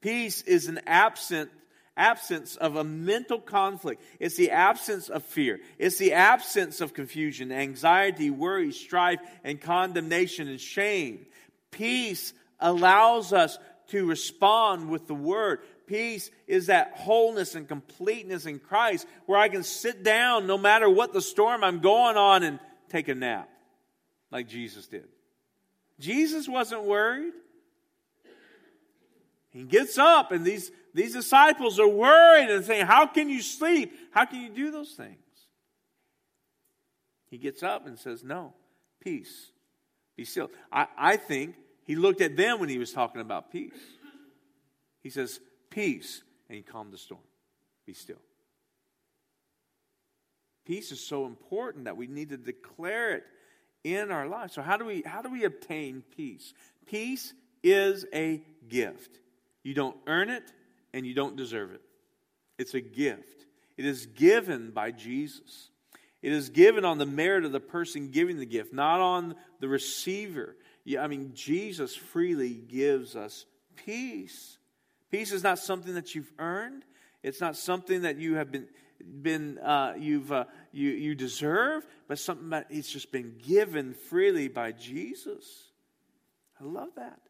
Peace 0.00 0.42
is 0.42 0.68
an 0.68 0.80
absent 0.86 1.50
absence 1.96 2.54
of 2.56 2.76
a 2.76 2.84
mental 2.84 3.40
conflict. 3.40 4.00
It's 4.20 4.36
the 4.36 4.52
absence 4.52 5.08
of 5.08 5.24
fear. 5.24 5.58
It's 5.78 5.98
the 5.98 6.12
absence 6.12 6.80
of 6.80 6.94
confusion, 6.94 7.50
anxiety, 7.50 8.30
worry, 8.30 8.72
strife, 8.72 9.18
and 9.42 9.60
condemnation 9.60 10.46
and 10.46 10.60
shame. 10.60 11.26
Peace 11.72 12.32
allows 12.60 13.32
us 13.32 13.58
to 13.88 14.06
respond 14.06 14.88
with 14.88 15.06
the 15.08 15.14
word. 15.14 15.60
Peace 15.86 16.30
is 16.46 16.66
that 16.66 16.92
wholeness 16.94 17.54
and 17.54 17.66
completeness 17.66 18.46
in 18.46 18.58
Christ 18.58 19.06
where 19.26 19.38
I 19.38 19.48
can 19.48 19.64
sit 19.64 20.04
down 20.04 20.46
no 20.46 20.58
matter 20.58 20.88
what 20.88 21.12
the 21.12 21.22
storm 21.22 21.64
I'm 21.64 21.80
going 21.80 22.16
on 22.16 22.42
and 22.42 22.60
take 22.90 23.08
a 23.08 23.14
nap 23.14 23.48
like 24.30 24.48
Jesus 24.48 24.86
did. 24.86 25.08
Jesus 25.98 26.48
wasn't 26.48 26.84
worried. 26.84 27.32
He 29.50 29.64
gets 29.64 29.98
up, 29.98 30.30
and 30.30 30.44
these, 30.44 30.70
these 30.94 31.14
disciples 31.14 31.80
are 31.80 31.88
worried 31.88 32.50
and 32.50 32.64
saying, 32.64 32.86
How 32.86 33.06
can 33.06 33.28
you 33.28 33.42
sleep? 33.42 33.92
How 34.12 34.24
can 34.24 34.42
you 34.42 34.50
do 34.50 34.70
those 34.70 34.92
things? 34.92 35.16
He 37.30 37.38
gets 37.38 37.62
up 37.62 37.86
and 37.86 37.98
says, 37.98 38.22
No, 38.22 38.54
peace. 39.00 39.50
Be 40.16 40.24
still. 40.24 40.50
I, 40.70 40.86
I 40.96 41.16
think 41.16 41.56
he 41.84 41.96
looked 41.96 42.20
at 42.20 42.36
them 42.36 42.60
when 42.60 42.68
he 42.68 42.78
was 42.78 42.92
talking 42.92 43.20
about 43.20 43.50
peace. 43.50 43.72
He 45.02 45.10
says, 45.10 45.40
Peace. 45.70 46.22
And 46.48 46.56
he 46.56 46.62
calmed 46.62 46.92
the 46.92 46.98
storm. 46.98 47.20
Be 47.86 47.92
still. 47.92 48.20
Peace 50.64 50.92
is 50.92 51.00
so 51.00 51.26
important 51.26 51.84
that 51.84 51.96
we 51.96 52.06
need 52.06 52.30
to 52.30 52.36
declare 52.36 53.16
it 53.16 53.24
in 53.84 54.10
our 54.10 54.26
lives. 54.26 54.54
So 54.54 54.62
how 54.62 54.76
do 54.76 54.84
we 54.84 55.02
how 55.04 55.22
do 55.22 55.30
we 55.30 55.44
obtain 55.44 56.02
peace? 56.16 56.52
Peace 56.86 57.32
is 57.62 58.04
a 58.14 58.42
gift. 58.68 59.18
You 59.62 59.74
don't 59.74 59.96
earn 60.06 60.30
it 60.30 60.44
and 60.92 61.06
you 61.06 61.14
don't 61.14 61.36
deserve 61.36 61.72
it. 61.72 61.82
It's 62.58 62.74
a 62.74 62.80
gift. 62.80 63.46
It 63.76 63.84
is 63.84 64.06
given 64.06 64.70
by 64.70 64.90
Jesus. 64.90 65.70
It 66.22 66.32
is 66.32 66.48
given 66.48 66.84
on 66.84 66.98
the 66.98 67.06
merit 67.06 67.44
of 67.44 67.52
the 67.52 67.60
person 67.60 68.10
giving 68.10 68.38
the 68.38 68.46
gift, 68.46 68.72
not 68.72 69.00
on 69.00 69.36
the 69.60 69.68
receiver. 69.68 70.56
I 70.98 71.06
mean, 71.06 71.32
Jesus 71.34 71.94
freely 71.94 72.54
gives 72.54 73.14
us 73.14 73.46
peace. 73.76 74.58
Peace 75.10 75.32
is 75.32 75.42
not 75.42 75.58
something 75.58 75.94
that 75.94 76.14
you've 76.14 76.32
earned. 76.38 76.84
It's 77.22 77.40
not 77.40 77.56
something 77.56 78.02
that 78.02 78.18
you 78.18 78.34
have 78.34 78.50
been 78.50 78.68
been 79.04 79.58
uh, 79.58 79.94
you've 79.98 80.32
uh, 80.32 80.44
you 80.72 80.90
you 80.90 81.14
deserve, 81.14 81.86
but 82.08 82.18
something 82.18 82.50
that 82.50 82.66
it's 82.70 82.90
just 82.90 83.12
been 83.12 83.34
given 83.38 83.94
freely 83.94 84.48
by 84.48 84.72
Jesus. 84.72 85.64
I 86.60 86.64
love 86.64 86.90
that 86.96 87.20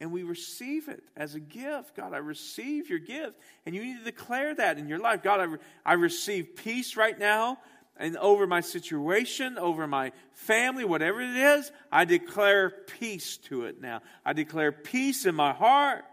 and 0.00 0.12
we 0.12 0.22
receive 0.22 0.88
it 0.88 1.02
as 1.16 1.34
a 1.34 1.40
gift. 1.40 1.96
God, 1.96 2.14
I 2.14 2.18
receive 2.18 2.88
your 2.88 3.00
gift. 3.00 3.34
And 3.66 3.74
you 3.74 3.82
need 3.82 3.98
to 3.98 4.04
declare 4.04 4.54
that 4.54 4.78
in 4.78 4.88
your 4.88 4.98
life. 4.98 5.22
God, 5.22 5.40
I, 5.40 5.44
re- 5.44 5.58
I 5.84 5.92
receive 5.94 6.56
peace 6.56 6.96
right 6.96 7.18
now 7.18 7.58
and 7.96 8.16
over 8.18 8.46
my 8.46 8.60
situation, 8.60 9.58
over 9.58 9.88
my 9.88 10.12
family, 10.32 10.84
whatever 10.84 11.20
it 11.20 11.34
is, 11.34 11.72
I 11.90 12.04
declare 12.04 12.70
peace 12.70 13.38
to 13.48 13.64
it 13.64 13.80
now. 13.80 14.02
I 14.24 14.34
declare 14.34 14.70
peace 14.70 15.26
in 15.26 15.34
my 15.34 15.52
heart. 15.52 16.04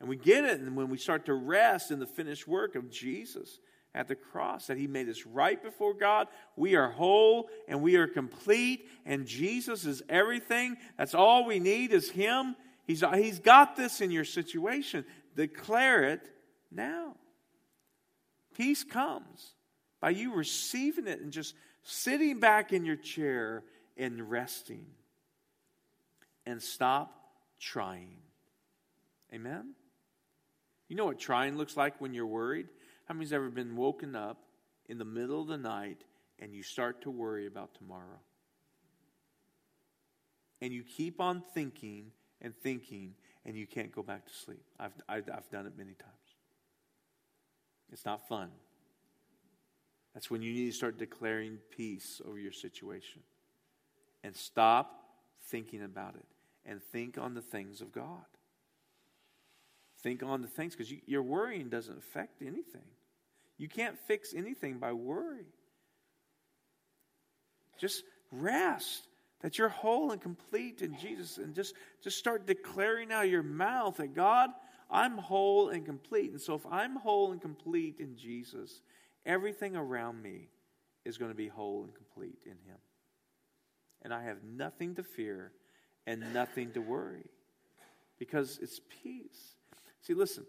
And 0.00 0.08
we 0.08 0.16
get 0.16 0.44
it 0.44 0.60
and 0.60 0.74
when 0.74 0.88
we 0.88 0.96
start 0.96 1.26
to 1.26 1.34
rest 1.34 1.90
in 1.90 1.98
the 1.98 2.06
finished 2.06 2.48
work 2.48 2.74
of 2.74 2.90
Jesus 2.90 3.60
at 3.94 4.08
the 4.08 4.14
cross, 4.14 4.66
that 4.66 4.78
He 4.78 4.86
made 4.86 5.08
us 5.08 5.26
right 5.26 5.62
before 5.62 5.94
God. 5.94 6.28
We 6.56 6.76
are 6.76 6.88
whole 6.88 7.48
and 7.68 7.82
we 7.82 7.96
are 7.96 8.06
complete, 8.06 8.88
and 9.04 9.26
Jesus 9.26 9.84
is 9.84 10.02
everything. 10.08 10.76
That's 10.96 11.14
all 11.14 11.44
we 11.44 11.58
need 11.58 11.92
is 11.92 12.10
Him. 12.10 12.56
He's, 12.86 13.04
he's 13.14 13.38
got 13.38 13.76
this 13.76 14.00
in 14.00 14.10
your 14.10 14.24
situation. 14.24 15.04
Declare 15.36 16.04
it 16.04 16.20
now. 16.70 17.16
Peace 18.54 18.84
comes 18.84 19.54
by 20.00 20.10
you 20.10 20.34
receiving 20.34 21.06
it 21.06 21.20
and 21.20 21.32
just 21.32 21.54
sitting 21.82 22.40
back 22.40 22.72
in 22.72 22.84
your 22.84 22.96
chair 22.96 23.62
and 23.96 24.30
resting. 24.30 24.86
And 26.44 26.60
stop 26.60 27.14
trying. 27.60 28.16
Amen? 29.32 29.74
You 30.88 30.96
know 30.96 31.04
what 31.04 31.20
trying 31.20 31.56
looks 31.56 31.76
like 31.76 32.00
when 32.00 32.12
you're 32.12 32.26
worried? 32.26 32.66
How 33.12 33.16
many's 33.16 33.34
ever 33.34 33.50
been 33.50 33.76
woken 33.76 34.16
up 34.16 34.38
in 34.88 34.96
the 34.96 35.04
middle 35.04 35.42
of 35.42 35.46
the 35.46 35.58
night 35.58 36.04
and 36.38 36.54
you 36.54 36.62
start 36.62 37.02
to 37.02 37.10
worry 37.10 37.46
about 37.46 37.74
tomorrow? 37.74 38.20
And 40.62 40.72
you 40.72 40.82
keep 40.82 41.20
on 41.20 41.42
thinking 41.52 42.06
and 42.40 42.56
thinking 42.56 43.12
and 43.44 43.54
you 43.54 43.66
can't 43.66 43.92
go 43.92 44.02
back 44.02 44.24
to 44.24 44.32
sleep. 44.32 44.64
I've, 44.80 44.94
I've, 45.10 45.28
I've 45.30 45.50
done 45.50 45.66
it 45.66 45.74
many 45.76 45.92
times. 45.92 46.14
It's 47.92 48.06
not 48.06 48.26
fun. 48.26 48.48
That's 50.14 50.30
when 50.30 50.40
you 50.40 50.50
need 50.50 50.70
to 50.70 50.72
start 50.72 50.98
declaring 50.98 51.58
peace 51.76 52.22
over 52.26 52.38
your 52.38 52.52
situation. 52.52 53.20
And 54.24 54.34
stop 54.34 55.04
thinking 55.48 55.82
about 55.82 56.14
it 56.14 56.24
and 56.64 56.82
think 56.82 57.18
on 57.18 57.34
the 57.34 57.42
things 57.42 57.82
of 57.82 57.92
God. 57.92 58.24
Think 60.02 60.22
on 60.22 60.40
the 60.40 60.48
things 60.48 60.74
because 60.74 60.90
you, 60.90 61.00
your 61.04 61.22
worrying 61.22 61.68
doesn't 61.68 61.98
affect 61.98 62.40
anything. 62.40 62.88
You 63.58 63.68
can't 63.68 63.98
fix 64.06 64.34
anything 64.34 64.78
by 64.78 64.92
worry. 64.92 65.46
Just 67.78 68.04
rest 68.30 69.06
that 69.42 69.58
you're 69.58 69.68
whole 69.68 70.12
and 70.12 70.20
complete 70.20 70.82
in 70.82 70.96
Jesus 70.96 71.38
and 71.38 71.54
just, 71.54 71.74
just 72.02 72.18
start 72.18 72.46
declaring 72.46 73.12
out 73.12 73.28
your 73.28 73.42
mouth 73.42 73.96
that 73.96 74.14
God, 74.14 74.50
I'm 74.90 75.18
whole 75.18 75.70
and 75.70 75.84
complete. 75.84 76.30
And 76.30 76.40
so 76.40 76.54
if 76.54 76.64
I'm 76.70 76.96
whole 76.96 77.32
and 77.32 77.40
complete 77.40 77.96
in 77.98 78.16
Jesus, 78.16 78.80
everything 79.26 79.76
around 79.76 80.22
me 80.22 80.48
is 81.04 81.18
going 81.18 81.30
to 81.30 81.36
be 81.36 81.48
whole 81.48 81.84
and 81.84 81.94
complete 81.94 82.38
in 82.44 82.52
Him. 82.52 82.78
And 84.02 84.14
I 84.14 84.22
have 84.24 84.42
nothing 84.44 84.94
to 84.96 85.02
fear 85.02 85.52
and 86.06 86.32
nothing 86.32 86.72
to 86.72 86.80
worry 86.80 87.26
because 88.18 88.58
it's 88.62 88.80
peace. 89.02 89.56
See, 90.02 90.14
listen, 90.14 90.44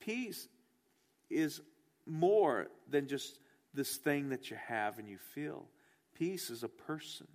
peace 0.00 0.48
is 1.30 1.60
more 2.06 2.68
than 2.88 3.08
just 3.08 3.38
this 3.74 3.96
thing 3.96 4.30
that 4.30 4.50
you 4.50 4.56
have 4.68 4.98
and 4.98 5.08
you 5.08 5.18
feel. 5.34 5.66
Peace 6.14 6.50
is 6.50 6.62
a 6.62 6.68
person, 6.68 7.28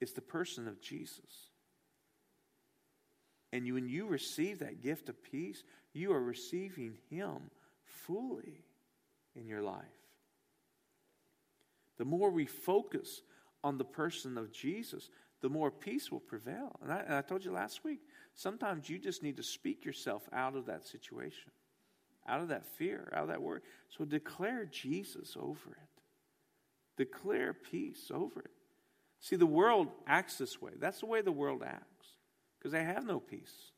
it's 0.00 0.12
the 0.12 0.20
person 0.20 0.66
of 0.68 0.80
Jesus. 0.80 1.50
And 3.52 3.64
you, 3.68 3.74
when 3.74 3.88
you 3.88 4.06
receive 4.06 4.58
that 4.58 4.82
gift 4.82 5.08
of 5.08 5.22
peace, 5.22 5.62
you 5.92 6.12
are 6.12 6.20
receiving 6.20 6.98
Him 7.08 7.50
fully 7.84 8.64
in 9.36 9.46
your 9.46 9.62
life. 9.62 9.84
The 11.96 12.04
more 12.04 12.30
we 12.30 12.46
focus 12.46 13.22
on 13.62 13.78
the 13.78 13.84
person 13.84 14.36
of 14.36 14.52
Jesus, 14.52 15.08
the 15.40 15.48
more 15.48 15.70
peace 15.70 16.10
will 16.10 16.20
prevail. 16.20 16.74
And 16.82 16.92
I, 16.92 16.98
and 17.00 17.14
I 17.14 17.22
told 17.22 17.44
you 17.44 17.52
last 17.52 17.84
week, 17.84 18.00
sometimes 18.34 18.88
you 18.88 18.98
just 18.98 19.22
need 19.22 19.36
to 19.36 19.42
speak 19.42 19.84
yourself 19.84 20.28
out 20.32 20.56
of 20.56 20.66
that 20.66 20.86
situation, 20.86 21.52
out 22.28 22.40
of 22.40 22.48
that 22.48 22.66
fear, 22.66 23.12
out 23.14 23.24
of 23.24 23.28
that 23.28 23.42
worry. 23.42 23.60
So 23.96 24.04
declare 24.04 24.64
Jesus 24.64 25.36
over 25.38 25.70
it, 25.70 26.02
declare 26.96 27.52
peace 27.54 28.10
over 28.12 28.40
it. 28.40 28.50
See, 29.20 29.36
the 29.36 29.46
world 29.46 29.88
acts 30.06 30.36
this 30.36 30.60
way. 30.60 30.72
That's 30.78 31.00
the 31.00 31.06
way 31.06 31.22
the 31.22 31.32
world 31.32 31.62
acts 31.64 32.08
because 32.58 32.72
they 32.72 32.84
have 32.84 33.06
no 33.06 33.20
peace. 33.20 33.72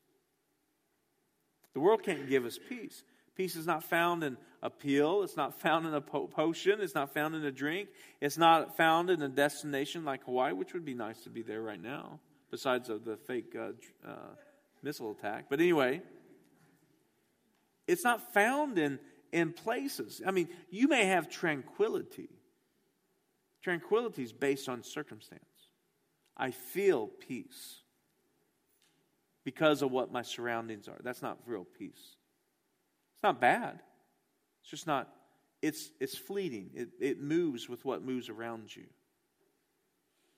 The 1.75 1.81
world 1.81 2.03
can't 2.03 2.29
give 2.29 2.45
us 2.45 2.59
peace. 2.69 3.05
Peace 3.37 3.55
is 3.55 3.67
not 3.67 3.85
found 3.85 4.25
in 4.25 4.39
a 4.63 4.71
pill. 4.71 5.23
It's 5.23 5.37
not 5.37 5.61
found 5.61 5.87
in 5.87 5.93
a 5.93 6.01
potion. 6.01 6.81
It's 6.81 6.95
not 6.95 7.13
found 7.13 7.35
in 7.35 7.45
a 7.45 7.53
drink. 7.53 7.91
It's 8.21 8.39
not 8.39 8.77
found 8.77 9.11
in 9.11 9.21
a 9.21 9.29
destination 9.29 10.05
like 10.05 10.25
Hawaii, 10.25 10.55
which 10.55 10.73
would 10.73 10.87
be 10.87 10.95
nice 10.95 11.21
to 11.25 11.31
be 11.31 11.43
there 11.43 11.61
right 11.61 11.81
now, 11.81 12.19
besides 12.51 12.89
of 12.89 13.05
the 13.05 13.17
fake 13.17 13.55
uh, 13.55 13.73
uh, 14.09 14.35
missile 14.83 15.11
attack. 15.11 15.47
But 15.51 15.61
anyway, 15.61 16.01
it's 17.87 18.05
not 18.05 18.33
found 18.33 18.79
in, 18.79 18.99
in 19.33 19.53
places. 19.53 20.23
I 20.27 20.31
mean, 20.31 20.49
you 20.71 20.89
may 20.89 21.07
have 21.07 21.29
tranquility. 21.29 22.29
Tranquility 23.63 24.23
is 24.23 24.33
based 24.33 24.69
on 24.69 24.83
circumstance. 24.83 25.43
I 26.37 26.51
feel 26.51 27.07
peace 27.07 27.83
because 29.45 29.83
of 29.83 29.91
what 29.91 30.13
my 30.13 30.23
surroundings 30.23 30.89
are. 30.89 30.99
That's 31.03 31.23
not 31.23 31.39
real 31.47 31.67
peace. 31.79 32.17
It's 33.15 33.23
not 33.23 33.41
bad. 33.41 33.81
It's 34.61 34.71
just 34.71 34.87
not, 34.87 35.09
it's, 35.63 35.91
it's 36.01 36.19
fleeting. 36.19 36.71
It, 36.75 36.89
it 37.01 37.21
moves 37.21 37.69
with 37.69 37.85
what 37.85 38.03
moves 38.03 38.29
around 38.29 38.75
you. 38.75 38.87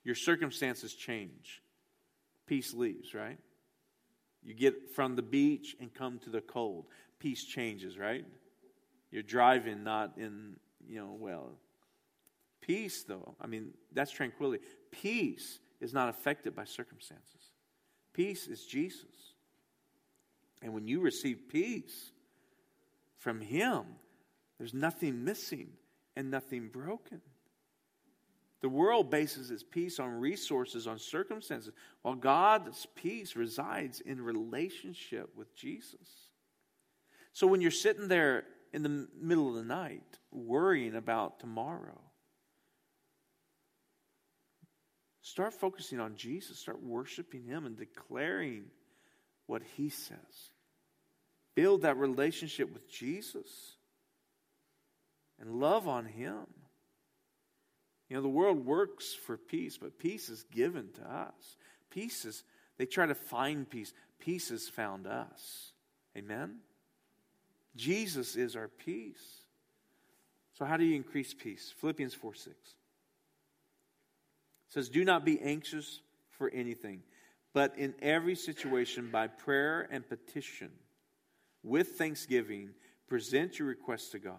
Your 0.04 0.14
circumstances 0.14 0.94
change. 0.94 1.62
Peace 2.46 2.72
leaves, 2.72 3.14
right? 3.14 3.38
You 4.44 4.55
get 4.55 4.94
from 4.94 5.16
the 5.16 5.22
beach 5.22 5.77
and 5.81 5.92
come 5.92 6.18
to 6.20 6.31
the 6.31 6.40
cold. 6.40 6.87
Peace 7.18 7.44
changes, 7.44 7.98
right? 7.98 8.24
You're 9.11 9.22
driving, 9.22 9.85
not 9.85 10.12
in, 10.16 10.57
you 10.87 11.01
know, 11.01 11.16
well. 11.18 11.53
Peace, 12.61 13.03
though, 13.05 13.35
I 13.40 13.46
mean, 13.46 13.72
that's 13.92 14.11
tranquility. 14.11 14.62
Peace 14.90 15.59
is 15.81 15.92
not 15.92 16.09
affected 16.09 16.55
by 16.55 16.64
circumstances. 16.64 17.53
Peace 18.12 18.46
is 18.46 18.64
Jesus. 18.64 19.05
And 20.62 20.74
when 20.74 20.88
you 20.88 21.01
receive 21.01 21.48
peace, 21.48 22.12
from 23.18 23.40
Him. 23.40 23.85
There's 24.57 24.74
nothing 24.74 25.24
missing 25.24 25.70
and 26.16 26.31
nothing 26.31 26.68
broken. 26.68 27.20
The 28.61 28.68
world 28.68 29.11
bases 29.11 29.51
its 29.51 29.62
peace 29.62 30.01
on 30.01 30.18
resources, 30.18 30.87
on 30.87 30.99
circumstances, 30.99 31.73
while 32.03 32.16
God's 32.16 32.87
peace 32.97 33.37
resides 33.37 34.01
in 34.01 34.21
relationship 34.21 35.31
with 35.37 35.55
Jesus. 35.55 36.29
So 37.33 37.47
when 37.47 37.61
you're 37.61 37.71
sitting 37.71 38.09
there 38.09 38.44
in 38.73 38.83
the 38.83 39.09
middle 39.21 39.49
of 39.49 39.55
the 39.55 39.62
night 39.62 40.18
worrying 40.33 40.97
about 40.97 41.38
tomorrow, 41.38 42.01
start 45.23 45.55
focusing 45.55 46.01
on 46.01 46.16
Jesus, 46.16 46.59
start 46.59 46.83
worshiping 46.83 47.44
Him 47.44 47.64
and 47.64 47.77
declaring 47.77 48.64
what 49.47 49.62
He 49.77 49.88
says 49.88 50.51
build 51.55 51.83
that 51.83 51.97
relationship 51.97 52.73
with 52.73 52.88
Jesus 52.88 53.75
and 55.40 55.59
love 55.59 55.88
on 55.88 56.07
Him. 56.07 56.47
You 58.09 58.16
know, 58.16 58.23
the 58.23 58.29
world 58.29 58.64
works 58.64 59.14
for 59.14 59.37
peace, 59.37 59.77
but 59.77 59.99
peace 59.99 60.29
is 60.29 60.44
given 60.44 60.88
to 60.94 61.03
us. 61.03 61.57
Peace 61.90 62.25
is, 62.25 62.44
they 62.79 62.87
try 62.87 63.07
to 63.07 63.14
find 63.14 63.68
peace. 63.68 63.92
Peace 64.18 64.49
has 64.49 64.68
found 64.68 65.07
us. 65.07 65.73
Amen? 66.16 66.57
Jesus 67.77 68.35
is 68.35 68.57
our 68.57 68.68
peace. 68.68 69.42
So, 70.55 70.64
how 70.64 70.77
do 70.77 70.85
you 70.85 70.97
increase 70.97 71.35
peace? 71.35 71.73
Philippians 71.81 72.14
4 72.14 72.35
6 72.35 72.55
says, 74.68 74.88
Do 74.88 75.05
not 75.05 75.25
be 75.25 75.40
anxious 75.40 76.01
for 76.31 76.51
anything, 76.51 77.03
but 77.53 77.77
in 77.79 77.94
every 78.03 78.35
situation, 78.35 79.11
by 79.11 79.27
prayer 79.27 79.88
and 79.90 80.09
petition 80.09 80.71
with 81.62 81.90
thanksgiving, 81.90 82.71
present 83.07 83.59
your 83.59 83.68
requests 83.68 84.11
to 84.11 84.18
God, 84.18 84.37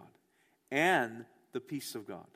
and 0.70 1.24
the 1.52 1.60
peace 1.60 1.94
of 1.94 2.06
God, 2.06 2.26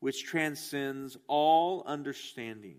which 0.00 0.24
transcends 0.24 1.16
all 1.26 1.82
understanding, 1.86 2.76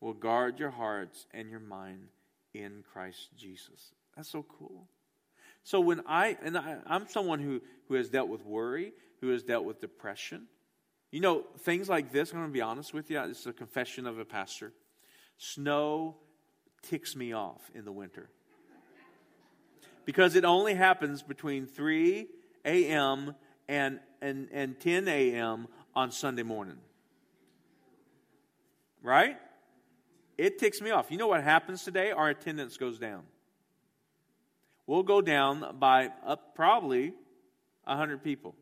will 0.00 0.14
guard 0.14 0.58
your 0.58 0.70
hearts 0.70 1.26
and 1.32 1.50
your 1.50 1.60
mind 1.60 2.08
in 2.54 2.82
Christ 2.92 3.28
Jesus. 3.36 3.92
That's 4.16 4.28
so 4.28 4.44
cool. 4.58 4.88
So 5.64 5.80
when 5.80 6.02
I 6.06 6.36
and 6.42 6.58
I, 6.58 6.76
am 6.86 7.08
someone 7.08 7.38
who 7.38 7.60
who 7.88 7.94
has 7.94 8.08
dealt 8.08 8.28
with 8.28 8.44
worry, 8.44 8.92
who 9.20 9.28
has 9.28 9.42
dealt 9.42 9.64
with 9.64 9.80
depression. 9.80 10.46
You 11.10 11.20
know, 11.20 11.44
things 11.60 11.88
like 11.88 12.10
this, 12.10 12.32
I'm 12.32 12.38
going 12.38 12.48
to 12.48 12.52
be 12.52 12.62
honest 12.62 12.94
with 12.94 13.10
you. 13.10 13.22
This 13.28 13.40
is 13.40 13.46
a 13.46 13.52
confession 13.52 14.06
of 14.06 14.18
a 14.18 14.24
pastor. 14.24 14.72
Snow 15.36 16.16
ticks 16.82 17.14
me 17.14 17.32
off 17.32 17.70
in 17.74 17.84
the 17.84 17.92
winter 17.92 18.30
because 20.04 20.36
it 20.36 20.44
only 20.44 20.74
happens 20.74 21.22
between 21.22 21.66
3 21.66 22.26
a.m. 22.64 23.34
And, 23.68 24.00
and, 24.20 24.48
and 24.52 24.78
10 24.80 25.06
a.m. 25.08 25.68
on 25.94 26.10
Sunday 26.10 26.42
morning. 26.42 26.78
Right? 29.02 29.36
It 30.38 30.58
ticks 30.58 30.80
me 30.80 30.90
off. 30.90 31.10
You 31.10 31.18
know 31.18 31.28
what 31.28 31.42
happens 31.42 31.84
today? 31.84 32.10
Our 32.10 32.30
attendance 32.30 32.76
goes 32.76 32.98
down. 32.98 33.22
We'll 34.86 35.02
go 35.02 35.20
down 35.20 35.76
by 35.78 36.10
up 36.26 36.54
probably 36.54 37.12
100 37.84 38.22
people. 38.22 38.54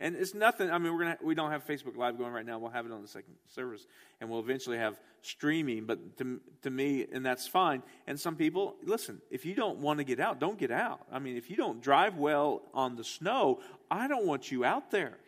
And 0.00 0.14
it's 0.14 0.32
nothing. 0.32 0.70
I 0.70 0.78
mean, 0.78 0.92
we're 0.92 1.00
gonna 1.00 1.18
we 1.22 1.34
don't 1.34 1.50
have 1.50 1.66
Facebook 1.66 1.96
Live 1.96 2.18
going 2.18 2.32
right 2.32 2.46
now. 2.46 2.58
We'll 2.58 2.70
have 2.70 2.86
it 2.86 2.92
on 2.92 3.02
the 3.02 3.08
second 3.08 3.34
service, 3.48 3.84
and 4.20 4.30
we'll 4.30 4.38
eventually 4.38 4.78
have 4.78 5.00
streaming. 5.22 5.86
But 5.86 6.16
to 6.18 6.40
to 6.62 6.70
me, 6.70 7.06
and 7.12 7.26
that's 7.26 7.48
fine. 7.48 7.82
And 8.06 8.18
some 8.18 8.36
people, 8.36 8.76
listen, 8.84 9.20
if 9.28 9.44
you 9.44 9.54
don't 9.56 9.78
want 9.78 9.98
to 9.98 10.04
get 10.04 10.20
out, 10.20 10.38
don't 10.38 10.56
get 10.56 10.70
out. 10.70 11.00
I 11.10 11.18
mean, 11.18 11.36
if 11.36 11.50
you 11.50 11.56
don't 11.56 11.82
drive 11.82 12.16
well 12.16 12.62
on 12.72 12.94
the 12.94 13.02
snow, 13.02 13.60
I 13.90 14.06
don't 14.06 14.24
want 14.24 14.52
you 14.52 14.64
out 14.64 14.92
there. 14.92 15.18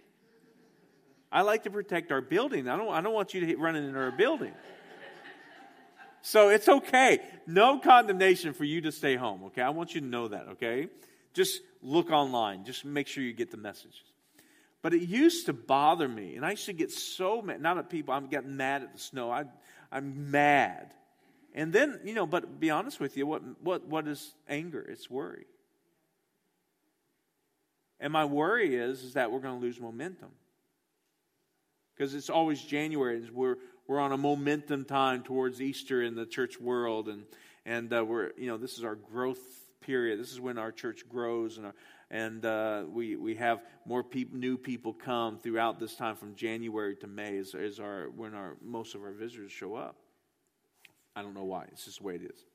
I 1.33 1.43
like 1.43 1.64
to 1.64 1.71
protect 1.71 2.11
our 2.12 2.21
building. 2.21 2.69
I 2.69 2.77
don't 2.77 2.90
I 2.90 3.01
don't 3.01 3.14
want 3.14 3.35
you 3.35 3.47
to 3.47 3.57
running 3.57 3.87
into 3.87 3.99
our 3.99 4.11
building. 4.11 4.53
So 6.23 6.51
it's 6.51 6.69
okay. 6.69 7.21
No 7.47 7.79
condemnation 7.79 8.53
for 8.53 8.64
you 8.64 8.83
to 8.83 8.93
stay 8.93 9.16
home. 9.16 9.45
Okay, 9.45 9.62
I 9.62 9.71
want 9.71 9.95
you 9.95 10.01
to 10.01 10.07
know 10.07 10.29
that. 10.29 10.49
Okay, 10.53 10.88
just 11.33 11.62
look 11.83 12.11
online. 12.11 12.64
Just 12.64 12.85
make 12.85 13.07
sure 13.07 13.23
you 13.23 13.33
get 13.33 13.51
the 13.51 13.57
message. 13.57 14.05
But 14.83 14.95
it 14.95 15.03
used 15.03 15.47
to 15.47 15.53
bother 15.53 16.09
me, 16.09 16.37
and 16.37 16.45
I 16.45 16.53
used 16.53 16.66
to 16.66 16.73
get 16.73 16.90
so 16.90 17.43
mad. 17.43 17.61
Not 17.61 17.79
at 17.79 17.90
people, 17.90 18.14
I'm 18.14 18.29
getting 18.29 18.57
mad 18.57 18.83
at 18.83 18.93
the 18.93 18.99
snow. 18.99 19.31
I, 19.31 19.45
I'm 19.93 20.31
mad. 20.31 20.95
And 21.55 21.73
then, 21.73 22.01
you 22.05 22.14
know, 22.14 22.27
but 22.27 22.61
be 22.61 22.71
honest 22.71 23.01
with 23.01 23.16
you, 23.16 23.27
what, 23.27 23.43
what, 23.62 23.87
what 23.87 24.09
is 24.09 24.35
anger? 24.49 24.81
It's 24.81 25.11
worry. 25.11 25.47
And 27.99 28.12
my 28.12 28.25
worry 28.25 28.77
is, 28.77 29.03
is 29.03 29.14
that 29.14 29.31
we're 29.31 29.40
going 29.40 29.61
to 29.61 29.61
lose 29.61 29.79
momentum. 29.79 30.31
Because 32.01 32.15
it's 32.15 32.31
always 32.31 32.63
January, 32.63 33.17
and 33.17 33.31
we're, 33.33 33.57
we're 33.87 34.01
on 34.01 34.13
a 34.13 34.17
momentum 34.17 34.87
time 34.87 35.23
towards 35.23 35.61
Easter 35.61 36.03
in 36.03 36.15
the 36.15 36.25
church 36.25 36.59
world, 36.59 37.11
and, 37.11 37.25
and 37.67 37.93
uh, 37.93 38.03
we're, 38.03 38.31
you 38.39 38.47
know, 38.47 38.57
this 38.57 38.79
is 38.79 38.85
our 38.85 38.95
growth 38.95 39.39
period. 39.83 40.19
This 40.19 40.33
is 40.33 40.41
when 40.41 40.57
our 40.57 40.73
church 40.73 41.07
grows 41.11 41.59
and 41.59 41.67
our, 41.67 41.75
and 42.11 42.43
uh, 42.47 42.85
we, 42.91 43.17
we 43.17 43.35
have 43.35 43.61
more 43.85 44.03
peop- 44.03 44.33
new 44.33 44.57
people 44.57 44.95
come 44.95 45.41
throughout 45.41 45.79
this 45.79 45.95
time 45.95 46.17
from 46.17 46.35
January 46.35 46.97
to 46.97 47.07
May 47.07 47.37
is, 47.37 47.55
is 47.55 47.79
our, 47.79 48.09
when 48.17 48.33
our, 48.33 48.57
most 48.65 48.95
of 48.95 49.03
our 49.03 49.13
visitors 49.13 49.53
show 49.53 49.75
up. 49.75 49.97
I 51.15 51.21
don't 51.21 51.35
know 51.35 51.45
why. 51.45 51.67
It's 51.71 51.85
just 51.85 51.99
the 51.99 52.05
way 52.05 52.15
it 52.15 52.23
is. 52.23 52.47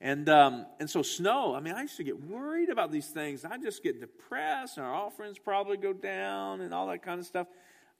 And, 0.00 0.30
um, 0.30 0.64
and 0.80 0.88
so 0.88 1.02
snow, 1.02 1.54
I 1.54 1.60
mean, 1.60 1.74
I 1.74 1.82
used 1.82 1.98
to 1.98 2.04
get 2.04 2.22
worried 2.24 2.70
about 2.70 2.90
these 2.90 3.08
things. 3.08 3.44
I 3.44 3.58
just 3.58 3.82
get 3.82 4.00
depressed, 4.00 4.78
and 4.78 4.86
our 4.86 4.94
offerings 4.94 5.38
probably 5.38 5.76
go 5.76 5.92
down 5.92 6.62
and 6.62 6.72
all 6.72 6.86
that 6.86 7.02
kind 7.02 7.20
of 7.20 7.26
stuff. 7.26 7.48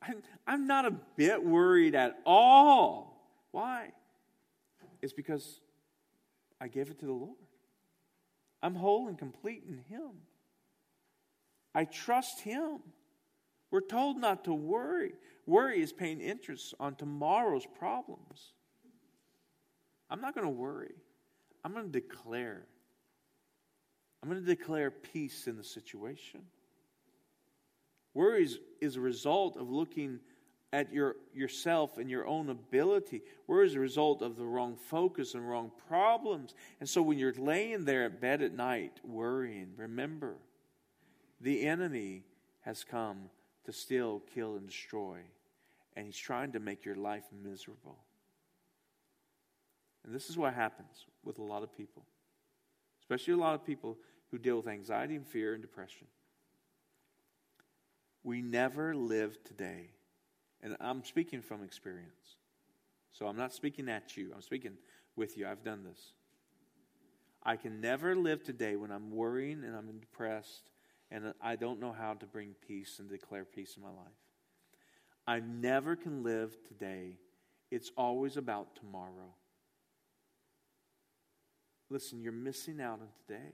I'm, 0.02 0.22
I'm 0.46 0.66
not 0.66 0.86
a 0.86 0.92
bit 1.16 1.42
worried 1.42 1.94
at 1.94 2.18
all. 2.24 3.30
Why? 3.50 3.92
It's 5.02 5.12
because 5.12 5.60
I 6.60 6.68
gave 6.68 6.90
it 6.90 6.98
to 7.00 7.06
the 7.06 7.12
Lord. 7.12 7.36
I'm 8.62 8.74
whole 8.74 9.08
and 9.08 9.18
complete 9.18 9.64
in 9.68 9.78
Him. 9.88 10.10
I 11.74 11.84
trust 11.84 12.40
Him. 12.40 12.78
We're 13.70 13.80
told 13.80 14.18
not 14.18 14.44
to 14.44 14.54
worry. 14.54 15.12
Worry 15.46 15.80
is 15.80 15.92
paying 15.92 16.20
interest 16.20 16.74
on 16.80 16.94
tomorrow's 16.94 17.66
problems. 17.78 18.52
I'm 20.08 20.20
not 20.20 20.34
going 20.34 20.46
to 20.46 20.52
worry. 20.52 20.94
I'm 21.64 21.72
going 21.72 21.86
to 21.86 21.92
declare. 21.92 22.66
I'm 24.22 24.28
going 24.28 24.40
to 24.40 24.46
declare 24.46 24.90
peace 24.90 25.46
in 25.46 25.56
the 25.56 25.64
situation. 25.64 26.42
Worry 28.16 28.48
is, 28.80 28.96
a 28.96 29.00
result 29.00 29.58
of 29.58 29.70
looking 29.70 30.20
at 30.72 30.90
your, 30.90 31.16
yourself 31.34 31.98
and 31.98 32.08
your 32.08 32.26
own 32.26 32.48
ability. 32.48 33.20
Worry 33.46 33.66
is 33.66 33.74
a 33.74 33.80
result 33.80 34.22
of 34.22 34.36
the 34.36 34.46
wrong 34.46 34.74
focus 34.74 35.34
and 35.34 35.46
wrong 35.46 35.70
problems. 35.86 36.54
And 36.80 36.88
so 36.88 37.02
when 37.02 37.18
you're 37.18 37.34
laying 37.34 37.84
there 37.84 38.04
at 38.04 38.18
bed 38.18 38.40
at 38.40 38.54
night 38.54 39.00
worrying, 39.04 39.74
remember 39.76 40.36
the 41.42 41.66
enemy 41.66 42.24
has 42.62 42.84
come 42.84 43.28
to 43.66 43.72
steal, 43.72 44.22
kill, 44.34 44.56
and 44.56 44.66
destroy, 44.66 45.18
and 45.94 46.06
he's 46.06 46.16
trying 46.16 46.52
to 46.52 46.58
make 46.58 46.86
your 46.86 46.96
life 46.96 47.24
miserable. 47.44 47.98
And 50.06 50.14
this 50.14 50.30
is 50.30 50.38
what 50.38 50.54
happens 50.54 51.04
with 51.22 51.38
a 51.38 51.42
lot 51.42 51.62
of 51.62 51.76
people, 51.76 52.06
especially 52.98 53.34
a 53.34 53.36
lot 53.36 53.54
of 53.54 53.66
people 53.66 53.98
who 54.30 54.38
deal 54.38 54.56
with 54.56 54.68
anxiety 54.68 55.16
and 55.16 55.26
fear 55.26 55.52
and 55.52 55.60
depression. 55.60 56.06
We 58.26 58.42
never 58.42 58.92
live 58.92 59.38
today, 59.44 59.90
and 60.60 60.76
I'm 60.80 61.04
speaking 61.04 61.42
from 61.42 61.62
experience. 61.62 62.34
So 63.12 63.28
I'm 63.28 63.36
not 63.36 63.54
speaking 63.54 63.88
at 63.88 64.16
you, 64.16 64.32
I'm 64.34 64.42
speaking 64.42 64.72
with 65.14 65.38
you. 65.38 65.46
I've 65.46 65.62
done 65.62 65.84
this. 65.84 66.10
I 67.44 67.54
can 67.54 67.80
never 67.80 68.16
live 68.16 68.42
today 68.42 68.74
when 68.74 68.90
I'm 68.90 69.12
worrying 69.12 69.62
and 69.62 69.76
I'm 69.76 70.00
depressed 70.00 70.70
and 71.12 71.34
I 71.40 71.54
don't 71.54 71.78
know 71.78 71.92
how 71.92 72.14
to 72.14 72.26
bring 72.26 72.56
peace 72.66 72.98
and 72.98 73.08
declare 73.08 73.44
peace 73.44 73.76
in 73.76 73.84
my 73.84 73.90
life. 73.90 74.18
I 75.24 75.38
never 75.38 75.94
can 75.94 76.24
live 76.24 76.56
today. 76.66 77.18
It's 77.70 77.92
always 77.96 78.36
about 78.36 78.74
tomorrow. 78.74 79.34
Listen, 81.90 82.20
you're 82.20 82.32
missing 82.32 82.80
out 82.80 82.98
on 83.00 83.08
today. 83.28 83.52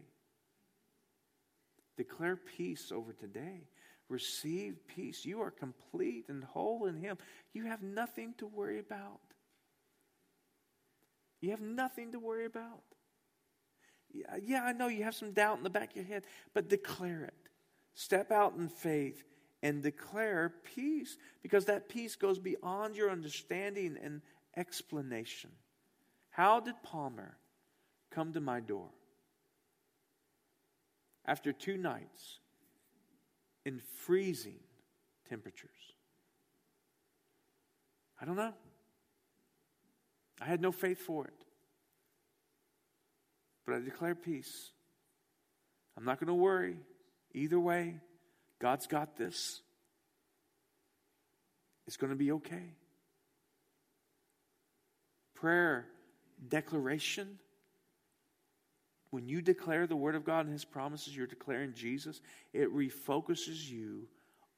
Declare 1.98 2.36
peace 2.56 2.90
over 2.90 3.12
today. 3.12 3.64
Receive 4.12 4.76
peace. 4.86 5.24
You 5.24 5.40
are 5.40 5.50
complete 5.50 6.26
and 6.28 6.44
whole 6.44 6.84
in 6.84 6.96
Him. 6.96 7.16
You 7.54 7.64
have 7.64 7.82
nothing 7.82 8.34
to 8.36 8.46
worry 8.46 8.78
about. 8.78 9.20
You 11.40 11.50
have 11.52 11.62
nothing 11.62 12.12
to 12.12 12.18
worry 12.18 12.44
about. 12.44 12.82
Yeah, 14.12 14.36
yeah, 14.44 14.64
I 14.64 14.72
know 14.72 14.88
you 14.88 15.04
have 15.04 15.14
some 15.14 15.32
doubt 15.32 15.56
in 15.56 15.64
the 15.64 15.70
back 15.70 15.92
of 15.92 15.96
your 15.96 16.04
head, 16.04 16.24
but 16.52 16.68
declare 16.68 17.24
it. 17.24 17.48
Step 17.94 18.30
out 18.30 18.54
in 18.58 18.68
faith 18.68 19.24
and 19.62 19.82
declare 19.82 20.52
peace 20.74 21.16
because 21.42 21.64
that 21.64 21.88
peace 21.88 22.14
goes 22.14 22.38
beyond 22.38 22.94
your 22.94 23.10
understanding 23.10 23.96
and 24.02 24.20
explanation. 24.58 25.52
How 26.28 26.60
did 26.60 26.74
Palmer 26.82 27.38
come 28.10 28.34
to 28.34 28.42
my 28.42 28.60
door? 28.60 28.90
After 31.24 31.50
two 31.50 31.78
nights 31.78 32.40
in 33.64 33.80
freezing 34.04 34.60
temperatures. 35.28 35.70
I 38.20 38.24
don't 38.24 38.36
know. 38.36 38.52
I 40.40 40.44
had 40.44 40.60
no 40.60 40.72
faith 40.72 40.98
for 40.98 41.26
it. 41.26 41.44
But 43.64 43.76
I 43.76 43.80
declare 43.80 44.14
peace. 44.14 44.70
I'm 45.96 46.04
not 46.04 46.18
going 46.18 46.28
to 46.28 46.34
worry. 46.34 46.76
Either 47.34 47.60
way, 47.60 47.96
God's 48.60 48.86
got 48.86 49.16
this. 49.16 49.60
It's 51.86 51.96
going 51.96 52.10
to 52.10 52.16
be 52.16 52.32
okay. 52.32 52.74
Prayer, 55.34 55.86
declaration. 56.48 57.38
When 59.12 59.28
you 59.28 59.42
declare 59.42 59.86
the 59.86 59.94
Word 59.94 60.14
of 60.14 60.24
God 60.24 60.46
and 60.46 60.52
His 60.52 60.64
promises, 60.64 61.14
you're 61.14 61.26
declaring 61.26 61.74
Jesus, 61.74 62.22
it 62.54 62.74
refocuses 62.74 63.68
you 63.70 64.08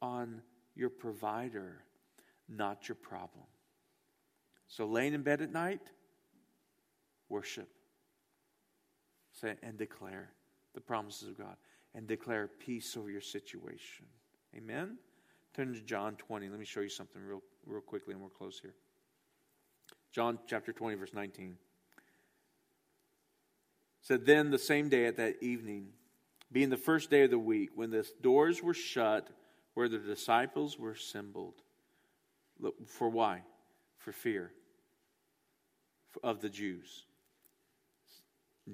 on 0.01 0.41
your 0.77 0.91
provider, 0.91 1.83
not 2.49 2.89
your 2.89 2.95
problem. 2.95 3.47
So, 4.69 4.87
laying 4.87 5.13
in 5.13 5.23
bed 5.23 5.43
at 5.43 5.53
night, 5.53 5.81
worship. 7.29 7.69
Say, 9.33 9.57
and 9.65 9.77
declare 9.77 10.31
the 10.73 10.81
promises 10.81 11.31
of 11.31 11.37
God 11.37 11.57
and 11.97 12.07
declare 12.07 12.49
peace 12.65 12.97
over 12.97 13.11
your 13.11 13.21
situation. 13.21 14.07
Amen? 14.57 14.99
Turn 15.53 15.75
to 15.75 15.81
John 15.81 16.15
20. 16.15 16.49
Let 16.49 16.61
me 16.61 16.65
show 16.65 16.81
you 16.81 16.89
something 16.89 17.21
real, 17.21 17.43
real 17.67 17.81
quickly, 17.81 18.13
and 18.13 18.21
we'll 18.21 18.31
close 18.31 18.61
here. 18.63 18.75
John 20.13 20.39
chapter 20.47 20.73
20, 20.73 20.95
verse 20.95 21.13
19. 21.13 21.57
Said, 24.05 24.27
Then 24.27 24.51
the 24.51 24.59
same 24.59 24.89
day 24.89 25.07
at 25.07 25.17
that 25.17 25.43
evening, 25.43 25.89
being 26.53 26.71
the 26.71 26.77
first 26.77 27.11
day 27.11 27.25
of 27.25 27.31
the 27.31 27.39
week, 27.39 27.71
when 27.75 27.91
the 27.91 28.07
doors 28.23 28.63
were 28.63 28.75
shut 28.75 29.29
where 29.73 29.89
the 29.89 29.99
disciples 29.99 30.79
were 30.79 30.93
assembled. 30.93 31.55
For 32.87 33.09
why? 33.09 33.43
For 33.99 34.13
fear 34.13 34.53
of 36.23 36.41
the 36.41 36.49
Jews. 36.49 37.07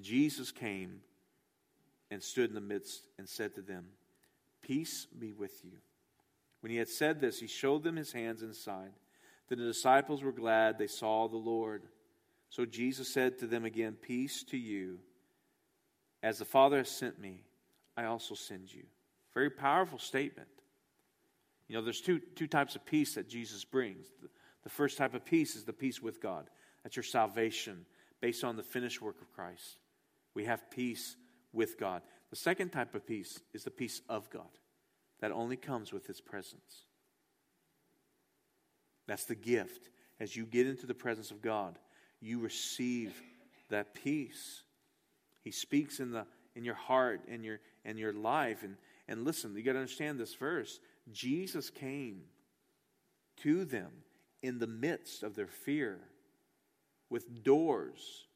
Jesus 0.00 0.52
came 0.52 1.00
and 2.10 2.22
stood 2.22 2.50
in 2.50 2.54
the 2.54 2.60
midst 2.60 3.06
and 3.18 3.28
said 3.28 3.54
to 3.54 3.62
them, 3.62 3.86
Peace 4.62 5.06
be 5.06 5.32
with 5.32 5.64
you. 5.64 5.78
When 6.60 6.70
he 6.70 6.76
had 6.76 6.88
said 6.88 7.20
this, 7.20 7.40
he 7.40 7.46
showed 7.46 7.82
them 7.82 7.96
his 7.96 8.12
hands 8.12 8.42
and 8.42 8.54
side. 8.54 8.92
Then 9.48 9.58
the 9.58 9.64
disciples 9.64 10.22
were 10.22 10.32
glad 10.32 10.76
they 10.76 10.86
saw 10.86 11.28
the 11.28 11.36
Lord. 11.36 11.84
So 12.50 12.66
Jesus 12.66 13.12
said 13.12 13.38
to 13.38 13.46
them 13.46 13.64
again, 13.64 13.94
Peace 13.94 14.44
to 14.44 14.58
you. 14.58 14.98
As 16.22 16.38
the 16.38 16.44
Father 16.44 16.78
has 16.78 16.90
sent 16.90 17.18
me, 17.18 17.44
I 17.96 18.04
also 18.04 18.34
send 18.34 18.72
you. 18.72 18.84
Very 19.34 19.50
powerful 19.50 19.98
statement. 19.98 20.48
You 21.68 21.76
know, 21.76 21.82
there's 21.82 22.00
two, 22.00 22.20
two 22.34 22.46
types 22.46 22.74
of 22.74 22.84
peace 22.84 23.14
that 23.14 23.28
Jesus 23.28 23.64
brings. 23.64 24.06
The, 24.20 24.28
the 24.64 24.70
first 24.70 24.98
type 24.98 25.14
of 25.14 25.24
peace 25.24 25.56
is 25.56 25.64
the 25.64 25.72
peace 25.72 26.02
with 26.02 26.20
God. 26.20 26.50
That's 26.82 26.96
your 26.96 27.02
salvation 27.02 27.86
based 28.20 28.44
on 28.44 28.56
the 28.56 28.62
finished 28.62 29.00
work 29.00 29.20
of 29.20 29.32
Christ. 29.32 29.78
We 30.34 30.44
have 30.44 30.70
peace 30.70 31.16
with 31.52 31.78
God. 31.78 32.02
The 32.30 32.36
second 32.36 32.70
type 32.70 32.94
of 32.94 33.06
peace 33.06 33.40
is 33.52 33.64
the 33.64 33.70
peace 33.70 34.02
of 34.08 34.30
God 34.30 34.48
that 35.20 35.32
only 35.32 35.56
comes 35.56 35.92
with 35.92 36.06
His 36.06 36.20
presence. 36.20 36.84
That's 39.06 39.24
the 39.24 39.34
gift. 39.34 39.90
As 40.18 40.36
you 40.36 40.44
get 40.44 40.66
into 40.66 40.86
the 40.86 40.94
presence 40.94 41.30
of 41.30 41.42
God, 41.42 41.78
you 42.20 42.38
receive 42.38 43.20
that 43.70 43.94
peace. 43.94 44.62
He 45.42 45.50
speaks 45.50 46.00
in, 46.00 46.12
the, 46.12 46.26
in 46.54 46.64
your 46.64 46.74
heart 46.74 47.22
and 47.28 47.44
your, 47.44 47.60
and 47.84 47.98
your 47.98 48.12
life. 48.12 48.62
And, 48.62 48.76
and 49.08 49.24
listen, 49.24 49.56
you 49.56 49.62
got 49.62 49.72
to 49.72 49.78
understand 49.78 50.18
this 50.18 50.34
verse. 50.34 50.80
Jesus 51.12 51.70
came 51.70 52.22
to 53.38 53.64
them 53.64 53.90
in 54.42 54.58
the 54.58 54.66
midst 54.66 55.22
of 55.22 55.34
their 55.34 55.46
fear 55.46 55.98
with 57.08 57.42
doors 57.42 58.26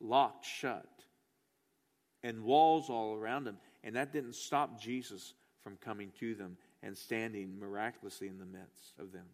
locked 0.00 0.44
shut 0.44 0.88
and 2.22 2.42
walls 2.42 2.90
all 2.90 3.14
around 3.14 3.44
them. 3.44 3.58
And 3.84 3.94
that 3.96 4.12
didn't 4.12 4.34
stop 4.34 4.80
Jesus 4.80 5.34
from 5.62 5.76
coming 5.76 6.12
to 6.18 6.34
them 6.34 6.56
and 6.82 6.96
standing 6.96 7.58
miraculously 7.58 8.28
in 8.28 8.38
the 8.38 8.46
midst 8.46 8.94
of 8.98 9.12
them. 9.12 9.26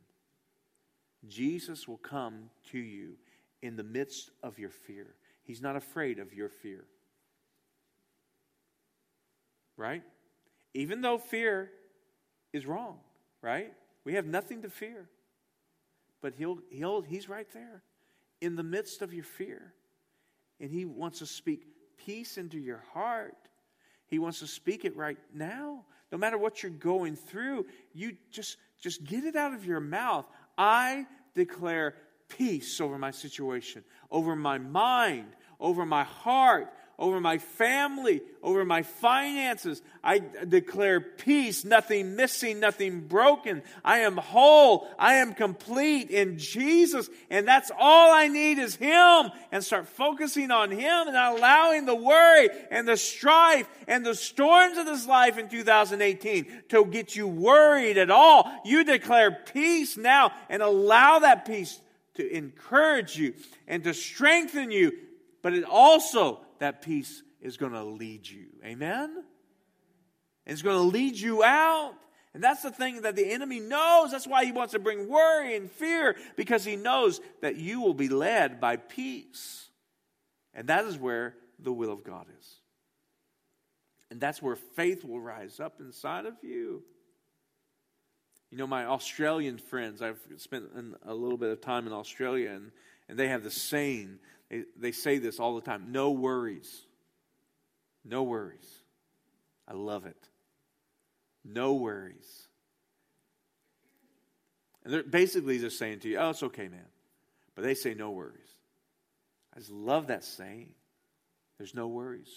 Jesus 1.28 1.87
will 1.87 1.99
come 1.99 2.51
to 2.70 2.78
you 2.78 3.14
in 3.62 3.76
the 3.76 3.85
midst 3.85 4.30
of 4.43 4.59
your 4.59 4.70
fear. 4.70 5.14
He's 5.45 5.61
not 5.61 5.76
afraid 5.76 6.18
of 6.18 6.32
your 6.32 6.49
fear. 6.49 6.84
Right? 9.76 10.03
Even 10.74 11.01
though 11.01 11.18
fear 11.18 11.70
is 12.53 12.66
wrong, 12.66 12.99
right? 13.40 13.72
We 14.05 14.14
have 14.14 14.26
nothing 14.26 14.62
to 14.62 14.70
fear. 14.70 15.09
But 16.20 16.34
he'll, 16.34 16.59
he'll, 16.70 17.03
he's 17.03 17.28
right 17.28 17.49
there 17.53 17.82
in 18.40 18.57
the 18.57 18.62
midst 18.62 19.03
of 19.03 19.12
your 19.12 19.24
fear. 19.24 19.72
And 20.61 20.70
he 20.70 20.84
wants 20.84 21.18
to 21.18 21.26
speak 21.26 21.66
peace 22.05 22.38
into 22.38 22.59
your 22.59 22.82
heart. 22.93 23.36
He 24.07 24.18
wants 24.18 24.38
to 24.40 24.47
speak 24.47 24.84
it 24.84 24.97
right 24.97 25.18
now. 25.34 25.84
No 26.11 26.18
matter 26.18 26.38
what 26.38 26.62
you're 26.62 26.70
going 26.70 27.16
through, 27.16 27.66
you 27.93 28.16
just, 28.30 28.59
just 28.80 29.03
get 29.05 29.24
it 29.24 29.34
out 29.34 29.55
of 29.55 29.64
your 29.64 29.80
mouth. 29.80 30.26
I 30.57 31.07
declare 31.34 31.95
peace 32.37 32.80
over 32.80 32.99
my 32.99 33.11
situation, 33.11 33.85
over 34.11 34.37
my 34.37 34.59
mind, 34.59 35.28
over 35.61 35.87
my 35.87 36.05
heart, 36.05 36.72
over 37.03 37.20
my 37.20 37.39
family, 37.39 38.20
over 38.45 38.64
my 38.64 38.83
finances. 38.83 39.83
I 40.05 40.20
declare 40.47 41.01
peace, 41.01 41.64
nothing 41.64 42.14
missing, 42.14 42.61
nothing 42.61 43.01
broken. 43.09 43.62
I 43.85 44.01
am 44.01 44.16
whole. 44.16 44.89
I 45.01 45.14
am 45.14 45.35
complete 45.35 46.11
in 46.11 46.39
Jesus. 46.39 47.11
And 47.28 47.47
that's 47.47 47.72
all 47.76 48.12
I 48.12 48.28
need 48.28 48.59
is 48.59 48.76
Him. 48.76 49.33
And 49.51 49.64
start 49.64 49.89
focusing 49.89 50.53
on 50.53 50.70
Him 50.70 51.09
and 51.09 51.16
allowing 51.16 51.87
the 51.87 51.97
worry 51.97 52.51
and 52.70 52.87
the 52.87 52.97
strife 52.97 53.68
and 53.89 54.07
the 54.07 54.14
storms 54.14 54.78
of 54.78 54.87
this 54.87 55.05
life 55.05 55.39
in 55.39 55.49
2018 55.49 56.62
to 56.68 56.85
get 56.85 57.16
you 57.16 57.26
worried 57.26 57.99
at 57.99 58.11
all. 58.11 58.49
You 58.64 58.85
declare 58.85 59.33
peace 59.33 59.97
now 59.97 60.30
and 60.49 60.62
allow 60.62 61.18
that 61.18 61.47
peace 61.47 61.80
to 62.14 62.36
encourage 62.36 63.16
you 63.16 63.34
and 63.66 63.84
to 63.84 63.94
strengthen 63.94 64.70
you. 64.70 64.92
But 65.42 65.54
it 65.54 65.64
also 65.64 66.40
that 66.58 66.82
peace 66.82 67.22
is 67.40 67.56
going 67.56 67.72
to 67.72 67.84
lead 67.84 68.28
you. 68.28 68.46
Amen? 68.64 69.24
It's 70.46 70.62
going 70.62 70.76
to 70.76 70.82
lead 70.82 71.16
you 71.16 71.42
out. 71.42 71.94
And 72.34 72.42
that's 72.42 72.62
the 72.62 72.70
thing 72.70 73.02
that 73.02 73.16
the 73.16 73.30
enemy 73.30 73.60
knows. 73.60 74.10
That's 74.10 74.26
why 74.26 74.44
he 74.44 74.52
wants 74.52 74.72
to 74.72 74.78
bring 74.78 75.08
worry 75.08 75.54
and 75.54 75.70
fear, 75.70 76.16
because 76.36 76.64
he 76.64 76.76
knows 76.76 77.20
that 77.42 77.56
you 77.56 77.80
will 77.80 77.94
be 77.94 78.08
led 78.08 78.60
by 78.60 78.76
peace. 78.76 79.68
And 80.54 80.68
that 80.68 80.84
is 80.86 80.96
where 80.96 81.34
the 81.58 81.72
will 81.72 81.92
of 81.92 82.04
God 82.04 82.26
is. 82.40 82.54
And 84.10 84.20
that's 84.20 84.40
where 84.40 84.56
faith 84.56 85.04
will 85.04 85.20
rise 85.20 85.60
up 85.60 85.80
inside 85.80 86.26
of 86.26 86.34
you. 86.42 86.82
You 88.53 88.59
know, 88.59 88.66
my 88.66 88.84
Australian 88.84 89.57
friends, 89.57 90.03
I've 90.03 90.20
spent 90.36 90.64
a 91.07 91.14
little 91.14 91.38
bit 91.38 91.50
of 91.50 91.62
time 91.62 91.86
in 91.86 91.92
Australia, 91.94 92.50
and, 92.50 92.70
and 93.09 93.18
they 93.18 93.28
have 93.28 93.42
the 93.42 93.50
saying 93.50 94.18
they, 94.50 94.64
they 94.78 94.92
say 94.92 95.16
this 95.16 95.40
all 95.40 95.55
the 95.55 95.62
time 95.62 95.86
no 95.88 96.11
worries. 96.11 96.82
No 98.05 98.24
worries. 98.24 98.68
I 99.66 99.72
love 99.72 100.05
it. 100.05 100.28
No 101.44 101.74
worries. 101.74 102.46
And 104.84 104.92
they're 104.92 105.03
basically 105.03 105.59
just 105.59 105.78
saying 105.78 106.00
to 106.00 106.09
you, 106.09 106.18
oh, 106.18 106.30
it's 106.30 106.42
okay, 106.42 106.68
man. 106.68 106.84
But 107.55 107.64
they 107.64 107.74
say 107.74 107.94
no 107.94 108.11
worries. 108.11 108.50
I 109.57 109.61
just 109.61 109.70
love 109.70 110.09
that 110.09 110.24
saying. 110.24 110.74
There's 111.57 111.74
no 111.74 111.86
worries. 111.88 112.30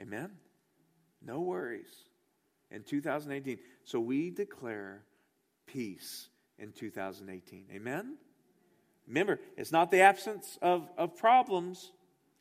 Amen? 0.00 0.30
No 1.24 1.42
worries. 1.42 1.90
In 2.70 2.82
2018. 2.82 3.58
So 3.86 4.00
we 4.00 4.30
declare 4.30 5.02
peace 5.66 6.28
in 6.58 6.72
2018. 6.72 7.66
Amen? 7.72 8.16
Remember, 9.06 9.38
it's 9.56 9.70
not 9.70 9.92
the 9.92 10.00
absence 10.00 10.58
of, 10.60 10.90
of 10.98 11.16
problems. 11.16 11.92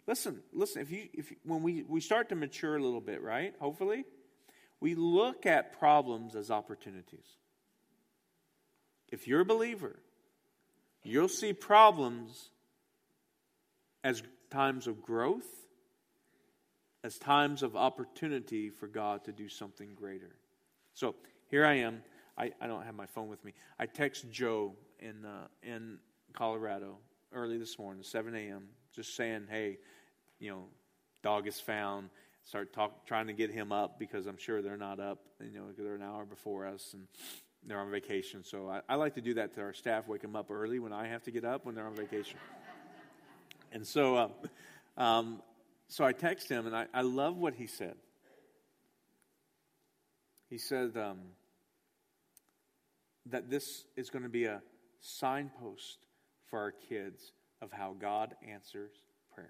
Listen, 0.07 0.41
listen, 0.51 0.81
if 0.81 0.91
you, 0.91 1.07
if 1.13 1.31
when 1.43 1.61
we, 1.61 1.83
we 1.83 2.01
start 2.01 2.29
to 2.29 2.35
mature 2.35 2.75
a 2.75 2.81
little 2.81 2.99
bit, 2.99 3.21
right? 3.21 3.53
Hopefully, 3.59 4.05
we 4.79 4.95
look 4.95 5.45
at 5.45 5.77
problems 5.77 6.35
as 6.35 6.49
opportunities. 6.49 7.37
If 9.11 9.27
you're 9.27 9.41
a 9.41 9.45
believer, 9.45 9.99
you'll 11.03 11.27
see 11.29 11.53
problems 11.53 12.49
as 14.03 14.23
times 14.49 14.87
of 14.87 15.03
growth, 15.03 15.45
as 17.03 17.19
times 17.19 17.61
of 17.61 17.75
opportunity 17.75 18.71
for 18.71 18.87
God 18.87 19.25
to 19.25 19.31
do 19.31 19.47
something 19.47 19.93
greater. 19.93 20.35
So 20.95 21.13
here 21.49 21.65
I 21.65 21.75
am. 21.75 22.03
I, 22.37 22.51
I 22.59 22.67
don't 22.67 22.83
have 22.83 22.95
my 22.95 23.05
phone 23.05 23.29
with 23.29 23.43
me. 23.45 23.53
I 23.79 23.85
text 23.85 24.29
Joe 24.29 24.73
in, 24.99 25.25
uh, 25.25 25.47
in 25.63 25.99
Colorado 26.33 26.97
early 27.31 27.57
this 27.57 27.77
morning, 27.79 28.03
7 28.03 28.35
a.m., 28.35 28.67
just 28.93 29.15
saying, 29.15 29.47
hey, 29.49 29.77
you 30.39 30.49
know, 30.49 30.65
dog 31.21 31.47
is 31.47 31.59
found. 31.59 32.09
Start 32.43 32.73
talk, 32.73 33.05
trying 33.07 33.27
to 33.27 33.33
get 33.33 33.49
him 33.49 33.71
up 33.71 33.97
because 33.97 34.27
I'm 34.27 34.37
sure 34.37 34.61
they're 34.61 34.77
not 34.77 34.99
up. 34.99 35.19
You 35.41 35.59
know, 35.59 35.65
they're 35.77 35.95
an 35.95 36.03
hour 36.03 36.25
before 36.25 36.65
us 36.65 36.93
and 36.93 37.07
they're 37.65 37.79
on 37.79 37.89
vacation. 37.89 38.43
So 38.43 38.69
I, 38.69 38.81
I 38.87 38.95
like 38.95 39.15
to 39.15 39.21
do 39.21 39.33
that 39.35 39.53
to 39.55 39.61
our 39.61 39.73
staff, 39.73 40.07
wake 40.07 40.21
them 40.21 40.35
up 40.35 40.51
early 40.51 40.79
when 40.79 40.93
I 40.93 41.07
have 41.07 41.23
to 41.23 41.31
get 41.31 41.43
up 41.43 41.65
when 41.65 41.75
they're 41.75 41.87
on 41.87 41.95
vacation. 41.95 42.37
and 43.71 43.85
so, 43.85 44.15
uh, 44.15 44.29
um, 44.97 45.41
so 45.87 46.03
I 46.03 46.13
text 46.13 46.49
him, 46.49 46.67
and 46.67 46.75
I, 46.75 46.87
I 46.93 47.01
love 47.01 47.37
what 47.37 47.55
he 47.55 47.67
said. 47.67 47.95
He 50.49 50.57
said 50.57 50.95
um, 50.95 51.19
that 53.25 53.49
this 53.49 53.85
is 53.95 54.09
going 54.09 54.23
to 54.23 54.29
be 54.29 54.45
a 54.45 54.61
signpost 54.99 56.05
for 56.49 56.59
our 56.59 56.71
kids 56.71 57.31
of 57.61 57.71
how 57.71 57.95
God 57.99 58.35
answers 58.47 58.91
prayers. 59.33 59.49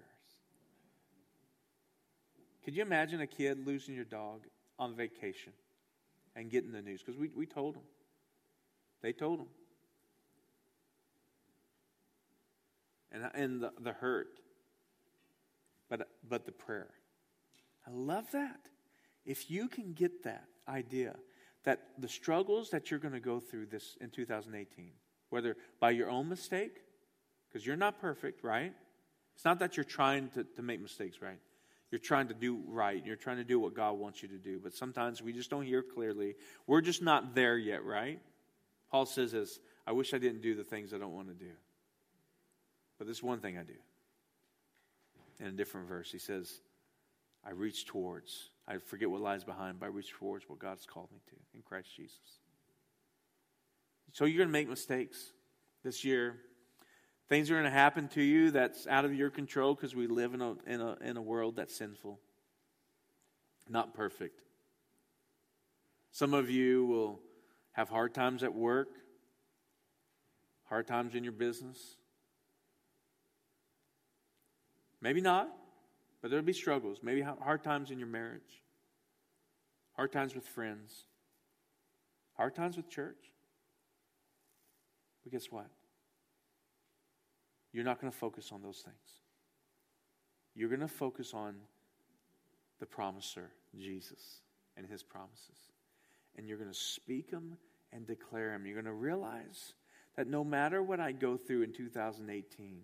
Could 2.64 2.74
you 2.74 2.82
imagine 2.82 3.20
a 3.20 3.26
kid 3.26 3.66
losing 3.66 3.94
your 3.94 4.04
dog 4.04 4.46
on 4.78 4.96
vacation 4.96 5.52
and 6.34 6.50
getting 6.50 6.72
the 6.72 6.82
news? 6.82 7.02
Because 7.02 7.18
we, 7.18 7.30
we 7.34 7.46
told 7.46 7.74
them. 7.74 7.84
They 9.02 9.12
told 9.12 9.40
them. 9.40 9.46
And, 13.12 13.30
and 13.34 13.62
the, 13.62 13.72
the 13.80 13.92
hurt, 13.92 14.40
but, 15.88 16.08
but 16.28 16.44
the 16.44 16.52
prayer. 16.52 16.90
I 17.86 17.90
love 17.92 18.24
that. 18.32 18.60
If 19.24 19.50
you 19.50 19.68
can 19.68 19.92
get 19.92 20.24
that 20.24 20.48
idea 20.68 21.16
that 21.64 21.80
the 21.98 22.08
struggles 22.08 22.70
that 22.70 22.90
you're 22.90 23.00
going 23.00 23.14
to 23.14 23.20
go 23.20 23.40
through 23.40 23.66
this 23.66 23.96
in 24.00 24.10
2018, 24.10 24.90
whether 25.30 25.56
by 25.80 25.90
your 25.90 26.10
own 26.10 26.28
mistake 26.28 26.82
because 27.48 27.66
you're 27.66 27.76
not 27.76 28.00
perfect, 28.00 28.44
right? 28.44 28.72
It's 29.34 29.44
not 29.44 29.60
that 29.60 29.76
you're 29.78 29.84
trying 29.84 30.28
to, 30.30 30.44
to 30.44 30.62
make 30.62 30.80
mistakes, 30.80 31.22
right? 31.22 31.38
You're 31.90 32.00
trying 32.00 32.28
to 32.28 32.34
do 32.34 32.60
right. 32.66 33.02
You're 33.04 33.16
trying 33.16 33.38
to 33.38 33.44
do 33.44 33.58
what 33.58 33.74
God 33.74 33.92
wants 33.92 34.22
you 34.22 34.28
to 34.28 34.38
do. 34.38 34.60
But 34.62 34.74
sometimes 34.74 35.22
we 35.22 35.32
just 35.32 35.48
don't 35.48 35.64
hear 35.64 35.82
clearly. 35.82 36.34
We're 36.66 36.80
just 36.80 37.00
not 37.00 37.34
there 37.34 37.56
yet, 37.56 37.84
right? 37.84 38.20
Paul 38.90 39.06
says 39.06 39.32
this 39.32 39.58
I 39.86 39.92
wish 39.92 40.12
I 40.12 40.18
didn't 40.18 40.42
do 40.42 40.54
the 40.54 40.64
things 40.64 40.92
I 40.92 40.98
don't 40.98 41.14
want 41.14 41.28
to 41.28 41.34
do. 41.34 41.52
But 42.98 43.06
this 43.06 43.22
one 43.22 43.40
thing 43.40 43.56
I 43.56 43.62
do. 43.62 43.74
In 45.38 45.46
a 45.46 45.52
different 45.52 45.88
verse, 45.88 46.10
he 46.10 46.18
says, 46.18 46.60
I 47.42 47.52
reach 47.52 47.86
towards. 47.86 48.50
I 48.68 48.78
forget 48.78 49.10
what 49.10 49.20
lies 49.20 49.44
behind, 49.44 49.78
but 49.78 49.86
I 49.86 49.88
reach 49.90 50.10
towards 50.10 50.48
what 50.48 50.58
God's 50.58 50.86
called 50.86 51.10
me 51.12 51.20
to 51.28 51.36
in 51.54 51.62
Christ 51.62 51.88
Jesus. 51.96 52.18
So 54.12 54.24
you're 54.24 54.38
going 54.38 54.48
to 54.48 54.52
make 54.52 54.68
mistakes 54.68 55.32
this 55.84 56.04
year. 56.04 56.36
Things 57.28 57.50
are 57.50 57.54
going 57.54 57.64
to 57.64 57.70
happen 57.70 58.08
to 58.08 58.22
you 58.22 58.50
that's 58.50 58.86
out 58.86 59.04
of 59.04 59.14
your 59.14 59.30
control 59.30 59.74
because 59.74 59.94
we 59.94 60.06
live 60.06 60.34
in 60.34 60.40
a, 60.40 60.54
in, 60.66 60.80
a, 60.80 60.96
in 61.00 61.16
a 61.16 61.22
world 61.22 61.56
that's 61.56 61.76
sinful, 61.76 62.20
not 63.68 63.94
perfect. 63.94 64.40
Some 66.12 66.34
of 66.34 66.48
you 66.48 66.86
will 66.86 67.20
have 67.72 67.88
hard 67.88 68.14
times 68.14 68.42
at 68.42 68.54
work, 68.54 68.88
hard 70.64 70.86
times 70.86 71.14
in 71.14 71.22
your 71.22 71.32
business. 71.32 71.96
Maybe 75.00 75.20
not, 75.20 75.48
But 76.26 76.30
there'll 76.30 76.44
be 76.44 76.52
struggles, 76.52 76.98
maybe 77.04 77.22
hard 77.22 77.62
times 77.62 77.92
in 77.92 78.00
your 78.00 78.08
marriage, 78.08 78.64
hard 79.92 80.10
times 80.10 80.34
with 80.34 80.44
friends, 80.44 81.04
hard 82.36 82.56
times 82.56 82.76
with 82.76 82.90
church. 82.90 83.30
But 85.22 85.30
guess 85.30 85.52
what? 85.52 85.68
You're 87.72 87.84
not 87.84 88.00
going 88.00 88.12
to 88.12 88.18
focus 88.18 88.50
on 88.50 88.60
those 88.60 88.80
things. 88.84 89.20
You're 90.56 90.68
going 90.68 90.80
to 90.80 90.88
focus 90.88 91.32
on 91.32 91.54
the 92.80 92.86
promiser, 92.86 93.52
Jesus, 93.78 94.40
and 94.76 94.84
his 94.84 95.04
promises. 95.04 95.70
And 96.36 96.48
you're 96.48 96.58
going 96.58 96.72
to 96.72 96.76
speak 96.76 97.30
them 97.30 97.56
and 97.92 98.04
declare 98.04 98.50
them. 98.50 98.66
You're 98.66 98.82
going 98.82 98.86
to 98.86 99.00
realize 99.00 99.74
that 100.16 100.26
no 100.26 100.42
matter 100.42 100.82
what 100.82 100.98
I 100.98 101.12
go 101.12 101.36
through 101.36 101.62
in 101.62 101.72
2018, 101.72 102.80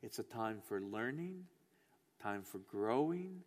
it's 0.00 0.18
a 0.18 0.22
time 0.22 0.62
for 0.66 0.80
learning, 0.80 1.44
time 2.22 2.42
for 2.42 2.58
growing, 2.58 3.42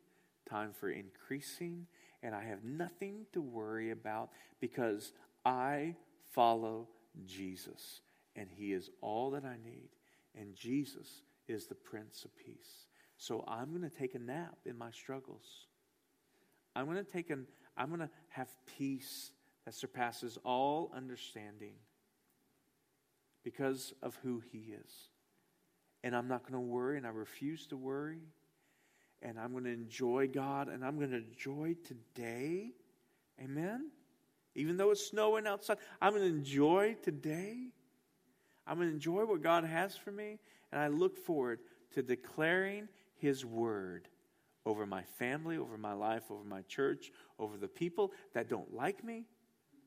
time 0.50 0.74
for 0.74 0.90
increasing, 0.90 1.88
and 2.24 2.36
I 2.36 2.44
have 2.44 2.64
nothing 2.64 3.26
to 3.34 3.42
worry 3.42 3.92
about 3.92 4.30
because 4.60 5.14
I 5.46 5.96
follow 6.32 6.88
Jesus, 7.26 8.02
and 8.36 8.50
He 8.50 8.74
is 8.74 8.90
all 9.02 9.32
that 9.32 9.44
I 9.44 9.58
need, 9.64 9.90
and 10.36 10.56
Jesus 10.56 11.24
is 11.48 11.66
the 11.66 11.76
Prince 11.76 12.24
of 12.26 12.36
Peace. 12.38 12.88
So 13.18 13.44
I'm 13.48 13.70
going 13.70 13.90
to 13.90 13.96
take 13.96 14.16
a 14.16 14.20
nap 14.20 14.58
in 14.66 14.78
my 14.78 14.92
struggles. 14.92 15.68
I'm 16.76 16.86
going 16.86 16.98
to 16.98 17.04
take 17.04 17.30
an 17.30 17.48
I'm 17.78 17.88
going 17.88 18.02
to 18.02 18.10
have 18.30 18.50
peace 18.78 19.32
that 19.66 19.74
surpasses 19.74 20.38
all 20.44 20.92
understanding 20.96 21.76
because 23.44 23.94
of 24.02 24.18
who 24.24 24.42
he 24.52 24.74
is. 24.86 25.10
And 26.04 26.16
I'm 26.16 26.28
not 26.28 26.42
going 26.42 26.54
to 26.54 26.60
worry, 26.60 26.98
and 26.98 27.06
I 27.06 27.12
refuse 27.12 27.68
to 27.68 27.78
worry. 27.78 28.22
And 29.22 29.40
I'm 29.40 29.52
going 29.52 29.66
to 29.66 29.72
enjoy 29.72 30.28
God, 30.28 30.68
and 30.68 30.84
I'm 30.84 30.98
going 30.98 31.12
to 31.12 31.18
enjoy 31.18 31.76
today. 31.86 32.72
Amen? 33.40 33.92
Even 34.56 34.78
though 34.78 34.92
it's 34.92 35.08
snowing 35.08 35.48
outside, 35.48 35.78
I'm 36.02 36.14
going 36.14 36.24
to 36.24 36.36
enjoy 36.36 36.96
today. 37.04 37.70
I'm 38.66 38.78
going 38.78 38.90
to 38.90 38.94
enjoy 38.94 39.26
what 39.26 39.42
God 39.42 39.64
has 39.64 39.96
for 39.96 40.12
me, 40.12 40.40
and 40.72 40.82
I 40.82 40.88
look 40.88 41.18
forward 41.18 41.60
to 41.94 42.02
declaring 42.02 42.88
His 43.16 43.46
word 43.46 44.08
over 44.66 44.86
my 44.86 45.04
family, 45.18 45.58
over 45.58 45.78
my 45.78 45.94
life, 45.94 46.24
over 46.30 46.44
my 46.44 46.62
church, 46.64 47.12
over 47.40 47.58
the 47.58 47.68
people 47.68 48.12
that 48.34 48.50
don't 48.50 48.74
like 48.74 49.04
me, 49.04 49.26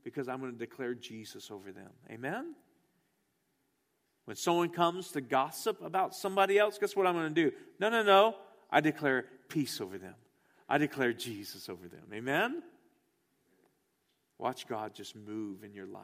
because 0.02 0.28
I'm 0.28 0.40
going 0.40 0.52
to 0.52 0.58
declare 0.58 0.94
Jesus 0.94 1.50
over 1.50 1.72
them. 1.72 1.90
Amen? 2.10 2.54
When 4.24 4.36
someone 4.36 4.70
comes 4.70 5.10
to 5.12 5.20
gossip 5.20 5.82
about 5.82 6.14
somebody 6.14 6.58
else, 6.58 6.78
guess 6.78 6.96
what 6.96 7.06
I'm 7.06 7.14
going 7.14 7.34
to 7.34 7.50
do? 7.50 7.56
No, 7.78 7.90
no, 7.90 8.02
no. 8.02 8.36
I 8.74 8.80
declare 8.80 9.24
peace 9.48 9.80
over 9.80 9.98
them. 9.98 10.16
I 10.68 10.78
declare 10.78 11.12
Jesus 11.12 11.68
over 11.68 11.86
them. 11.86 12.02
Amen? 12.12 12.60
Watch 14.36 14.66
God 14.66 14.94
just 14.94 15.14
move 15.14 15.62
in 15.62 15.72
your 15.72 15.86
life. 15.86 16.02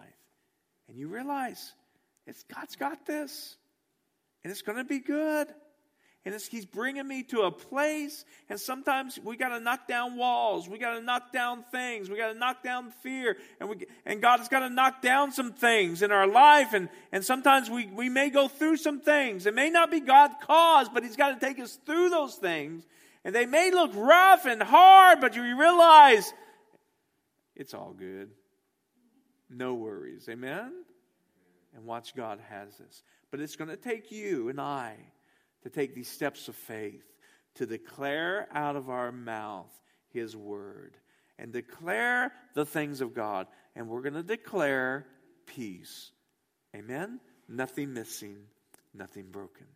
And 0.89 0.97
you 0.97 1.09
realize 1.09 1.73
it's 2.29 2.45
God's 2.45 2.77
got 2.77 3.05
this. 3.07 3.57
And 4.45 4.53
it's 4.53 4.63
going 4.63 4.79
to 4.79 4.85
be 4.85 5.01
good. 5.01 5.49
And 6.27 6.35
he's 6.51 6.67
bringing 6.67 7.09
me 7.09 7.23
to 7.25 7.43
a 7.43 7.51
place, 7.51 8.27
and 8.51 8.61
sometimes 8.61 9.19
we 9.25 9.39
got 9.39 9.51
to 9.51 9.61
knock 9.61 9.89
down 9.89 10.19
walls. 10.19 10.69
We 10.69 10.77
got 10.77 10.97
to 10.97 11.01
knock 11.01 11.33
down 11.33 11.65
things. 11.73 12.11
We 12.11 12.19
got 12.19 12.35
to 12.35 12.39
knock 12.39 12.63
down 12.63 12.91
fear. 13.03 13.39
And, 13.59 13.71
we, 13.71 13.87
and 14.05 14.21
God 14.21 14.39
has 14.39 14.49
got 14.49 14.61
to 14.61 14.69
knock 14.69 15.01
down 15.01 15.33
some 15.33 15.55
things 15.55 16.03
in 16.03 16.13
our 16.13 16.27
life. 16.27 16.75
And, 16.75 16.91
and 17.11 17.25
sometimes 17.25 17.71
we, 17.71 17.87
we 17.87 18.11
may 18.11 18.29
go 18.29 18.49
through 18.49 18.77
some 18.77 19.01
things. 19.01 19.47
It 19.47 19.55
may 19.55 19.71
not 19.71 19.91
be 19.91 20.01
God 20.01 20.31
caused, 20.43 20.93
but 20.93 21.05
He's 21.05 21.17
got 21.17 21.41
to 21.41 21.47
take 21.47 21.59
us 21.59 21.79
through 21.87 22.11
those 22.11 22.35
things. 22.35 22.87
And 23.25 23.35
they 23.35 23.47
may 23.47 23.71
look 23.71 23.93
rough 23.95 24.45
and 24.45 24.63
hard, 24.63 25.23
but 25.23 25.37
you 25.37 25.43
realize 25.59 26.35
it's 27.57 27.73
all 27.73 27.95
good. 27.97 28.29
No 29.49 29.73
worries. 29.73 30.29
Amen? 30.29 30.85
And 31.75 31.87
watch 31.87 32.15
God 32.15 32.41
has 32.51 32.77
this. 32.77 33.03
But 33.31 33.41
it's 33.41 33.57
going 33.57 33.71
to 33.71 33.77
take 33.77 34.13
you 34.13 34.51
and 34.51 34.61
I 34.61 34.97
to 35.63 35.71
take 35.71 35.95
these 35.95 36.09
steps 36.09 36.49
of 36.49 36.55
faith, 36.55 37.05
to 37.57 37.67
declare 37.67 38.49
out 38.53 38.77
of 38.77 38.89
our 38.91 39.13
mouth 39.13 39.71
His 40.09 40.37
word, 40.37 40.97
and 41.39 41.53
declare 41.53 42.33
the 42.55 42.67
things 42.67 43.01
of 43.01 43.15
God. 43.15 43.47
And 43.75 43.89
we're 43.89 44.03
going 44.03 44.15
to 44.15 44.23
declare 44.23 45.07
peace. 45.47 46.11
Amen? 46.75 47.21
Nothing 47.49 47.93
missing, 47.93 48.37
nothing 48.95 49.31
broken. 49.31 49.67